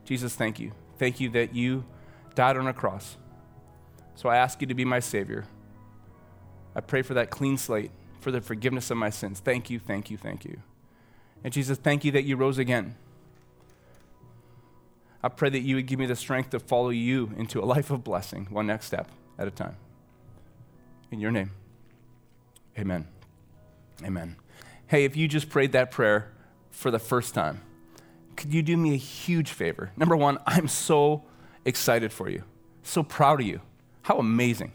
Jesus, 0.06 0.36
thank 0.36 0.60
you. 0.60 0.74
Thank 1.00 1.20
you 1.20 1.30
that 1.32 1.56
you 1.56 1.86
died 2.36 2.56
on 2.56 2.68
a 2.68 2.74
cross. 2.74 3.18
So 4.14 4.30
I 4.30 4.38
ask 4.38 4.62
you 4.62 4.68
to 4.68 4.76
be 4.76 4.86
my 4.86 5.00
Savior. 5.00 5.46
I 6.76 6.82
pray 6.82 7.02
for 7.02 7.16
that 7.16 7.32
clean 7.32 7.58
slate, 7.58 7.90
for 8.22 8.30
the 8.30 8.42
forgiveness 8.42 8.92
of 8.92 8.98
my 8.98 9.10
sins. 9.10 9.40
Thank 9.40 9.72
you, 9.72 9.80
thank 9.80 10.12
you, 10.12 10.18
thank 10.18 10.46
you. 10.46 10.62
And 11.44 11.52
Jesus, 11.52 11.80
thank 11.80 12.06
you 12.06 12.12
that 12.12 12.26
you 12.26 12.38
rose 12.38 12.60
again. 12.60 12.96
I 15.24 15.30
pray 15.30 15.50
that 15.50 15.62
you 15.62 15.78
would 15.78 15.86
give 15.86 16.00
me 16.00 16.06
the 16.06 16.16
strength 16.16 16.50
to 16.50 16.60
follow 16.60 16.90
you 16.90 17.32
into 17.38 17.64
a 17.64 17.66
life 17.66 17.90
of 17.90 18.04
blessing, 18.04 18.48
one 18.50 18.68
next 18.68 18.88
step 18.88 19.10
at 19.40 19.48
a 19.48 19.52
time. 19.52 19.78
In 21.12 21.20
your 21.20 21.32
name, 21.32 21.52
amen. 22.78 23.08
Amen. 24.04 24.36
Hey, 24.88 25.06
if 25.06 25.16
you 25.16 25.28
just 25.28 25.50
prayed 25.50 25.72
that 25.72 25.92
prayer 25.92 26.34
for 26.72 26.92
the 26.92 27.00
first 27.00 27.34
time, 27.34 27.62
could 28.36 28.54
you 28.54 28.62
do 28.62 28.76
me 28.76 28.94
a 28.94 28.98
huge 28.98 29.52
favor? 29.52 29.92
Number 29.96 30.16
one, 30.16 30.38
I'm 30.46 30.68
so 30.68 31.24
excited 31.64 32.12
for 32.12 32.30
you, 32.30 32.44
so 32.82 33.04
proud 33.04 33.40
of 33.40 33.48
you. 33.48 33.62
How 34.02 34.18
amazing. 34.18 34.74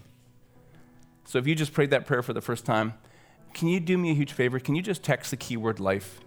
So 1.24 1.38
if 1.38 1.46
you 1.46 1.55
just 1.55 1.74
prayed 1.74 1.90
that 1.90 2.07
prayer 2.07 2.22
for 2.22 2.32
the 2.32 2.40
first 2.40 2.64
time, 2.64 2.94
can 3.53 3.68
you 3.68 3.80
do 3.80 3.99
me 3.99 4.12
a 4.12 4.14
huge 4.14 4.32
favor? 4.32 4.59
Can 4.59 4.74
you 4.74 4.82
just 4.82 5.03
text 5.03 5.30
the 5.30 5.36
keyword 5.36 5.80
life? 5.80 6.20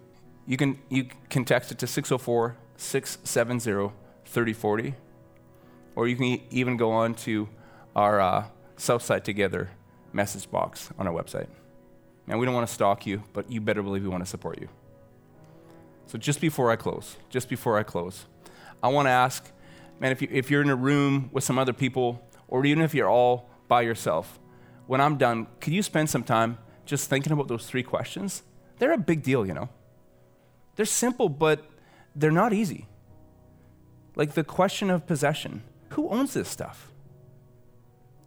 You 0.46 0.58
can, 0.58 0.78
you 0.90 1.08
can 1.30 1.46
text 1.46 1.72
it 1.72 1.80
to 1.80 1.88
604 1.88 2.58
670 2.78 3.94
3040, 4.32 4.96
or 5.96 6.08
you 6.08 6.16
can 6.16 6.42
even 6.50 6.78
go 6.78 6.92
on 6.92 7.14
to 7.14 7.48
our 7.96 8.20
uh, 8.20 8.46
Southside 8.78 9.26
Together 9.26 9.70
message 10.14 10.50
box 10.50 10.90
on 10.98 11.08
our 11.08 11.14
website. 11.14 11.48
And 12.28 12.40
we 12.40 12.46
don't 12.46 12.56
want 12.56 12.68
to 12.68 12.74
stalk 12.74 13.06
you, 13.06 13.24
but 13.34 13.52
you 13.52 13.62
better 13.62 13.84
believe 13.84 14.04
we 14.04 14.10
want 14.10 14.24
to 14.24 14.30
support 14.30 14.60
you. 14.62 14.70
So 16.08 16.18
just 16.18 16.42
before 16.42 16.72
I 16.72 16.76
close, 16.76 17.18
just 17.30 17.50
before 17.50 17.78
I 17.78 17.84
close, 17.84 18.26
I 18.82 18.88
want 18.88 19.06
to 19.08 19.12
ask, 19.12 19.50
man, 20.00 20.12
if, 20.12 20.22
you, 20.22 20.28
if 20.32 20.50
you're 20.50 20.62
in 20.62 20.70
a 20.70 20.76
room 20.76 21.30
with 21.32 21.44
some 21.44 21.60
other 21.60 21.74
people, 21.74 22.26
or 22.48 22.66
even 22.66 22.84
if 22.84 22.94
you're 22.94 23.10
all 23.10 23.50
by 23.68 23.82
yourself, 23.82 24.40
when 24.88 25.00
I'm 25.00 25.18
done, 25.18 25.48
could 25.60 25.74
you 25.74 25.84
spend 25.84 26.10
some 26.10 26.24
time 26.24 26.58
just 26.86 27.10
thinking 27.10 27.32
about 27.32 27.48
those 27.48 27.66
three 27.66 27.84
questions? 27.84 28.44
They're 28.80 28.94
a 28.94 28.98
big 28.98 29.24
deal, 29.24 29.46
you 29.46 29.54
know. 29.54 29.70
They're 30.76 30.86
simple, 30.86 31.30
but 31.30 31.66
they're 32.16 32.32
not 32.32 32.54
easy. 32.54 32.88
Like 34.16 34.34
the 34.34 34.44
question 34.44 34.90
of 34.90 35.08
possession 35.08 35.64
who 35.90 36.10
owns 36.10 36.34
this 36.34 36.50
stuff? 36.50 36.92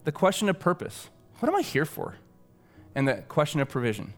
the 0.04 0.12
question 0.12 0.48
of 0.48 0.60
purpose 0.60 1.08
what 1.40 1.48
am 1.48 1.56
I 1.56 1.62
here 1.62 1.84
for? 1.84 2.14
And 2.94 3.08
the 3.08 3.16
question 3.28 3.60
of 3.60 3.68
provision 3.68 4.14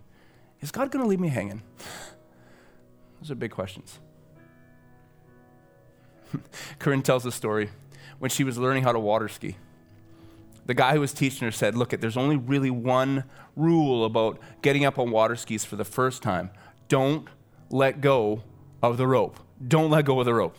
is 0.60 0.70
God 0.70 0.90
going 0.90 1.02
to 1.02 1.08
leave 1.08 1.18
me 1.18 1.28
hanging? 1.28 1.62
Those 3.20 3.30
are 3.30 3.34
big 3.34 3.50
questions. 3.50 3.98
Corinne 6.78 7.02
tells 7.02 7.24
a 7.24 7.32
story 7.32 7.70
when 8.18 8.30
she 8.30 8.44
was 8.44 8.58
learning 8.58 8.82
how 8.82 8.92
to 8.92 8.98
water 8.98 9.28
ski. 9.28 9.56
The 10.66 10.74
guy 10.74 10.92
who 10.92 11.00
was 11.00 11.12
teaching 11.12 11.46
her 11.46 11.52
said, 11.52 11.74
Look, 11.74 11.90
there's 11.90 12.18
only 12.18 12.36
really 12.36 12.70
one 12.70 13.24
rule 13.56 14.04
about 14.04 14.38
getting 14.62 14.84
up 14.84 14.98
on 14.98 15.10
water 15.10 15.36
skis 15.36 15.64
for 15.64 15.76
the 15.76 15.84
first 15.84 16.22
time. 16.22 16.50
Don't 16.88 17.26
let 17.70 18.00
go 18.00 18.42
of 18.82 18.98
the 18.98 19.06
rope. 19.06 19.40
Don't 19.66 19.90
let 19.90 20.04
go 20.04 20.20
of 20.20 20.26
the 20.26 20.34
rope. 20.34 20.58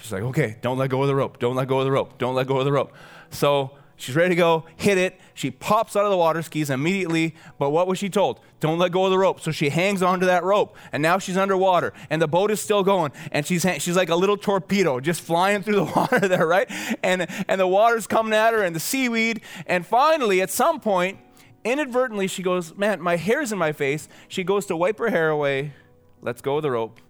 She's 0.00 0.12
like, 0.12 0.22
Okay, 0.22 0.56
don't 0.60 0.78
let 0.78 0.90
go 0.90 1.02
of 1.02 1.08
the 1.08 1.14
rope. 1.14 1.38
Don't 1.38 1.56
let 1.56 1.68
go 1.68 1.78
of 1.78 1.84
the 1.84 1.92
rope. 1.92 2.18
Don't 2.18 2.34
let 2.34 2.46
go 2.46 2.58
of 2.58 2.64
the 2.64 2.72
rope. 2.72 2.92
So 3.30 3.72
She's 3.98 4.14
ready 4.14 4.30
to 4.30 4.34
go, 4.34 4.64
hit 4.76 4.98
it. 4.98 5.18
She 5.32 5.50
pops 5.50 5.96
out 5.96 6.04
of 6.04 6.10
the 6.10 6.18
water 6.18 6.42
skis 6.42 6.68
immediately. 6.68 7.34
But 7.58 7.70
what 7.70 7.86
was 7.86 7.98
she 7.98 8.10
told? 8.10 8.40
Don't 8.60 8.78
let 8.78 8.92
go 8.92 9.06
of 9.06 9.10
the 9.10 9.18
rope. 9.18 9.40
So 9.40 9.50
she 9.52 9.70
hangs 9.70 10.02
onto 10.02 10.26
that 10.26 10.44
rope. 10.44 10.76
And 10.92 11.02
now 11.02 11.18
she's 11.18 11.36
underwater. 11.36 11.94
And 12.10 12.20
the 12.20 12.28
boat 12.28 12.50
is 12.50 12.60
still 12.60 12.82
going. 12.82 13.12
And 13.32 13.46
she's, 13.46 13.62
she's 13.78 13.96
like 13.96 14.10
a 14.10 14.14
little 14.14 14.36
torpedo 14.36 15.00
just 15.00 15.22
flying 15.22 15.62
through 15.62 15.76
the 15.76 15.84
water 15.96 16.28
there, 16.28 16.46
right? 16.46 16.70
And, 17.02 17.26
and 17.48 17.58
the 17.58 17.66
water's 17.66 18.06
coming 18.06 18.34
at 18.34 18.52
her 18.52 18.62
and 18.62 18.76
the 18.76 18.80
seaweed. 18.80 19.40
And 19.66 19.86
finally, 19.86 20.42
at 20.42 20.50
some 20.50 20.78
point, 20.78 21.18
inadvertently, 21.64 22.26
she 22.26 22.42
goes, 22.42 22.76
Man, 22.76 23.00
my 23.00 23.16
hair's 23.16 23.50
in 23.50 23.58
my 23.58 23.72
face. 23.72 24.08
She 24.28 24.44
goes 24.44 24.66
to 24.66 24.76
wipe 24.76 24.98
her 24.98 25.08
hair 25.08 25.30
away, 25.30 25.72
lets 26.20 26.42
go 26.42 26.56
of 26.56 26.62
the 26.62 26.70
rope, 26.70 27.00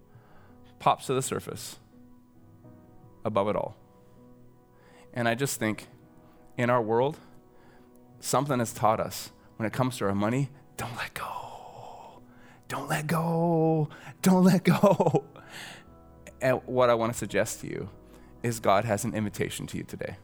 pops 0.79 1.07
to 1.07 1.15
the 1.15 1.23
surface 1.23 1.79
above 3.27 3.49
it 3.49 3.57
all. 3.57 3.77
And 5.13 5.29
I 5.29 5.35
just 5.35 5.59
think, 5.59 5.89
in 6.57 6.71
our 6.71 6.81
world, 6.81 7.19
something 8.21 8.61
has 8.61 8.73
taught 8.73 9.01
us 9.01 9.33
when 9.57 9.67
it 9.67 9.73
comes 9.73 9.99
to 9.99 10.07
our 10.07 10.15
money 10.15 10.49
don't 10.77 10.95
let 10.97 11.15
go. 11.15 12.21
Don't 12.69 12.89
let 12.89 13.07
go. 13.07 13.89
Don't 14.23 14.45
let 14.45 14.65
go. 14.65 15.25
And 16.39 16.61
what 16.67 16.91
I 16.91 16.95
want 16.95 17.15
to 17.15 17.19
suggest 17.19 17.63
to 17.63 17.67
you 17.67 17.89
is 18.43 18.61
God 18.61 18.85
has 18.85 19.05
an 19.07 19.15
invitation 19.15 19.67
to 19.69 19.79
you 19.79 19.85
today. 19.85 20.19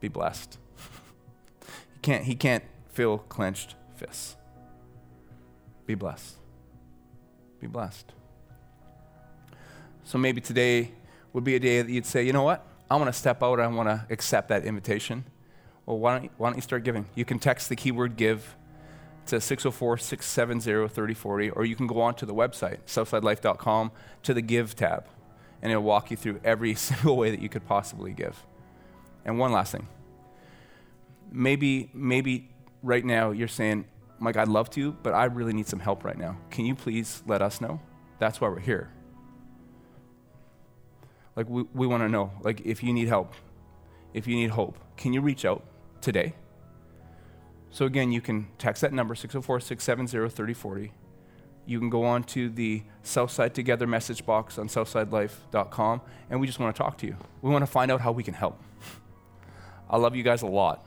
Be 0.00 0.08
blessed. 0.08 0.58
he 1.94 2.00
can't, 2.02 2.24
he 2.24 2.34
can't 2.34 2.64
feel 2.88 3.18
clenched 3.18 3.76
fists. 3.94 4.36
Be 5.86 5.94
blessed. 5.94 6.38
Be 7.60 7.68
blessed. 7.68 8.15
So 10.06 10.18
maybe 10.18 10.40
today 10.40 10.92
would 11.32 11.42
be 11.42 11.56
a 11.56 11.58
day 11.58 11.82
that 11.82 11.90
you'd 11.90 12.06
say, 12.06 12.24
you 12.24 12.32
know 12.32 12.44
what? 12.44 12.64
I 12.88 12.94
want 12.94 13.08
to 13.08 13.12
step 13.12 13.42
out. 13.42 13.58
I 13.58 13.66
want 13.66 13.88
to 13.88 14.06
accept 14.08 14.50
that 14.50 14.64
invitation. 14.64 15.24
Well, 15.84 15.98
why 15.98 16.14
don't, 16.14 16.22
you, 16.24 16.30
why 16.36 16.48
don't 16.48 16.54
you 16.54 16.62
start 16.62 16.84
giving? 16.84 17.06
You 17.16 17.24
can 17.24 17.40
text 17.40 17.68
the 17.68 17.74
keyword 17.74 18.16
give 18.16 18.54
to 19.26 19.40
604 19.40 19.98
670 19.98 20.86
3040, 20.94 21.50
or 21.50 21.64
you 21.64 21.74
can 21.74 21.88
go 21.88 22.00
on 22.00 22.14
to 22.14 22.26
the 22.26 22.34
website, 22.34 22.78
southsidelife.com, 22.86 23.90
to 24.22 24.32
the 24.32 24.42
give 24.42 24.76
tab, 24.76 25.08
and 25.60 25.72
it'll 25.72 25.82
walk 25.82 26.12
you 26.12 26.16
through 26.16 26.40
every 26.44 26.74
single 26.76 27.16
way 27.16 27.32
that 27.32 27.42
you 27.42 27.48
could 27.48 27.66
possibly 27.66 28.12
give. 28.12 28.46
And 29.24 29.40
one 29.40 29.50
last 29.50 29.72
thing. 29.72 29.88
Maybe, 31.32 31.90
maybe 31.92 32.48
right 32.80 33.04
now 33.04 33.32
you're 33.32 33.48
saying, 33.48 33.86
Mike, 34.20 34.36
I'd 34.36 34.46
love 34.46 34.70
to, 34.70 34.92
but 34.92 35.14
I 35.14 35.24
really 35.24 35.52
need 35.52 35.66
some 35.66 35.80
help 35.80 36.04
right 36.04 36.16
now. 36.16 36.38
Can 36.50 36.64
you 36.64 36.76
please 36.76 37.24
let 37.26 37.42
us 37.42 37.60
know? 37.60 37.80
That's 38.20 38.40
why 38.40 38.48
we're 38.48 38.60
here. 38.60 38.92
Like, 41.36 41.48
we, 41.48 41.64
we 41.74 41.86
want 41.86 42.02
to 42.02 42.08
know, 42.08 42.32
like, 42.42 42.62
if 42.64 42.82
you 42.82 42.92
need 42.92 43.08
help, 43.08 43.34
if 44.14 44.26
you 44.26 44.34
need 44.34 44.50
hope, 44.50 44.78
can 44.96 45.12
you 45.12 45.20
reach 45.20 45.44
out 45.44 45.62
today? 46.00 46.34
So, 47.70 47.84
again, 47.84 48.10
you 48.10 48.22
can 48.22 48.48
text 48.58 48.80
that 48.80 48.92
number, 48.92 49.14
604 49.14 49.60
670 49.60 50.34
3040. 50.34 50.92
You 51.66 51.78
can 51.78 51.90
go 51.90 52.04
on 52.04 52.22
to 52.24 52.48
the 52.48 52.82
Southside 53.02 53.54
Together 53.54 53.86
message 53.86 54.24
box 54.24 54.56
on 54.56 54.68
southsidelife.com, 54.68 56.00
and 56.30 56.40
we 56.40 56.46
just 56.46 56.58
want 56.58 56.74
to 56.74 56.82
talk 56.82 56.96
to 56.98 57.06
you. 57.06 57.16
We 57.42 57.50
want 57.50 57.62
to 57.62 57.70
find 57.70 57.90
out 57.90 58.00
how 58.00 58.12
we 58.12 58.22
can 58.22 58.34
help. 58.34 58.62
I 59.90 59.98
love 59.98 60.16
you 60.16 60.22
guys 60.22 60.42
a 60.42 60.46
lot. 60.46 60.86